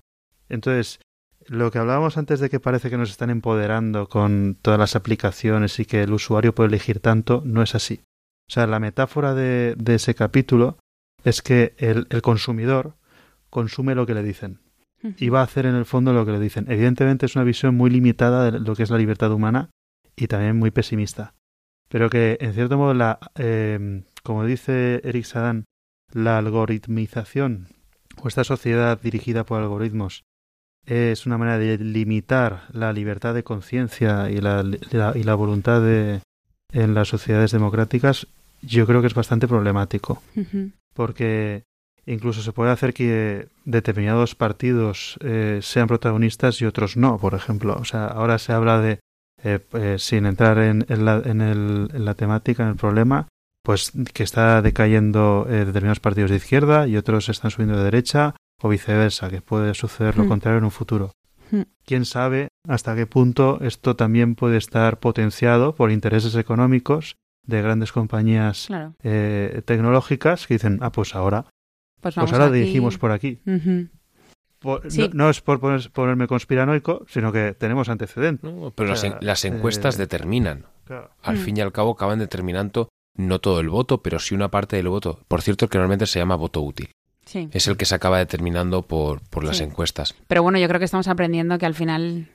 Entonces, 0.48 0.98
lo 1.46 1.70
que 1.70 1.78
hablábamos 1.78 2.18
antes 2.18 2.40
de 2.40 2.50
que 2.50 2.58
parece 2.58 2.90
que 2.90 2.96
nos 2.96 3.10
están 3.10 3.30
empoderando 3.30 4.08
con 4.08 4.58
todas 4.60 4.76
las 4.76 4.96
aplicaciones 4.96 5.78
y 5.78 5.84
que 5.84 6.02
el 6.02 6.12
usuario 6.12 6.56
puede 6.56 6.68
elegir 6.68 6.98
tanto, 6.98 7.42
no 7.44 7.62
es 7.62 7.76
así. 7.76 8.00
O 8.48 8.52
sea, 8.52 8.66
la 8.66 8.80
metáfora 8.80 9.34
de, 9.34 9.76
ese 9.86 10.16
capítulo 10.16 10.78
es 11.22 11.42
que 11.42 11.76
el, 11.78 12.08
el, 12.10 12.22
consumidor 12.22 12.96
consume 13.50 13.94
lo 13.94 14.04
que 14.04 14.14
le 14.14 14.24
dicen 14.24 14.58
y 15.16 15.28
va 15.28 15.42
a 15.42 15.44
hacer 15.44 15.64
en 15.64 15.76
el 15.76 15.84
fondo 15.84 16.12
lo 16.12 16.26
que 16.26 16.32
le 16.32 16.40
dicen. 16.40 16.66
Evidentemente 16.68 17.26
es 17.26 17.36
una 17.36 17.44
visión 17.44 17.76
muy 17.76 17.88
limitada 17.88 18.50
de 18.50 18.58
lo 18.58 18.74
que 18.74 18.82
es 18.82 18.90
la 18.90 18.98
libertad 18.98 19.30
humana 19.30 19.70
y 20.16 20.26
también 20.26 20.58
muy 20.58 20.72
pesimista. 20.72 21.34
Pero 21.88 22.10
que, 22.10 22.38
en 22.40 22.52
cierto 22.54 22.76
modo, 22.76 22.94
la, 22.94 23.18
eh, 23.36 24.02
como 24.22 24.44
dice 24.44 25.00
Eric 25.04 25.24
Sadan, 25.24 25.64
la 26.12 26.38
algoritmización 26.38 27.68
o 28.20 28.28
esta 28.28 28.44
sociedad 28.44 29.00
dirigida 29.00 29.44
por 29.44 29.60
algoritmos 29.60 30.24
es 30.86 31.26
una 31.26 31.38
manera 31.38 31.58
de 31.58 31.78
limitar 31.78 32.62
la 32.72 32.92
libertad 32.92 33.34
de 33.34 33.44
conciencia 33.44 34.30
y 34.30 34.40
la, 34.40 34.64
y 35.14 35.22
la 35.22 35.34
voluntad 35.34 35.82
de, 35.82 36.22
en 36.72 36.94
las 36.94 37.08
sociedades 37.08 37.52
democráticas, 37.52 38.26
yo 38.62 38.86
creo 38.86 39.00
que 39.00 39.06
es 39.06 39.14
bastante 39.14 39.48
problemático. 39.48 40.22
Porque 40.94 41.64
incluso 42.06 42.42
se 42.42 42.52
puede 42.52 42.70
hacer 42.70 42.94
que 42.94 43.48
determinados 43.64 44.34
partidos 44.34 45.18
eh, 45.20 45.60
sean 45.62 45.88
protagonistas 45.88 46.60
y 46.60 46.64
otros 46.64 46.96
no, 46.96 47.18
por 47.18 47.34
ejemplo. 47.34 47.76
O 47.78 47.84
sea, 47.84 48.06
ahora 48.06 48.38
se 48.38 48.52
habla 48.52 48.80
de, 48.80 49.00
eh, 49.42 49.60
eh, 49.74 49.96
sin 49.98 50.26
entrar 50.26 50.58
en, 50.58 50.84
la, 50.88 51.22
en, 51.24 51.40
el, 51.40 51.88
en, 51.92 52.04
la, 52.04 52.14
temática, 52.14 52.62
en 52.62 52.70
el 52.70 52.76
problema, 52.76 53.28
pues 53.62 53.92
que 54.12 54.22
está 54.22 54.62
decayendo 54.62 55.46
determinados 55.48 56.00
partidos 56.00 56.30
de 56.30 56.36
izquierda 56.36 56.86
y 56.86 56.96
otros 56.96 57.28
están 57.28 57.50
subiendo 57.50 57.76
de 57.76 57.84
derecha 57.84 58.34
o 58.62 58.68
viceversa, 58.68 59.30
que 59.30 59.42
puede 59.42 59.74
suceder 59.74 60.16
lo 60.16 60.26
contrario 60.26 60.58
en 60.58 60.64
un 60.64 60.70
futuro. 60.70 61.12
Quién 61.84 62.04
sabe 62.04 62.48
hasta 62.66 62.94
qué 62.94 63.06
punto 63.06 63.58
esto 63.62 63.96
también 63.96 64.34
puede 64.34 64.56
estar 64.56 64.98
potenciado 64.98 65.74
por 65.74 65.90
intereses 65.90 66.34
económicos 66.34 67.16
de 67.46 67.62
grandes 67.62 67.92
compañías 67.92 68.68
tecnológicas 69.02 70.46
que 70.46 70.54
dicen, 70.54 70.78
ah, 70.82 70.92
pues 70.92 71.14
ahora 71.14 71.46
pues, 72.00 72.14
pues 72.14 72.32
ahora 72.32 72.50
dirigimos 72.50 72.98
por 72.98 73.12
aquí. 73.12 73.40
No, 75.12 75.30
es 75.30 75.40
por 75.40 75.60
ponerme 75.92 76.26
conspiranoico, 76.26 77.04
sino 77.08 77.32
que 77.32 77.54
tenemos 77.54 77.88
antecedentes. 77.88 78.50
pero 78.74 78.94
las, 79.20 79.44
encuestas 79.44 79.96
eh, 79.96 79.98
determinan. 79.98 80.66
Al 81.22 81.36
mm. 81.36 81.38
fin 81.38 81.56
y 81.56 81.60
al 81.60 81.72
cabo 81.72 81.92
acaban 81.92 82.18
determinando 82.18 82.88
no 83.16 83.40
todo 83.40 83.60
el 83.60 83.68
voto, 83.68 84.02
pero 84.02 84.18
sí 84.18 84.34
una 84.34 84.48
parte 84.48 84.76
del 84.76 84.88
voto. 84.88 85.20
Por 85.28 85.42
cierto, 85.42 85.68
que 85.68 85.78
normalmente 85.78 86.06
se 86.06 86.18
llama 86.18 86.36
voto 86.36 86.62
útil. 86.62 86.90
Es 87.34 87.68
el 87.68 87.76
que 87.76 87.84
se 87.84 87.94
acaba 87.94 88.18
determinando 88.18 88.82
por, 88.82 89.20
por 89.28 89.44
las 89.44 89.60
encuestas. 89.60 90.14
Pero 90.28 90.42
bueno, 90.42 90.58
yo 90.58 90.66
creo 90.66 90.78
que 90.78 90.86
estamos 90.86 91.08
aprendiendo 91.08 91.58
que 91.58 91.66
al 91.66 91.74
final 91.74 92.28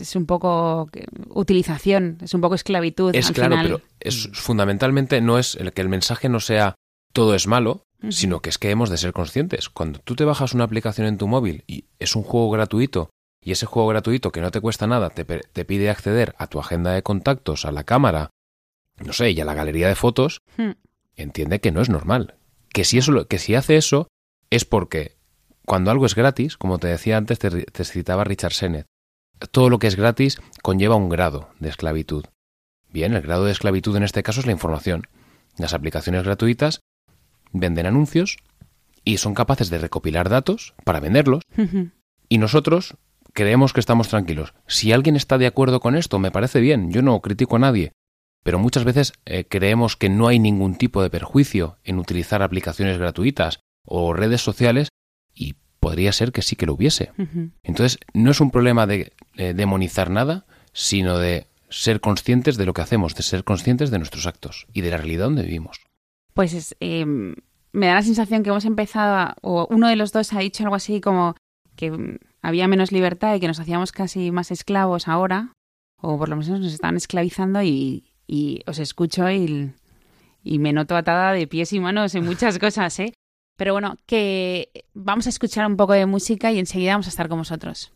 es 0.00 0.16
un 0.16 0.26
poco 0.26 0.90
utilización, 1.28 2.18
es 2.20 2.34
un 2.34 2.40
poco 2.40 2.56
esclavitud. 2.56 3.14
Es 3.14 3.30
claro, 3.30 3.56
pero 3.62 3.80
es 4.00 4.30
fundamentalmente 4.32 5.20
no 5.20 5.38
es 5.38 5.54
el 5.54 5.72
que 5.72 5.82
el 5.82 5.88
mensaje 5.88 6.28
no 6.28 6.40
sea 6.40 6.74
todo 7.12 7.36
es 7.36 7.46
malo, 7.46 7.84
sino 8.10 8.40
que 8.40 8.50
es 8.50 8.58
que 8.58 8.70
hemos 8.70 8.90
de 8.90 8.98
ser 8.98 9.12
conscientes. 9.12 9.68
Cuando 9.68 10.00
tú 10.00 10.16
te 10.16 10.24
bajas 10.24 10.54
una 10.54 10.64
aplicación 10.64 11.06
en 11.06 11.18
tu 11.18 11.28
móvil 11.28 11.64
y 11.66 11.86
es 11.98 12.16
un 12.16 12.22
juego 12.22 12.50
gratuito, 12.50 13.10
y 13.40 13.52
ese 13.52 13.66
juego 13.66 13.88
gratuito 13.88 14.30
que 14.32 14.40
no 14.40 14.50
te 14.50 14.60
cuesta 14.60 14.86
nada 14.86 15.10
te, 15.10 15.24
te 15.24 15.64
pide 15.64 15.90
acceder 15.90 16.34
a 16.38 16.46
tu 16.46 16.60
agenda 16.60 16.92
de 16.92 17.02
contactos, 17.02 17.64
a 17.64 17.72
la 17.72 17.84
cámara, 17.84 18.30
no 18.98 19.12
sé, 19.12 19.30
y 19.30 19.40
a 19.40 19.44
la 19.44 19.54
galería 19.54 19.88
de 19.88 19.94
fotos, 19.94 20.42
hmm. 20.56 20.70
entiende 21.16 21.60
que 21.60 21.72
no 21.72 21.80
es 21.80 21.88
normal. 21.88 22.36
Que 22.72 22.84
si, 22.84 22.98
eso, 22.98 23.26
que 23.26 23.38
si 23.38 23.54
hace 23.54 23.76
eso 23.76 24.08
es 24.50 24.64
porque 24.64 25.16
cuando 25.66 25.90
algo 25.90 26.06
es 26.06 26.14
gratis, 26.14 26.56
como 26.56 26.78
te 26.78 26.88
decía 26.88 27.16
antes, 27.16 27.38
te, 27.38 27.50
te 27.50 27.84
citaba 27.84 28.24
Richard 28.24 28.52
Sennett, 28.52 28.86
todo 29.50 29.70
lo 29.70 29.78
que 29.78 29.88
es 29.88 29.96
gratis 29.96 30.40
conlleva 30.62 30.96
un 30.96 31.08
grado 31.08 31.50
de 31.58 31.68
esclavitud. 31.68 32.24
Bien, 32.88 33.14
el 33.14 33.22
grado 33.22 33.44
de 33.44 33.52
esclavitud 33.52 33.96
en 33.96 34.02
este 34.02 34.22
caso 34.22 34.40
es 34.40 34.46
la 34.46 34.52
información. 34.52 35.08
Las 35.56 35.74
aplicaciones 35.74 36.24
gratuitas 36.24 36.80
venden 37.52 37.86
anuncios 37.86 38.36
y 39.04 39.18
son 39.18 39.34
capaces 39.34 39.70
de 39.70 39.78
recopilar 39.78 40.28
datos 40.28 40.74
para 40.84 41.00
venderlos. 41.00 41.42
y 42.28 42.38
nosotros 42.38 42.96
creemos 43.32 43.72
que 43.72 43.80
estamos 43.80 44.08
tranquilos. 44.08 44.54
Si 44.66 44.92
alguien 44.92 45.16
está 45.16 45.38
de 45.38 45.46
acuerdo 45.46 45.80
con 45.80 45.96
esto, 45.96 46.18
me 46.18 46.30
parece 46.30 46.60
bien, 46.60 46.90
yo 46.92 47.02
no 47.02 47.20
critico 47.20 47.56
a 47.56 47.60
nadie. 47.60 47.92
Pero 48.42 48.58
muchas 48.58 48.84
veces 48.84 49.12
eh, 49.24 49.44
creemos 49.48 49.96
que 49.96 50.08
no 50.08 50.26
hay 50.26 50.38
ningún 50.38 50.74
tipo 50.74 51.02
de 51.02 51.10
perjuicio 51.10 51.78
en 51.84 51.98
utilizar 51.98 52.42
aplicaciones 52.42 52.98
gratuitas 52.98 53.60
o 53.84 54.12
redes 54.12 54.40
sociales 54.40 54.88
y 55.34 55.54
podría 55.80 56.12
ser 56.12 56.32
que 56.32 56.42
sí 56.42 56.56
que 56.56 56.66
lo 56.66 56.74
hubiese. 56.74 57.12
Entonces, 57.62 57.98
no 58.14 58.30
es 58.30 58.40
un 58.40 58.50
problema 58.50 58.86
de 58.86 59.12
eh, 59.36 59.54
demonizar 59.54 60.10
nada, 60.10 60.46
sino 60.72 61.18
de 61.18 61.46
ser 61.68 62.00
conscientes 62.00 62.56
de 62.56 62.66
lo 62.66 62.74
que 62.74 62.82
hacemos, 62.82 63.14
de 63.14 63.22
ser 63.22 63.44
conscientes 63.44 63.90
de 63.90 63.98
nuestros 63.98 64.26
actos 64.26 64.66
y 64.72 64.82
de 64.82 64.90
la 64.90 64.96
realidad 64.98 65.26
donde 65.26 65.42
vivimos. 65.42 65.80
Pues 66.34 66.74
em, 66.80 67.34
me 67.72 67.86
da 67.86 67.94
la 67.94 68.02
sensación 68.02 68.42
que 68.42 68.50
hemos 68.50 68.64
empezado, 68.64 69.34
o 69.42 69.66
uno 69.70 69.88
de 69.88 69.96
los 69.96 70.12
dos 70.12 70.32
ha 70.32 70.40
dicho 70.40 70.62
algo 70.64 70.76
así 70.76 71.00
como 71.00 71.34
que 71.76 72.18
había 72.42 72.68
menos 72.68 72.92
libertad 72.92 73.34
y 73.34 73.40
que 73.40 73.48
nos 73.48 73.60
hacíamos 73.60 73.92
casi 73.92 74.30
más 74.30 74.50
esclavos 74.50 75.08
ahora, 75.08 75.52
o 76.00 76.18
por 76.18 76.28
lo 76.28 76.36
menos 76.36 76.60
nos 76.60 76.72
están 76.72 76.96
esclavizando 76.96 77.62
y, 77.62 78.04
os 78.66 78.78
escucho 78.78 79.30
y, 79.30 79.72
y 80.42 80.58
me 80.58 80.72
noto 80.72 80.96
atada 80.96 81.32
de 81.32 81.46
pies 81.46 81.72
y 81.72 81.80
manos 81.80 82.14
en 82.14 82.24
muchas 82.24 82.58
cosas, 82.60 82.98
¿eh? 83.00 83.12
Pero 83.56 83.74
bueno, 83.74 83.96
que 84.06 84.86
vamos 84.94 85.26
a 85.26 85.30
escuchar 85.30 85.66
un 85.66 85.76
poco 85.76 85.92
de 85.92 86.06
música 86.06 86.50
y 86.50 86.58
enseguida 86.58 86.92
vamos 86.92 87.06
a 87.06 87.10
estar 87.10 87.28
con 87.28 87.38
vosotros. 87.38 87.92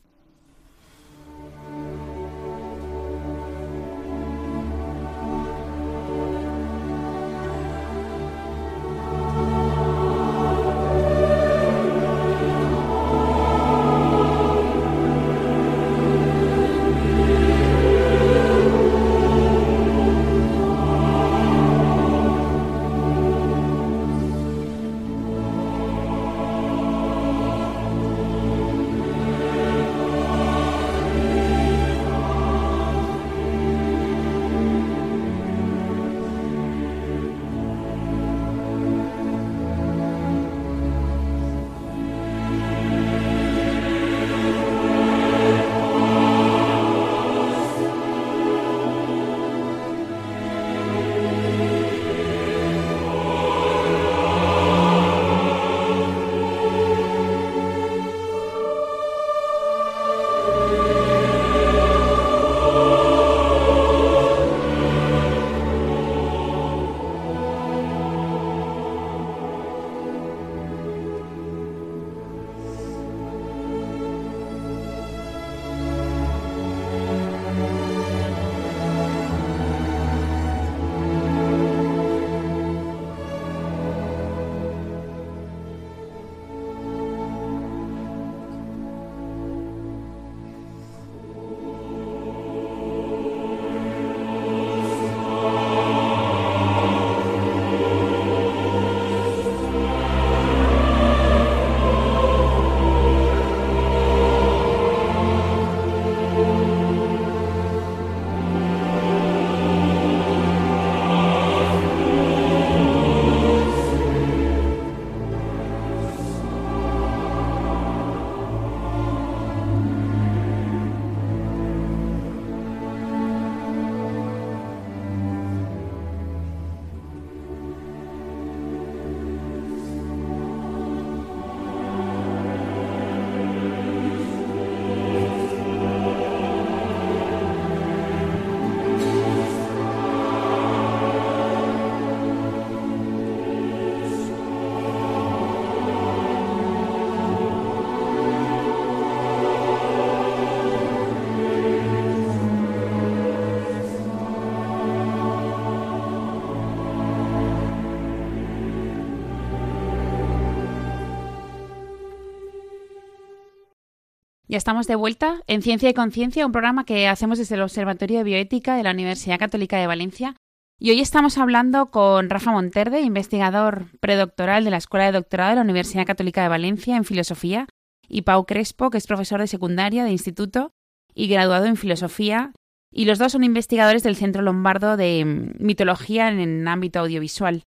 Estamos 164.56 164.86
de 164.86 164.94
vuelta 164.94 165.42
en 165.48 165.60
Ciencia 165.60 165.90
y 165.90 165.92
Conciencia, 165.92 166.46
un 166.46 166.52
programa 166.52 166.86
que 166.86 167.08
hacemos 167.08 167.36
desde 167.36 167.56
el 167.56 167.60
Observatorio 167.60 168.16
de 168.16 168.24
Bioética 168.24 168.74
de 168.74 168.84
la 168.84 168.92
Universidad 168.92 169.38
Católica 169.38 169.76
de 169.76 169.86
Valencia. 169.86 170.34
Y 170.78 170.88
hoy 170.88 171.02
estamos 171.02 171.36
hablando 171.36 171.90
con 171.90 172.30
Rafa 172.30 172.52
Monterde, 172.52 173.02
investigador 173.02 173.84
predoctoral 174.00 174.64
de 174.64 174.70
la 174.70 174.78
Escuela 174.78 175.04
de 175.04 175.12
Doctorado 175.12 175.50
de 175.50 175.56
la 175.56 175.62
Universidad 175.62 176.06
Católica 176.06 176.40
de 176.40 176.48
Valencia 176.48 176.96
en 176.96 177.04
Filosofía, 177.04 177.66
y 178.08 178.22
Pau 178.22 178.46
Crespo, 178.46 178.88
que 178.88 178.96
es 178.96 179.06
profesor 179.06 179.40
de 179.40 179.46
secundaria 179.46 180.04
de 180.04 180.12
instituto 180.12 180.70
y 181.14 181.28
graduado 181.28 181.66
en 181.66 181.76
Filosofía. 181.76 182.52
Y 182.90 183.04
los 183.04 183.18
dos 183.18 183.32
son 183.32 183.44
investigadores 183.44 184.04
del 184.04 184.16
Centro 184.16 184.40
Lombardo 184.40 184.96
de 184.96 185.22
mm, 185.22 185.62
Mitología 185.62 186.30
en 186.30 186.40
el 186.40 186.66
ámbito 186.66 187.00
audiovisual. 187.00 187.64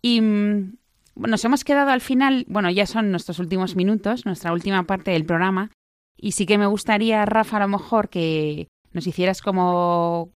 Y 0.00 0.22
mm, 0.22 0.78
nos 1.16 1.44
hemos 1.44 1.62
quedado 1.62 1.90
al 1.90 2.00
final, 2.00 2.46
bueno, 2.48 2.70
ya 2.70 2.86
son 2.86 3.10
nuestros 3.10 3.38
últimos 3.38 3.76
minutos, 3.76 4.24
nuestra 4.24 4.54
última 4.54 4.84
parte 4.84 5.10
del 5.10 5.26
programa, 5.26 5.72
y 6.16 6.32
sí 6.32 6.46
que 6.46 6.58
me 6.58 6.66
gustaría, 6.66 7.24
Rafa, 7.24 7.58
a 7.58 7.60
lo 7.60 7.68
mejor 7.68 8.08
que 8.08 8.68
nos 8.92 9.06
hicieras 9.06 9.42
como 9.42 10.32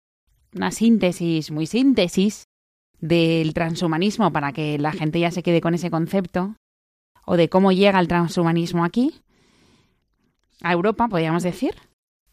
una 0.53 0.71
síntesis, 0.71 1.51
muy 1.51 1.65
síntesis, 1.65 2.45
del 2.99 3.53
transhumanismo 3.53 4.31
para 4.31 4.51
que 4.51 4.77
la 4.77 4.91
gente 4.91 5.19
ya 5.19 5.31
se 5.31 5.43
quede 5.43 5.61
con 5.61 5.73
ese 5.73 5.89
concepto, 5.89 6.55
o 7.25 7.37
de 7.37 7.49
cómo 7.49 7.71
llega 7.71 7.99
el 7.99 8.07
transhumanismo 8.07 8.83
aquí, 8.83 9.21
a 10.61 10.73
Europa, 10.73 11.07
podríamos 11.07 11.43
decir. 11.43 11.75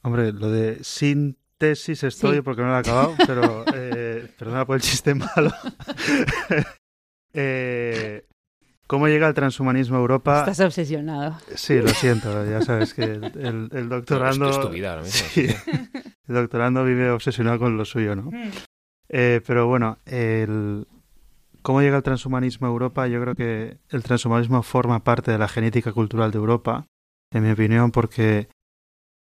Hombre, 0.03 0.33
lo 0.33 0.51
de 0.51 0.83
síntesis 0.83 2.03
estoy 2.03 2.41
porque 2.41 2.63
no 2.63 2.69
lo 2.69 2.75
he 2.75 2.79
acabado, 2.79 3.15
pero 3.27 3.65
eh, 3.75 4.33
perdona 4.39 4.67
por 4.67 4.77
el 4.77 4.83
chiste 4.83 5.15
malo. 5.15 5.53
eh, 7.33 8.27
¿Cómo 8.87 9.09
llega 9.09 9.27
el 9.27 9.35
transhumanismo 9.35 9.97
a 9.97 10.01
Europa? 10.01 10.41
Estás 10.41 10.61
obsesionado. 10.61 11.37
Sí, 11.57 11.81
lo 11.81 11.89
siento, 11.89 12.45
ya 12.49 12.61
sabes 12.63 12.95
que 12.95 13.03
el, 13.03 13.89
doctorando... 13.89 14.49
es 14.49 14.61
tu 14.61 14.69
vida 14.69 15.03
Sí, 15.05 15.49
el 16.29 16.35
doctorando 16.35 16.85
vive 16.85 17.11
obsesionado 17.11 17.59
con 17.59 17.77
lo 17.77 17.85
suyo, 17.85 18.15
¿no? 18.15 18.31
Hmm. 18.31 18.51
Eh, 19.09 19.41
pero 19.47 19.67
bueno, 19.67 19.99
el... 20.07 20.87
¿cómo 21.63 21.83
llega 21.83 21.97
el 21.97 22.05
transhumanismo 22.05 22.69
a 22.69 22.71
Europa? 22.71 23.09
Yo 23.09 23.21
creo 23.21 23.35
que 23.35 23.79
el 23.89 24.03
transhumanismo 24.05 24.63
forma 24.63 25.03
parte 25.03 25.33
de 25.33 25.39
la 25.39 25.49
genética 25.49 25.93
cultural 25.93 26.31
de 26.31 26.39
Europa, 26.39 26.87
en 27.33 27.43
mi 27.43 27.51
opinión, 27.51 27.91
porque 27.91 28.49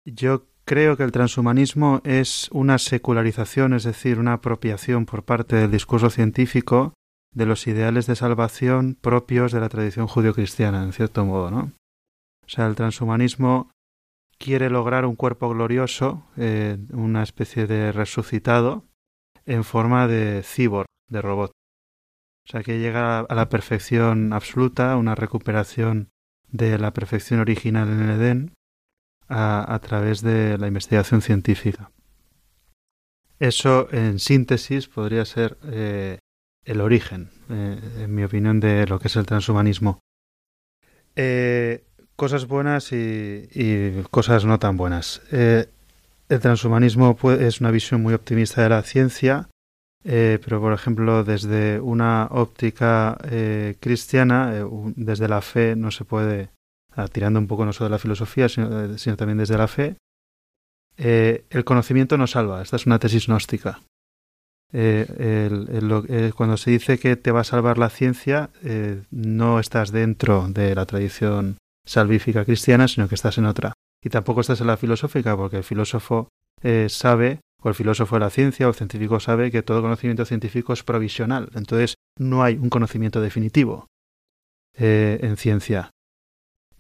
yo 0.05 0.47
creo 0.65 0.97
que 0.97 1.03
el 1.03 1.11
transhumanismo 1.11 2.03
es 2.05 2.49
una 2.53 2.79
secularización, 2.79 3.75
es 3.75 3.83
decir, 3.83 4.21
una 4.21 4.35
apropiación 4.35 5.07
por 5.07 5.25
parte 5.25 5.57
del 5.57 5.73
discurso 5.73 6.09
científico 6.09 6.95
de 7.33 7.47
los 7.47 7.67
ideales 7.67 8.07
de 8.07 8.17
salvación 8.17 8.97
propios 9.01 9.53
de 9.53 9.61
la 9.61 9.69
tradición 9.69 10.07
judio-cristiana, 10.07 10.83
en 10.83 10.93
cierto 10.93 11.25
modo, 11.25 11.51
¿no? 11.51 11.73
O 12.45 12.49
sea, 12.49 12.67
el 12.67 12.77
transhumanismo 12.77 13.71
quiere 14.39 14.71
lograr 14.71 15.05
un 15.05 15.17
cuerpo 15.17 15.49
glorioso, 15.49 16.25
eh, 16.37 16.79
una 16.93 17.23
especie 17.23 17.67
de 17.67 17.93
resucitado, 17.93 18.85
en 19.45 19.65
forma 19.65 20.07
de 20.07 20.43
cyborg, 20.43 20.87
de 21.09 21.23
robot. 21.23 21.53
O 22.47 22.51
sea, 22.51 22.63
que 22.63 22.79
llega 22.79 23.21
a 23.21 23.35
la 23.35 23.49
perfección 23.49 24.33
absoluta, 24.33 24.97
una 24.97 25.15
recuperación 25.15 26.11
de 26.49 26.79
la 26.79 26.93
perfección 26.93 27.41
original 27.41 27.89
en 27.89 28.03
el 28.03 28.11
Edén 28.11 28.55
a, 29.29 29.81
través 29.83 30.23
de 30.23 30.57
la 30.57 30.69
investigación 30.69 31.21
científica. 31.21 31.91
Eso, 33.41 33.89
en 33.93 34.21
síntesis, 34.21 34.87
podría 34.89 35.25
ser 35.25 35.59
eh, 35.65 36.19
el 36.67 36.81
origen, 36.81 37.31
eh, 37.49 37.79
en 38.01 38.15
mi 38.15 38.25
opinión, 38.25 38.61
de 38.61 38.87
lo 38.87 38.99
que 38.99 39.09
es 39.09 39.17
el 39.17 39.25
transhumanismo. 39.25 40.01
Eh, 41.15 41.85
cosas 42.17 42.47
buenas 42.47 42.93
y, 42.93 44.03
cosas 44.11 44.45
no 44.45 44.59
tan 44.59 44.77
buenas. 44.77 45.23
Eh, 45.31 45.69
el 46.29 46.41
transhumanismo 46.41 47.17
es 47.39 47.61
una 47.61 47.71
visión 47.71 48.03
muy 48.03 48.13
optimista 48.13 48.63
de 48.63 48.69
la 48.69 48.83
ciencia, 48.83 49.49
pero 50.03 50.61
por 50.61 50.73
ejemplo 50.73 51.25
desde 51.25 51.81
una 51.81 52.29
óptica 52.31 53.17
cristiana, 53.81 54.53
desde 54.97 55.29
la 55.29 55.41
fe 55.41 55.77
no 55.77 55.91
se 55.91 56.05
puede, 56.05 56.51
ah, 56.95 57.07
tirando 57.09 57.39
un 57.39 57.47
poco 57.47 57.65
no 57.65 57.73
solo 57.73 57.89
de 57.89 57.93
la 57.93 57.99
filosofía, 57.99 58.49
sino, 58.49 58.99
sino 58.99 59.17
también 59.17 59.39
desde 59.39 59.57
la 59.57 59.69
fe, 59.69 59.97
el 60.97 61.65
conocimiento 61.65 62.19
no 62.19 62.27
salva. 62.27 62.63
Esta 62.63 62.77
es 62.77 62.87
una 62.87 62.99
tesis 62.99 63.27
gnóstica. 63.27 63.81
Eh, 64.73 66.33
cuando 66.37 66.57
se 66.57 66.71
dice 66.71 66.99
que 66.99 67.17
te 67.17 67.33
va 67.33 67.41
a 67.41 67.45
salvar 67.45 67.79
la 67.79 67.91
ciencia, 67.91 68.51
eh, 68.63 69.03
no 69.11 69.61
estás 69.61 69.93
dentro 69.93 70.49
de 70.49 70.75
la 70.75 70.87
tradición 70.87 71.59
salvífica 71.87 72.45
cristiana, 72.45 72.89
sino 72.89 73.09
que 73.09 73.15
estás 73.15 73.39
en 73.39 73.47
otra. 73.47 73.73
Y 74.03 74.11
tampoco 74.11 74.41
estás 74.41 74.61
en 74.61 74.67
la 74.67 74.77
filosófica, 74.77 75.37
porque 75.37 75.59
el 75.59 75.65
filósofo 75.65 76.29
eh, 76.63 76.89
sabe, 76.89 77.41
o 77.63 77.69
el 77.69 77.75
filósofo 77.75 78.17
de 78.17 78.21
la 78.21 78.31
ciencia, 78.31 78.67
o 78.67 78.71
el 78.71 78.75
científico 78.75 79.21
sabe 79.21 79.51
que 79.51 79.63
todo 79.63 79.83
conocimiento 79.83 80.25
científico 80.25 80.73
es 80.73 80.83
provisional. 80.83 81.49
Entonces, 81.55 81.95
no 82.19 82.43
hay 82.43 82.57
un 82.57 82.71
conocimiento 82.71 83.21
definitivo 83.21 83.87
en 84.79 85.39
ciencia. 85.39 85.91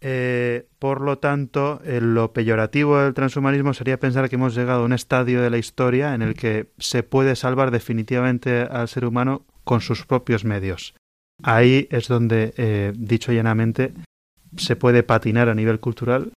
Eh, 0.00 0.68
por 0.78 1.00
lo 1.00 1.18
tanto, 1.18 1.80
eh, 1.84 2.00
lo 2.00 2.32
peyorativo 2.32 2.98
del 2.98 3.14
transhumanismo 3.14 3.72
sería 3.72 3.98
pensar 3.98 4.28
que 4.28 4.36
hemos 4.36 4.54
llegado 4.54 4.82
a 4.82 4.84
un 4.84 4.92
estadio 4.92 5.40
de 5.40 5.50
la 5.50 5.58
historia 5.58 6.14
en 6.14 6.22
el 6.22 6.34
que 6.34 6.68
se 6.78 7.02
puede 7.02 7.34
salvar 7.34 7.70
definitivamente 7.70 8.60
al 8.60 8.88
ser 8.88 9.06
humano 9.06 9.46
con 9.64 9.80
sus 9.80 10.04
propios 10.04 10.44
medios. 10.44 10.94
Ahí 11.42 11.88
es 11.90 12.08
donde, 12.08 12.52
eh, 12.56 12.92
dicho 12.96 13.32
llanamente, 13.32 13.94
se 14.56 14.76
puede 14.76 15.02
patinar 15.02 15.48
a 15.48 15.54
nivel 15.54 15.80
cultural 15.80 16.32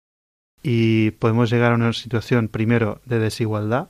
y 0.64 1.12
podemos 1.12 1.50
llegar 1.50 1.72
a 1.72 1.76
una 1.76 1.94
situación, 1.94 2.48
primero, 2.48 3.02
de 3.06 3.20
desigualdad, 3.20 3.90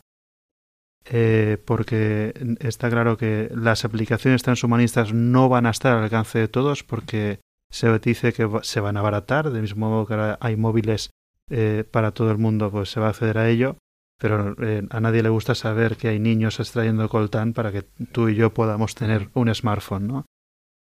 porque 1.66 2.34
está 2.60 2.90
claro 2.90 3.16
que 3.16 3.50
las 3.56 3.86
aplicaciones 3.86 4.44
transhumanistas 4.44 5.14
no 5.14 5.48
van 5.48 5.66
a 5.66 5.70
estar 5.70 5.96
al 5.96 6.04
alcance 6.04 6.40
de 6.40 6.50
todos, 6.50 6.84
porque 6.84 7.40
se 7.70 8.00
dice 8.00 8.34
que 8.34 8.50
se 8.64 8.80
van 8.80 8.98
a 8.98 9.02
abaratar, 9.02 9.52
del 9.52 9.62
mismo 9.62 9.90
modo 9.90 10.06
que 10.06 10.14
ahora 10.14 10.38
hay 10.42 10.56
móviles 10.56 11.12
eh, 11.50 11.86
para 11.90 12.12
todo 12.12 12.32
el 12.32 12.38
mundo, 12.38 12.70
pues 12.72 12.90
se 12.90 13.00
va 13.00 13.08
a 13.08 13.10
acceder 13.10 13.38
a 13.38 13.50
ello, 13.50 13.78
pero 14.20 14.56
eh, 14.62 14.86
a 14.90 15.00
nadie 15.00 15.24
le 15.24 15.30
gusta 15.30 15.56
saber 15.56 15.96
que 15.96 16.10
hay 16.10 16.20
niños 16.20 16.60
extrayendo 16.60 17.08
coltán 17.08 17.54
para 17.54 17.72
que 17.72 17.84
tú 17.84 18.28
y 18.30 18.36
yo 18.36 18.54
podamos 18.54 18.96
tener 18.96 19.30
un 19.34 19.54
smartphone, 19.54 20.08
¿no? 20.08 20.26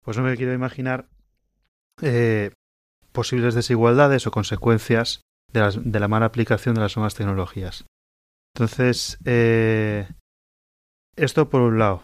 Pues 0.04 0.18
no 0.18 0.24
me 0.24 0.38
quiero 0.38 0.54
imaginar 0.54 1.08
eh, 2.02 2.52
posibles 3.12 3.54
desigualdades 3.54 4.26
o 4.28 4.32
consecuencias 4.32 5.22
de, 5.52 6.00
la 6.00 6.08
mala 6.08 6.26
aplicación 6.26 6.76
de 6.76 6.82
las 6.82 6.96
nuevas 6.96 7.16
tecnologías. 7.16 7.86
Entonces, 8.56 9.18
esto 11.16 11.50
por 11.50 11.62
un 11.62 11.80
lado, 11.80 12.04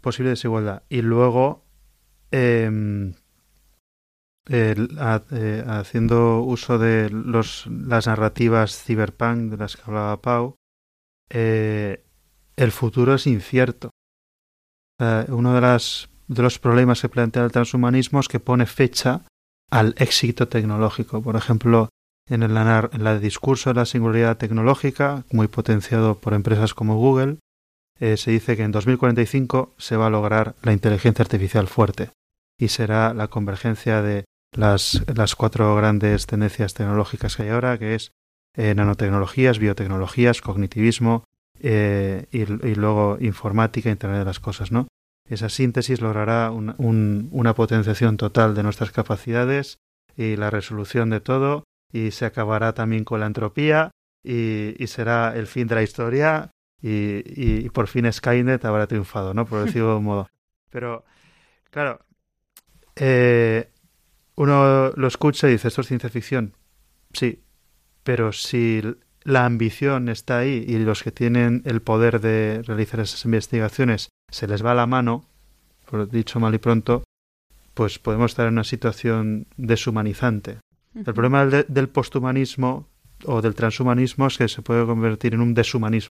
posible 0.00 0.30
desigualdad. 0.30 0.84
Y 0.88 1.02
luego, 1.02 1.64
em, 2.30 3.14
eh, 4.52 5.64
haciendo 5.66 6.42
uso 6.42 6.78
de 6.78 7.08
los, 7.10 7.66
las 7.66 8.06
narrativas 8.06 8.82
cyberpunk 8.82 9.50
de 9.50 9.56
las 9.56 9.76
que 9.76 9.82
hablaba 9.86 10.20
Pau, 10.20 10.56
eh, 11.30 12.04
el 12.56 12.72
futuro 12.72 13.14
es 13.14 13.26
incierto. 13.26 13.90
uno 15.28 15.54
de, 15.54 15.60
las, 15.60 16.10
de 16.28 16.42
los 16.42 16.58
problemas 16.58 17.00
que 17.00 17.08
plantea 17.08 17.44
el 17.44 17.52
transhumanismo 17.52 18.20
es 18.20 18.28
que 18.28 18.40
pone 18.40 18.66
fecha 18.66 19.22
al 19.70 19.94
éxito 19.98 20.48
tecnológico. 20.48 21.22
Por 21.22 21.36
ejemplo, 21.36 21.88
en 22.28 22.42
el, 22.42 22.56
en 22.56 23.06
el 23.06 23.20
discurso 23.20 23.70
de 23.70 23.74
la 23.74 23.86
singularidad 23.86 24.36
tecnológica, 24.36 25.24
muy 25.32 25.48
potenciado 25.48 26.16
por 26.16 26.34
empresas 26.34 26.74
como 26.74 26.96
Google, 26.96 27.38
eh, 27.98 28.16
se 28.16 28.30
dice 28.30 28.56
que 28.56 28.62
en 28.62 28.72
2045 28.72 29.74
se 29.76 29.96
va 29.96 30.06
a 30.06 30.10
lograr 30.10 30.54
la 30.62 30.72
inteligencia 30.72 31.22
artificial 31.22 31.68
fuerte 31.68 32.10
y 32.58 32.68
será 32.68 33.12
la 33.14 33.28
convergencia 33.28 34.00
de 34.00 34.24
las, 34.52 35.02
las 35.14 35.34
cuatro 35.34 35.74
grandes 35.76 36.26
tendencias 36.26 36.74
tecnológicas 36.74 37.36
que 37.36 37.44
hay 37.44 37.48
ahora, 37.50 37.78
que 37.78 37.94
es 37.94 38.12
eh, 38.56 38.74
nanotecnologías, 38.74 39.58
biotecnologías, 39.58 40.40
cognitivismo 40.40 41.24
eh, 41.60 42.26
y, 42.32 42.44
luego 42.74 43.18
informática, 43.20 43.90
Internet 43.90 44.20
de 44.20 44.24
las 44.24 44.40
Cosas, 44.40 44.72
¿no? 44.72 44.88
Esa 45.28 45.48
síntesis 45.48 46.00
logrará 46.00 46.50
una 46.50 47.54
potenciación 47.54 48.16
total 48.16 48.54
de 48.56 48.64
nuestras 48.64 48.90
capacidades 48.90 49.78
y 50.16 50.34
la 50.34 50.50
resolución 50.50 51.10
de 51.10 51.20
todo 51.20 51.62
y 51.92 52.10
se 52.10 52.24
acabará 52.24 52.72
también 52.74 53.04
con 53.04 53.20
la 53.20 53.26
entropía 53.26 53.92
y, 54.24 54.74
será 54.88 55.36
el 55.36 55.46
fin 55.46 55.68
de 55.68 55.76
la 55.76 55.82
historia 55.82 56.50
y, 56.82 57.22
y, 57.26 57.68
por 57.70 57.86
fin 57.86 58.12
Skynet 58.12 58.64
habrá 58.64 58.88
triunfado, 58.88 59.32
¿no? 59.32 59.46
Por 59.46 59.64
decirlo 59.64 59.90
de 59.90 59.96
un 59.96 60.04
modo. 60.04 60.28
Pero, 60.70 61.04
claro, 61.70 62.00
eh, 62.96 63.70
uno 64.40 64.90
lo 64.96 65.06
escucha 65.06 65.48
y 65.48 65.52
dice, 65.52 65.68
esto 65.68 65.82
es 65.82 65.88
ciencia 65.88 66.08
ficción. 66.08 66.54
Sí, 67.12 67.42
pero 68.02 68.32
si 68.32 68.80
la 69.22 69.44
ambición 69.44 70.08
está 70.08 70.38
ahí 70.38 70.64
y 70.66 70.78
los 70.78 71.02
que 71.02 71.12
tienen 71.12 71.60
el 71.66 71.82
poder 71.82 72.22
de 72.22 72.62
realizar 72.62 73.00
esas 73.00 73.22
investigaciones 73.26 74.08
se 74.30 74.46
les 74.46 74.64
va 74.64 74.72
la 74.72 74.86
mano, 74.86 75.26
por 75.84 76.08
dicho 76.08 76.40
mal 76.40 76.54
y 76.54 76.58
pronto, 76.58 77.04
pues 77.74 77.98
podemos 77.98 78.30
estar 78.30 78.46
en 78.46 78.54
una 78.54 78.64
situación 78.64 79.46
deshumanizante. 79.58 80.60
El 80.94 81.12
problema 81.12 81.44
del, 81.44 81.88
posthumanismo 81.90 82.88
o 83.26 83.42
del 83.42 83.54
transhumanismo 83.54 84.26
es 84.26 84.38
que 84.38 84.48
se 84.48 84.62
puede 84.62 84.86
convertir 84.86 85.34
en 85.34 85.42
un 85.42 85.52
deshumanismo. 85.52 86.08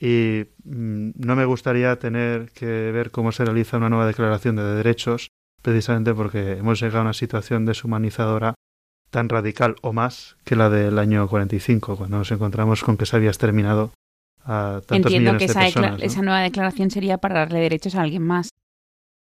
Y 0.00 0.46
mm, 0.64 1.10
no 1.14 1.36
me 1.36 1.44
gustaría 1.44 1.96
tener 2.00 2.50
que 2.50 2.66
ver 2.90 3.12
cómo 3.12 3.30
se 3.30 3.44
realiza 3.44 3.76
una 3.76 3.88
nueva 3.88 4.08
declaración 4.08 4.56
de 4.56 4.64
derechos, 4.64 5.28
precisamente 5.62 6.14
porque 6.14 6.52
hemos 6.58 6.80
llegado 6.80 7.00
a 7.00 7.02
una 7.02 7.12
situación 7.14 7.66
deshumanizadora 7.66 8.54
tan 9.10 9.28
radical 9.28 9.76
o 9.82 9.92
más 9.92 10.36
que 10.44 10.54
la 10.56 10.68
del 10.70 10.98
año 10.98 11.26
45, 11.28 11.96
cuando 11.96 12.18
nos 12.18 12.30
encontramos 12.30 12.82
con 12.84 12.96
que 12.96 13.06
se 13.06 13.16
había 13.16 13.30
exterminado 13.30 13.90
a 14.44 14.80
tantos 14.86 15.12
Entiendo 15.12 15.32
millones 15.32 15.40
que 15.40 15.46
de 15.46 15.50
esa, 15.52 15.60
personas. 15.60 15.98
¿no? 15.98 16.04
esa 16.04 16.22
nueva 16.22 16.40
declaración 16.40 16.90
sería 16.90 17.18
para 17.18 17.36
darle 17.40 17.60
derechos 17.60 17.94
a 17.94 18.02
alguien 18.02 18.22
más. 18.22 18.50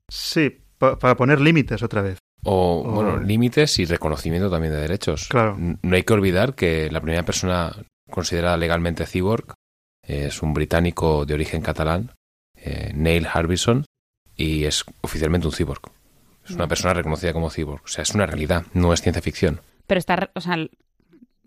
Sí, 0.08 0.58
pa- 0.78 0.98
para 0.98 1.16
poner 1.16 1.40
límites 1.40 1.82
otra 1.82 2.02
vez. 2.02 2.18
O, 2.44 2.82
O- 2.86 2.92
bueno, 2.92 3.16
límites 3.18 3.78
y 3.78 3.84
reconocimiento 3.84 4.50
también 4.50 4.72
de 4.72 4.80
derechos. 4.80 5.26
Claro. 5.28 5.56
No 5.58 5.96
hay 5.96 6.02
que 6.02 6.12
olvidar 6.12 6.54
que 6.54 6.90
la 6.90 7.00
primera 7.00 7.24
persona 7.24 7.72
considerada 8.10 8.56
legalmente 8.56 9.06
cyborg 9.06 9.54
es 10.02 10.42
un 10.42 10.54
británico 10.54 11.26
de 11.26 11.34
origen 11.34 11.60
catalán, 11.62 12.12
eh, 12.56 12.92
Neil 12.94 13.26
Harbison, 13.32 13.84
y 14.36 14.64
es 14.64 14.84
oficialmente 15.02 15.46
un 15.46 15.52
cyborg. 15.52 15.82
Es 16.48 16.54
una 16.54 16.66
persona 16.68 16.94
reconocida 16.94 17.32
como 17.32 17.50
cyborg. 17.50 17.82
O 17.84 17.88
sea, 17.88 18.02
es 18.02 18.14
una 18.14 18.26
realidad, 18.26 18.64
no 18.74 18.92
es 18.92 19.00
ciencia 19.02 19.22
ficción. 19.22 19.60
Pero 19.86 19.98
está, 19.98 20.30
o 20.34 20.40
sea, 20.40 20.54
l- 20.54 20.70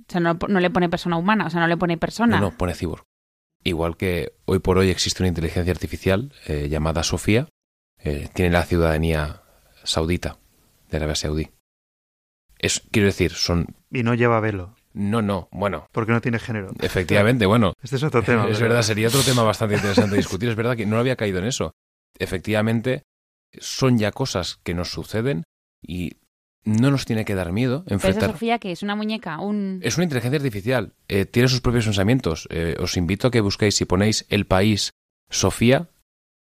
o 0.08 0.12
sea, 0.12 0.20
no, 0.22 0.38
no 0.48 0.60
le 0.60 0.70
pone 0.70 0.90
persona 0.90 1.18
humana, 1.18 1.46
o 1.46 1.50
sea, 1.50 1.60
no 1.62 1.68
le 1.68 1.78
pone 1.78 1.98
persona. 1.98 2.40
No, 2.40 2.52
no, 2.52 2.58
pone 2.58 2.74
cyborg. 2.76 3.04
Igual 3.64 3.96
que 3.98 4.34
hoy 4.46 4.60
por 4.60 4.78
hoy 4.78 4.90
existe 4.90 5.22
una 5.24 5.28
inteligencia 5.30 5.72
artificial 5.72 6.34
eh, 6.48 6.68
llamada 6.70 7.04
Sofía, 7.04 7.48
eh, 8.00 8.28
tiene 8.34 8.52
la 8.52 8.64
ciudadanía 8.64 9.42
saudita, 9.84 10.38
de 10.90 10.98
Arabia 10.98 11.16
Saudí. 11.16 11.50
Es, 12.60 12.82
quiero 12.92 13.08
decir, 13.08 13.32
son... 13.34 13.68
Y 13.92 14.04
no 14.04 14.14
lleva 14.16 14.40
velo, 14.40 14.76
No, 14.94 15.22
no, 15.22 15.48
bueno, 15.52 15.88
porque 15.92 16.12
no 16.12 16.22
tiene 16.22 16.40
género. 16.40 16.72
efectivamente, 16.80 17.46
bueno, 17.46 17.74
Este 17.84 17.96
es 17.98 18.04
otro 18.04 18.24
tema. 18.24 18.48
es 18.48 18.58
pero- 18.58 18.70
verdad, 18.70 18.82
sería 18.84 19.08
otro 19.08 19.22
tema 19.22 19.44
bastante 19.44 19.76
interesante 19.76 20.16
discutir. 20.16 20.50
Es 20.50 20.56
verdad 20.56 20.76
que 20.76 20.86
no 20.86 20.98
había 20.98 21.16
caído 21.16 21.40
en 21.40 21.46
eso. 21.46 21.72
Efectivamente, 22.20 23.04
son 23.60 23.98
ya 23.98 24.12
cosas 24.12 24.60
que 24.64 24.74
nos 24.74 24.92
suceden 24.92 25.44
y 25.82 26.14
no 26.64 26.92
nos 26.92 27.06
tiene 27.06 27.26
que 27.26 27.34
dar 27.36 27.52
miedo 27.52 27.84
Pero 27.86 27.98
esa 27.98 28.08
enfrentar. 28.08 28.32
Sofía, 28.32 28.60
que 28.60 28.72
es 28.72 28.84
una 28.84 28.96
muñeca, 28.96 29.40
un... 29.40 29.80
Es 29.84 29.98
una 29.98 30.04
inteligencia 30.04 30.38
artificial, 30.38 30.94
eh, 31.08 31.26
tiene 31.26 31.48
sus 31.50 31.62
propios 31.62 31.86
pensamientos. 31.86 32.48
Eh, 32.52 32.76
os 32.80 32.98
invito 32.98 33.28
a 33.28 33.32
que 33.32 33.42
busquéis, 33.42 33.76
si 33.76 33.86
ponéis 33.86 34.26
el 34.30 34.46
país 34.46 34.92
Sofía, 35.30 35.90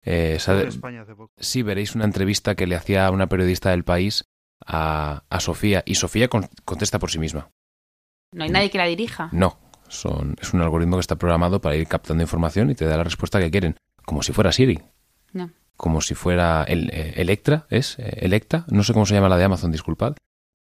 eh, 0.03 0.37
España 0.37 1.01
hace 1.01 1.13
poco. 1.15 1.31
sí 1.37 1.61
veréis 1.61 1.93
una 1.93 2.05
entrevista 2.05 2.55
que 2.55 2.65
le 2.67 2.75
hacía 2.75 3.11
una 3.11 3.27
periodista 3.27 3.71
del 3.71 3.83
país 3.83 4.23
a, 4.65 5.23
a 5.29 5.39
Sofía 5.39 5.83
y 5.85 5.95
Sofía 5.95 6.29
con- 6.29 6.49
contesta 6.65 6.97
por 6.97 7.11
sí 7.11 7.19
misma. 7.19 7.49
No 8.33 8.43
hay 8.43 8.49
nadie 8.49 8.69
que 8.71 8.77
la 8.79 8.85
dirija. 8.85 9.29
No, 9.33 9.59
son, 9.87 10.35
es 10.41 10.53
un 10.53 10.61
algoritmo 10.61 10.97
que 10.97 11.01
está 11.01 11.15
programado 11.17 11.61
para 11.61 11.75
ir 11.75 11.87
captando 11.87 12.23
información 12.23 12.69
y 12.71 12.75
te 12.75 12.85
da 12.85 12.97
la 12.97 13.03
respuesta 13.03 13.39
que 13.39 13.51
quieren, 13.51 13.75
como 14.05 14.23
si 14.23 14.33
fuera 14.33 14.51
Siri. 14.51 14.79
No. 15.33 15.51
Como 15.78 16.01
si 16.01 16.15
fuera 16.15 16.63
el, 16.63 16.89
eh, 16.91 17.13
Electra, 17.17 17.67
¿es? 17.69 17.97
Eh, 17.99 18.19
Electa, 18.21 18.65
no 18.69 18.84
sé 18.84 18.93
cómo 18.93 19.05
se 19.05 19.13
llama 19.13 19.30
la 19.30 19.38
de 19.38 19.43
Amazon, 19.43 19.71
disculpad. 19.71 20.15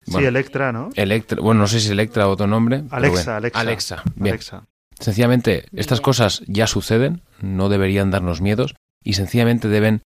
Sí, 0.05 0.23
Electra, 0.23 0.71
¿no? 0.71 0.89
Electra, 0.95 1.39
bueno, 1.41 1.61
no 1.61 1.67
sé 1.67 1.79
si 1.79 1.87
es 1.87 1.91
Electra 1.91 2.27
o 2.27 2.31
otro 2.31 2.47
nombre. 2.47 2.83
Alexa, 2.89 3.23
bueno. 3.23 3.37
Alexa. 3.37 3.59
Alexa, 3.59 4.03
bien. 4.15 4.33
Alexa. 4.33 4.65
Sencillamente, 4.99 5.65
estas 5.73 6.01
cosas 6.01 6.43
ya 6.47 6.67
suceden, 6.67 7.21
no 7.41 7.69
deberían 7.69 8.11
darnos 8.11 8.41
miedos 8.41 8.75
y 9.03 9.13
sencillamente 9.13 9.67
deben 9.67 10.01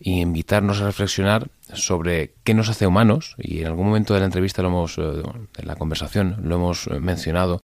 invitarnos 0.00 0.80
a 0.80 0.86
reflexionar 0.86 1.50
sobre 1.72 2.34
qué 2.44 2.54
nos 2.54 2.68
hace 2.68 2.86
humanos 2.86 3.34
y 3.38 3.60
en 3.60 3.66
algún 3.66 3.86
momento 3.86 4.14
de 4.14 4.20
la 4.20 4.26
entrevista 4.26 4.62
lo 4.62 4.68
hemos, 4.68 4.96
eh, 4.98 5.22
en 5.56 5.66
la 5.66 5.76
conversación 5.76 6.36
lo 6.42 6.56
hemos 6.56 6.88
mencionado, 7.00 7.60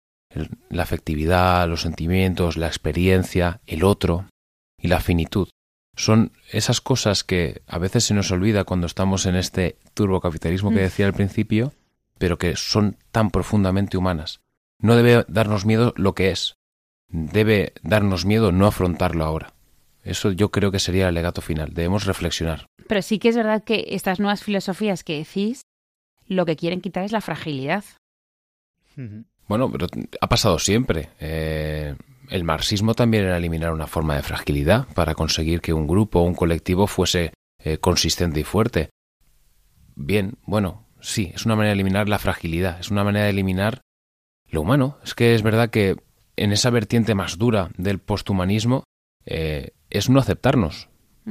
la 0.69 0.85
afectividad, 0.85 1.69
los 1.69 1.83
sentimientos, 1.83 2.57
la 2.57 2.69
experiencia, 2.69 3.61
el 3.67 3.85
otro 3.85 4.27
y 4.81 4.89
la 4.89 5.01
finitud. 5.01 5.49
Son 6.01 6.33
esas 6.51 6.81
cosas 6.81 7.25
que 7.25 7.61
a 7.67 7.77
veces 7.79 8.05
se 8.05 8.15
nos 8.15 8.31
olvida 8.31 8.65
cuando 8.65 8.87
estamos 8.87 9.27
en 9.27 9.37
este 9.37 9.77
turbocapitalismo 9.93 10.71
que 10.71 10.77
Mm. 10.77 10.89
decía 10.89 11.07
al 11.07 11.13
principio, 11.13 11.75
pero 12.19 12.39
que 12.39 12.57
son 12.57 12.97
tan 13.13 13.31
profundamente 13.31 13.99
humanas. 13.99 14.41
No 14.79 14.97
debe 14.97 15.27
darnos 15.29 15.67
miedo 15.67 15.93
lo 15.97 16.15
que 16.15 16.31
es, 16.31 16.55
debe 17.09 17.75
darnos 17.83 18.25
miedo 18.25 18.51
no 18.51 18.67
afrontarlo 18.67 19.25
ahora. 19.25 19.53
Eso 20.03 20.33
yo 20.33 20.51
creo 20.51 20.71
que 20.71 20.79
sería 20.79 21.09
el 21.11 21.15
legato 21.15 21.43
final. 21.43 21.75
Debemos 21.75 22.07
reflexionar. 22.07 22.65
Pero 22.89 23.03
sí 23.03 23.19
que 23.19 23.29
es 23.29 23.37
verdad 23.37 23.63
que 23.63 23.85
estas 23.91 24.19
nuevas 24.21 24.43
filosofías 24.43 25.05
que 25.05 25.19
decís, 25.19 25.61
lo 26.27 26.47
que 26.47 26.57
quieren 26.57 26.81
quitar 26.81 27.05
es 27.05 27.13
la 27.13 27.21
fragilidad. 27.21 27.85
Bueno, 29.49 29.71
pero 29.71 29.87
ha 30.21 30.29
pasado 30.29 30.59
siempre. 30.59 31.11
Eh, 31.21 31.95
el 32.31 32.45
marxismo 32.45 32.95
también 32.95 33.25
era 33.25 33.37
eliminar 33.37 33.73
una 33.73 33.87
forma 33.87 34.17
de 34.17 34.23
fragilidad 34.23 34.87
para 34.95 35.15
conseguir 35.15 35.61
que 35.61 35.75
un 35.75 35.87
grupo 35.87 36.21
o 36.21 36.25
un 36.25 36.35
colectivo 36.35 36.87
fuese 36.87 37.33
eh, 37.63 37.79
consistente 37.79 38.41
y 38.41 38.45
fuerte. 38.45 38.91
Bien, 39.97 40.39
bueno, 40.47 40.87
sí, 41.01 41.33
es 41.35 41.45
una 41.45 41.57
manera 41.57 41.71
de 41.71 41.81
eliminar 41.81 42.09
la 42.09 42.19
fragilidad, 42.19 42.79
es 42.79 42.91
una 42.91 43.05
manera 43.05 43.25
de 43.25 43.33
eliminar 43.33 43.83
lo 44.49 44.63
humano. 44.63 44.99
Es 45.03 45.15
que 45.15 45.35
es 45.35 45.43
verdad 45.43 45.71
que 45.71 45.97
en 46.37 46.53
esa 46.53 46.71
vertiente 46.71 47.15
más 47.15 47.37
dura 47.37 47.71
del 47.77 47.99
posthumanismo 47.99 48.85
eh, 49.27 49.73
es 49.91 50.09
no 50.09 50.21
aceptarnos. 50.21 50.89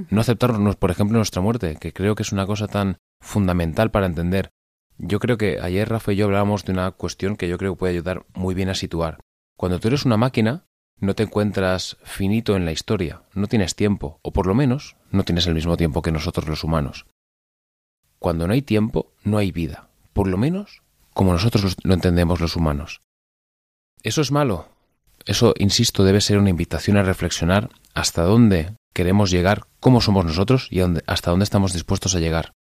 No 0.10 0.22
aceptarnos, 0.22 0.76
por 0.76 0.92
ejemplo, 0.92 1.18
nuestra 1.18 1.42
muerte, 1.42 1.76
que 1.78 1.92
creo 1.92 2.16
que 2.16 2.24
es 2.24 2.32
una 2.32 2.46
cosa 2.46 2.68
tan 2.68 2.98
fundamental 3.20 3.90
para 3.90 4.06
entender. 4.06 4.50
Yo 4.98 5.20
creo 5.20 5.38
que 5.38 5.60
ayer 5.62 5.90
Rafa 5.90 6.14
y 6.14 6.18
yo 6.18 6.26
hablábamos 6.26 6.64
de 6.64 6.74
una 6.74 6.92
cuestión 6.92 7.36
que 7.36 7.48
yo 7.48 7.58
creo 7.58 7.74
que 7.74 7.80
puede 7.80 7.94
ayudar 7.94 8.26
muy 8.34 8.54
bien 8.54 8.70
a 8.70 8.76
situar. 8.76 9.20
Cuando 9.58 9.80
tú 9.80 9.88
eres 9.88 10.06
una 10.06 10.16
máquina, 10.16 10.66
no 11.00 11.16
te 11.16 11.24
encuentras 11.24 11.98
finito 12.04 12.56
en 12.56 12.66
la 12.66 12.72
historia, 12.72 13.24
no 13.34 13.48
tienes 13.48 13.76
tiempo, 13.76 14.20
o 14.22 14.32
por 14.32 14.48
lo 14.48 14.56
menos 14.56 14.96
no 15.12 15.24
tienes 15.24 15.48
el 15.48 15.56
mismo 15.56 15.78
tiempo 15.78 16.02
que 16.02 16.12
nosotros 16.12 16.48
los 16.48 16.64
humanos. 16.64 17.06
Cuando 18.20 18.48
no 18.48 18.54
hay 18.54 18.62
tiempo, 18.62 19.14
no 19.24 19.38
hay 19.38 19.52
vida, 19.52 19.90
por 20.14 20.28
lo 20.28 20.38
menos 20.38 20.82
como 21.14 21.34
nosotros 21.34 21.76
lo 21.84 21.94
entendemos 21.94 22.40
los 22.40 22.56
humanos. 22.56 23.02
¿Eso 24.04 24.22
es 24.22 24.32
malo? 24.32 24.70
Eso, 25.26 25.54
insisto, 25.58 26.04
debe 26.04 26.22
ser 26.22 26.38
una 26.38 26.50
invitación 26.50 26.98
a 26.98 27.04
reflexionar 27.04 27.70
hasta 27.94 28.24
dónde 28.24 28.76
queremos 28.94 29.32
llegar, 29.32 29.64
cómo 29.80 30.02
somos 30.02 30.26
nosotros 30.26 30.68
y 30.72 30.80
hasta 31.08 31.32
dónde 31.32 31.44
estamos 31.44 31.74
dispuestos 31.74 32.16
a 32.16 32.20
llegar. 32.20 32.54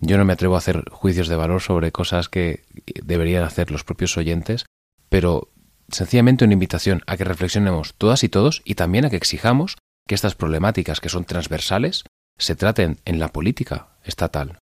Yo 0.00 0.18
no 0.18 0.24
me 0.24 0.32
atrevo 0.32 0.54
a 0.54 0.58
hacer 0.58 0.88
juicios 0.90 1.28
de 1.28 1.36
valor 1.36 1.60
sobre 1.60 1.92
cosas 1.92 2.28
que 2.28 2.64
deberían 3.02 3.44
hacer 3.44 3.70
los 3.70 3.84
propios 3.84 4.16
oyentes, 4.16 4.66
pero 5.08 5.48
sencillamente 5.88 6.44
una 6.44 6.54
invitación 6.54 7.02
a 7.06 7.16
que 7.16 7.24
reflexionemos 7.24 7.94
todas 7.94 8.24
y 8.24 8.28
todos 8.28 8.62
y 8.64 8.74
también 8.74 9.04
a 9.04 9.10
que 9.10 9.16
exijamos 9.16 9.76
que 10.06 10.14
estas 10.14 10.34
problemáticas 10.34 11.00
que 11.00 11.08
son 11.08 11.24
transversales 11.24 12.04
se 12.38 12.56
traten 12.56 12.98
en 13.04 13.18
la 13.18 13.28
política 13.28 13.88
estatal. 14.04 14.58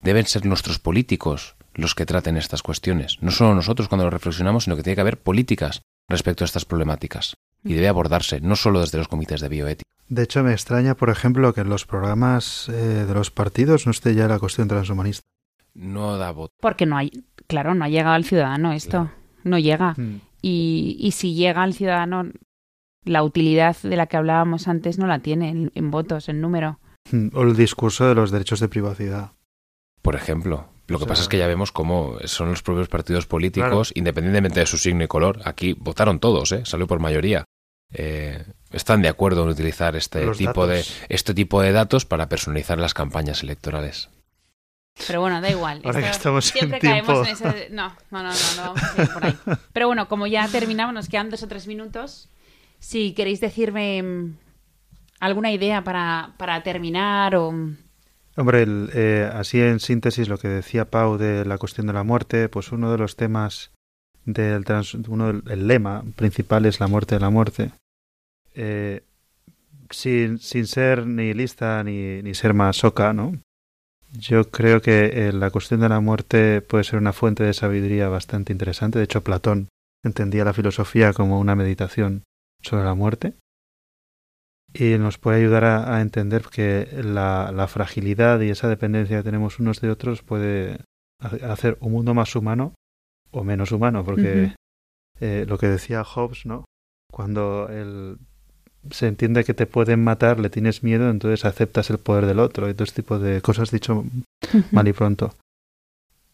Deben 0.00 0.26
ser 0.26 0.44
nuestros 0.46 0.78
políticos 0.78 1.56
los 1.74 1.94
que 1.94 2.06
traten 2.06 2.36
estas 2.36 2.62
cuestiones, 2.62 3.18
no 3.20 3.30
solo 3.30 3.54
nosotros 3.54 3.88
cuando 3.88 4.04
lo 4.04 4.10
reflexionamos, 4.10 4.64
sino 4.64 4.76
que 4.76 4.82
tiene 4.82 4.94
que 4.94 5.00
haber 5.00 5.18
políticas 5.20 5.82
respecto 6.08 6.44
a 6.44 6.46
estas 6.46 6.64
problemáticas 6.64 7.34
y 7.64 7.74
debe 7.74 7.88
abordarse 7.88 8.40
no 8.40 8.56
solo 8.56 8.80
desde 8.80 8.98
los 8.98 9.08
comités 9.08 9.40
de 9.40 9.48
bioética. 9.48 9.84
De 10.08 10.22
hecho, 10.22 10.42
me 10.44 10.52
extraña, 10.52 10.94
por 10.94 11.08
ejemplo, 11.08 11.54
que 11.54 11.62
en 11.62 11.70
los 11.70 11.86
programas 11.86 12.68
eh, 12.68 12.72
de 12.72 13.14
los 13.14 13.30
partidos 13.30 13.86
no 13.86 13.90
esté 13.90 14.14
ya 14.14 14.28
la 14.28 14.38
cuestión 14.38 14.68
transhumanista. 14.68 15.22
No 15.72 16.18
da 16.18 16.30
voto. 16.30 16.52
Porque 16.60 16.84
no 16.84 16.96
hay, 16.96 17.24
claro, 17.46 17.74
no 17.74 17.84
ha 17.84 17.88
llegado 17.88 18.14
al 18.14 18.24
ciudadano 18.24 18.72
esto. 18.72 18.90
Claro. 18.90 19.10
No 19.44 19.58
llega. 19.58 19.94
Mm. 19.96 20.20
Y, 20.46 20.96
y 21.00 21.12
si 21.12 21.34
llega 21.34 21.62
al 21.62 21.72
ciudadano, 21.72 22.30
la 23.04 23.22
utilidad 23.22 23.74
de 23.82 23.96
la 23.96 24.06
que 24.06 24.18
hablábamos 24.18 24.68
antes 24.68 24.98
no 24.98 25.06
la 25.06 25.20
tiene 25.20 25.48
en, 25.48 25.72
en 25.74 25.90
votos, 25.90 26.28
en 26.28 26.42
número. 26.42 26.78
Mm. 27.10 27.28
O 27.34 27.42
el 27.44 27.56
discurso 27.56 28.06
de 28.06 28.14
los 28.14 28.30
derechos 28.30 28.60
de 28.60 28.68
privacidad. 28.68 29.32
Por 30.02 30.16
ejemplo, 30.16 30.66
lo 30.86 30.98
que 30.98 31.04
O 31.04 31.06
sea- 31.06 31.08
pasa 31.08 31.22
es 31.22 31.28
que 31.28 31.38
ya 31.38 31.46
vemos 31.46 31.72
cómo 31.72 32.18
son 32.26 32.50
los 32.50 32.62
propios 32.62 32.88
partidos 32.88 33.26
políticos, 33.26 33.90
independientemente 33.94 34.60
de 34.60 34.66
su 34.66 34.76
signo 34.76 35.02
y 35.02 35.06
color. 35.08 35.40
Aquí 35.46 35.72
votaron 35.72 36.18
todos, 36.18 36.52
¿eh? 36.52 36.62
salió 36.66 36.86
por 36.86 37.00
mayoría. 37.00 37.44
Eh, 37.94 38.44
están 38.70 39.00
de 39.00 39.08
acuerdo 39.08 39.44
en 39.44 39.48
utilizar 39.48 39.96
este 39.96 40.26
tipo 40.32 40.66
de 40.66 40.84
este 41.08 41.32
tipo 41.32 41.62
de 41.62 41.72
datos 41.72 42.04
para 42.04 42.28
personalizar 42.28 42.78
las 42.78 42.92
campañas 42.92 43.42
electorales. 43.42 44.10
Pero 45.06 45.20
bueno, 45.20 45.40
da 45.40 45.50
igual. 45.50 45.80
Ahora 45.84 46.00
que 46.00 46.10
estamos 46.10 46.46
en 46.46 46.52
siempre 46.52 46.80
tiempo. 46.80 47.12
caemos 47.12 47.28
en 47.28 47.34
ese... 47.34 47.70
No, 47.70 47.94
no, 48.10 48.22
no, 48.22 48.30
no, 48.30 48.56
no 48.56 48.62
vamos 48.62 48.82
a 48.82 48.88
seguir 48.94 49.12
por 49.12 49.24
ahí. 49.26 49.38
Pero 49.72 49.86
bueno, 49.86 50.08
como 50.08 50.26
ya 50.26 50.46
terminamos, 50.48 50.94
nos 50.94 51.08
quedan 51.08 51.30
dos 51.30 51.42
o 51.42 51.48
tres 51.48 51.66
minutos. 51.66 52.28
Si 52.78 53.12
queréis 53.12 53.40
decirme 53.40 54.02
mm, 54.02 54.36
alguna 55.20 55.52
idea 55.52 55.82
para, 55.82 56.34
para 56.36 56.62
terminar 56.62 57.34
o... 57.36 57.52
Hombre, 58.36 58.62
el, 58.62 58.90
eh, 58.94 59.30
así 59.32 59.60
en 59.60 59.78
síntesis 59.78 60.28
lo 60.28 60.38
que 60.38 60.48
decía 60.48 60.90
Pau 60.90 61.18
de 61.18 61.44
la 61.44 61.58
cuestión 61.58 61.86
de 61.86 61.92
la 61.92 62.02
muerte, 62.02 62.48
pues 62.48 62.72
uno 62.72 62.90
de 62.90 62.98
los 62.98 63.14
temas 63.14 63.70
del 64.24 64.64
trans, 64.64 64.94
uno 64.94 65.28
del 65.28 65.42
el 65.50 65.68
lema 65.68 66.02
principal 66.16 66.66
es 66.66 66.80
la 66.80 66.88
muerte 66.88 67.14
de 67.14 67.20
la 67.20 67.30
muerte. 67.30 67.70
Eh, 68.54 69.02
sin, 69.90 70.38
sin 70.38 70.66
ser 70.66 71.06
ni 71.06 71.32
lista 71.32 71.82
ni, 71.84 72.22
ni 72.22 72.34
ser 72.34 72.54
masoca, 72.54 73.12
¿no? 73.12 73.32
Yo 74.16 74.50
creo 74.50 74.80
que 74.80 75.28
eh, 75.28 75.32
la 75.32 75.50
cuestión 75.50 75.80
de 75.80 75.88
la 75.88 76.00
muerte 76.00 76.62
puede 76.62 76.84
ser 76.84 76.98
una 77.00 77.12
fuente 77.12 77.42
de 77.42 77.52
sabiduría 77.52 78.08
bastante 78.08 78.52
interesante. 78.52 78.98
De 78.98 79.04
hecho, 79.04 79.24
Platón 79.24 79.68
entendía 80.04 80.44
la 80.44 80.52
filosofía 80.52 81.12
como 81.12 81.40
una 81.40 81.56
meditación 81.56 82.22
sobre 82.62 82.84
la 82.84 82.94
muerte 82.94 83.34
y 84.72 84.98
nos 84.98 85.18
puede 85.18 85.38
ayudar 85.38 85.64
a, 85.64 86.00
entender 86.00 86.44
que 86.50 86.88
la, 87.02 87.66
fragilidad 87.68 88.40
y 88.40 88.50
esa 88.50 88.68
dependencia 88.68 89.18
que 89.18 89.22
tenemos 89.22 89.58
unos 89.58 89.80
de 89.80 89.90
otros 89.90 90.22
puede 90.22 90.78
hacer 91.20 91.78
un 91.80 91.92
mundo 91.92 92.12
más 92.12 92.34
humano 92.34 92.74
o 93.30 93.44
menos 93.44 93.72
humano, 93.72 94.04
porque 94.04 94.54
eh, 95.20 95.44
lo 95.48 95.58
que 95.58 95.68
decía 95.68 96.04
Hobbes, 96.04 96.44
¿no? 96.44 96.64
Cuando 97.10 97.68
el, 97.68 98.18
se 98.90 99.06
entiende 99.06 99.44
que 99.44 99.54
te 99.54 99.66
pueden 99.66 100.02
matar, 100.02 100.40
le 100.40 100.50
tienes 100.50 100.82
miedo, 100.82 101.10
entonces 101.10 101.44
aceptas 101.44 101.90
el 101.90 101.98
poder 101.98 102.26
del 102.26 102.38
otro 102.38 102.68
y 102.68 102.74
todo 102.74 102.84
este 102.84 103.02
tipo 103.02 103.18
de 103.18 103.40
cosas 103.40 103.70
dicho 103.70 104.04
mal 104.70 104.88
y 104.88 104.92
pronto. 104.92 105.34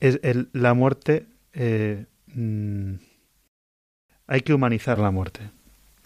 Es 0.00 0.18
el, 0.22 0.48
la 0.52 0.74
muerte, 0.74 1.26
eh, 1.52 2.06
mm, 2.34 2.94
hay 4.26 4.40
que 4.42 4.54
humanizar 4.54 4.98
la 4.98 5.10
muerte. 5.10 5.50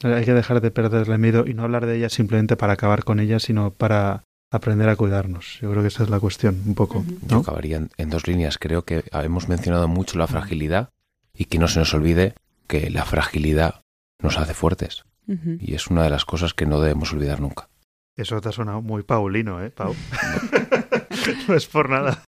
Hay 0.02 0.24
que 0.24 0.34
dejar 0.34 0.60
de 0.60 0.70
perderle 0.70 1.18
miedo 1.18 1.44
y 1.46 1.54
no 1.54 1.62
hablar 1.62 1.86
de 1.86 1.96
ella 1.96 2.08
simplemente 2.08 2.56
para 2.56 2.72
acabar 2.72 3.04
con 3.04 3.20
ella, 3.20 3.38
sino 3.38 3.70
para 3.70 4.24
aprender 4.50 4.88
a 4.88 4.96
cuidarnos. 4.96 5.58
Yo 5.60 5.70
creo 5.70 5.82
que 5.82 5.88
esa 5.88 6.02
es 6.02 6.10
la 6.10 6.20
cuestión, 6.20 6.60
un 6.66 6.74
poco. 6.74 7.04
Yo 7.26 7.38
acabaría 7.38 7.86
en, 7.96 8.10
dos 8.10 8.26
líneas. 8.26 8.58
Creo 8.58 8.84
que 8.84 9.04
hemos 9.12 9.48
mencionado 9.48 9.88
mucho 9.88 10.18
la 10.18 10.26
fragilidad 10.26 10.90
y 11.32 11.46
que 11.46 11.58
no 11.58 11.68
se 11.68 11.80
nos 11.80 11.94
olvide 11.94 12.34
que 12.66 12.90
la 12.90 13.04
fragilidad 13.04 13.82
nos 14.20 14.38
hace 14.38 14.54
fuertes. 14.54 15.04
Y 15.26 15.74
es 15.74 15.88
una 15.88 16.04
de 16.04 16.10
las 16.10 16.24
cosas 16.24 16.54
que 16.54 16.66
no 16.66 16.80
debemos 16.80 17.12
olvidar 17.12 17.40
nunca. 17.40 17.68
Eso 18.16 18.40
te 18.40 18.48
ha 18.48 18.52
sonado 18.52 18.82
muy 18.82 19.02
paulino, 19.02 19.62
¿eh, 19.62 19.70
Pau? 19.70 19.94
no 21.48 21.54
es 21.56 21.66
por 21.66 21.88
nada. 21.88 22.22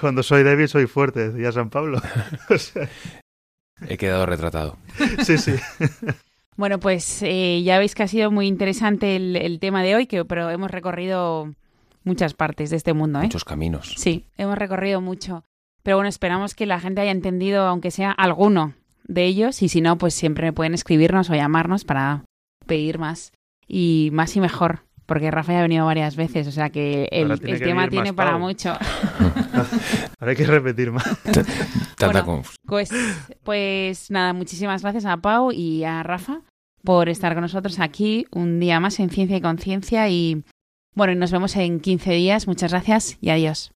Cuando 0.00 0.22
soy 0.22 0.42
débil 0.42 0.68
soy 0.68 0.86
fuerte, 0.86 1.30
decía 1.30 1.52
San 1.52 1.70
Pablo. 1.70 2.00
He 3.88 3.96
quedado 3.96 4.26
retratado. 4.26 4.78
sí, 5.24 5.38
sí. 5.38 5.54
Bueno, 6.56 6.80
pues 6.80 7.22
eh, 7.22 7.62
ya 7.62 7.78
veis 7.78 7.94
que 7.94 8.02
ha 8.02 8.08
sido 8.08 8.30
muy 8.30 8.46
interesante 8.46 9.14
el, 9.16 9.58
tema 9.60 9.82
de 9.82 9.94
hoy, 9.94 10.06
que, 10.06 10.24
pero 10.24 10.48
hemos 10.48 10.70
recorrido 10.70 11.54
muchas 12.02 12.32
partes 12.32 12.70
de 12.70 12.76
este 12.76 12.94
mundo. 12.94 13.18
¿eh? 13.18 13.24
Muchos 13.24 13.44
caminos. 13.44 13.94
Sí, 13.98 14.24
hemos 14.38 14.56
recorrido 14.56 15.02
mucho. 15.02 15.44
Pero 15.82 15.98
bueno, 15.98 16.08
esperamos 16.08 16.54
que 16.54 16.64
la 16.64 16.80
gente 16.80 17.02
haya 17.02 17.10
entendido, 17.10 17.66
aunque 17.66 17.90
sea 17.90 18.10
alguno 18.10 18.72
de 19.08 19.24
ellos, 19.24 19.62
y 19.62 19.68
si 19.68 19.80
no, 19.80 19.98
pues 19.98 20.14
siempre 20.14 20.52
pueden 20.52 20.74
escribirnos 20.74 21.30
o 21.30 21.34
llamarnos 21.34 21.84
para 21.84 22.24
pedir 22.66 22.98
más 22.98 23.32
y 23.66 24.10
más 24.12 24.36
y 24.36 24.40
mejor. 24.40 24.80
Porque 25.06 25.30
Rafa 25.30 25.52
ya 25.52 25.58
ha 25.60 25.62
venido 25.62 25.86
varias 25.86 26.16
veces, 26.16 26.48
o 26.48 26.50
sea 26.52 26.70
que 26.70 27.08
el, 27.12 27.38
tema 27.40 27.88
tiene 27.88 28.12
para 28.12 28.38
mucho. 28.38 28.70
Ahora 30.18 30.30
hay 30.30 30.36
que 30.36 30.46
repetir 30.46 30.90
más. 30.90 31.04
pues, 32.66 32.90
pues 33.44 34.10
nada, 34.10 34.32
muchísimas 34.32 34.82
gracias 34.82 35.04
a 35.04 35.16
Pau 35.18 35.52
y 35.52 35.84
a 35.84 36.02
Rafa 36.02 36.40
por 36.82 37.08
estar 37.08 37.34
con 37.34 37.42
nosotros 37.42 37.78
aquí 37.78 38.26
un 38.32 38.58
día 38.58 38.80
más 38.80 38.98
en 38.98 39.10
Ciencia 39.10 39.36
y 39.36 39.40
Conciencia 39.40 40.08
y 40.08 40.44
bueno, 40.94 41.14
nos 41.14 41.30
vemos 41.30 41.54
en 41.56 41.78
15 41.80 42.12
días. 42.12 42.48
Muchas 42.48 42.72
gracias 42.72 43.18
y 43.20 43.30
adiós. 43.30 43.75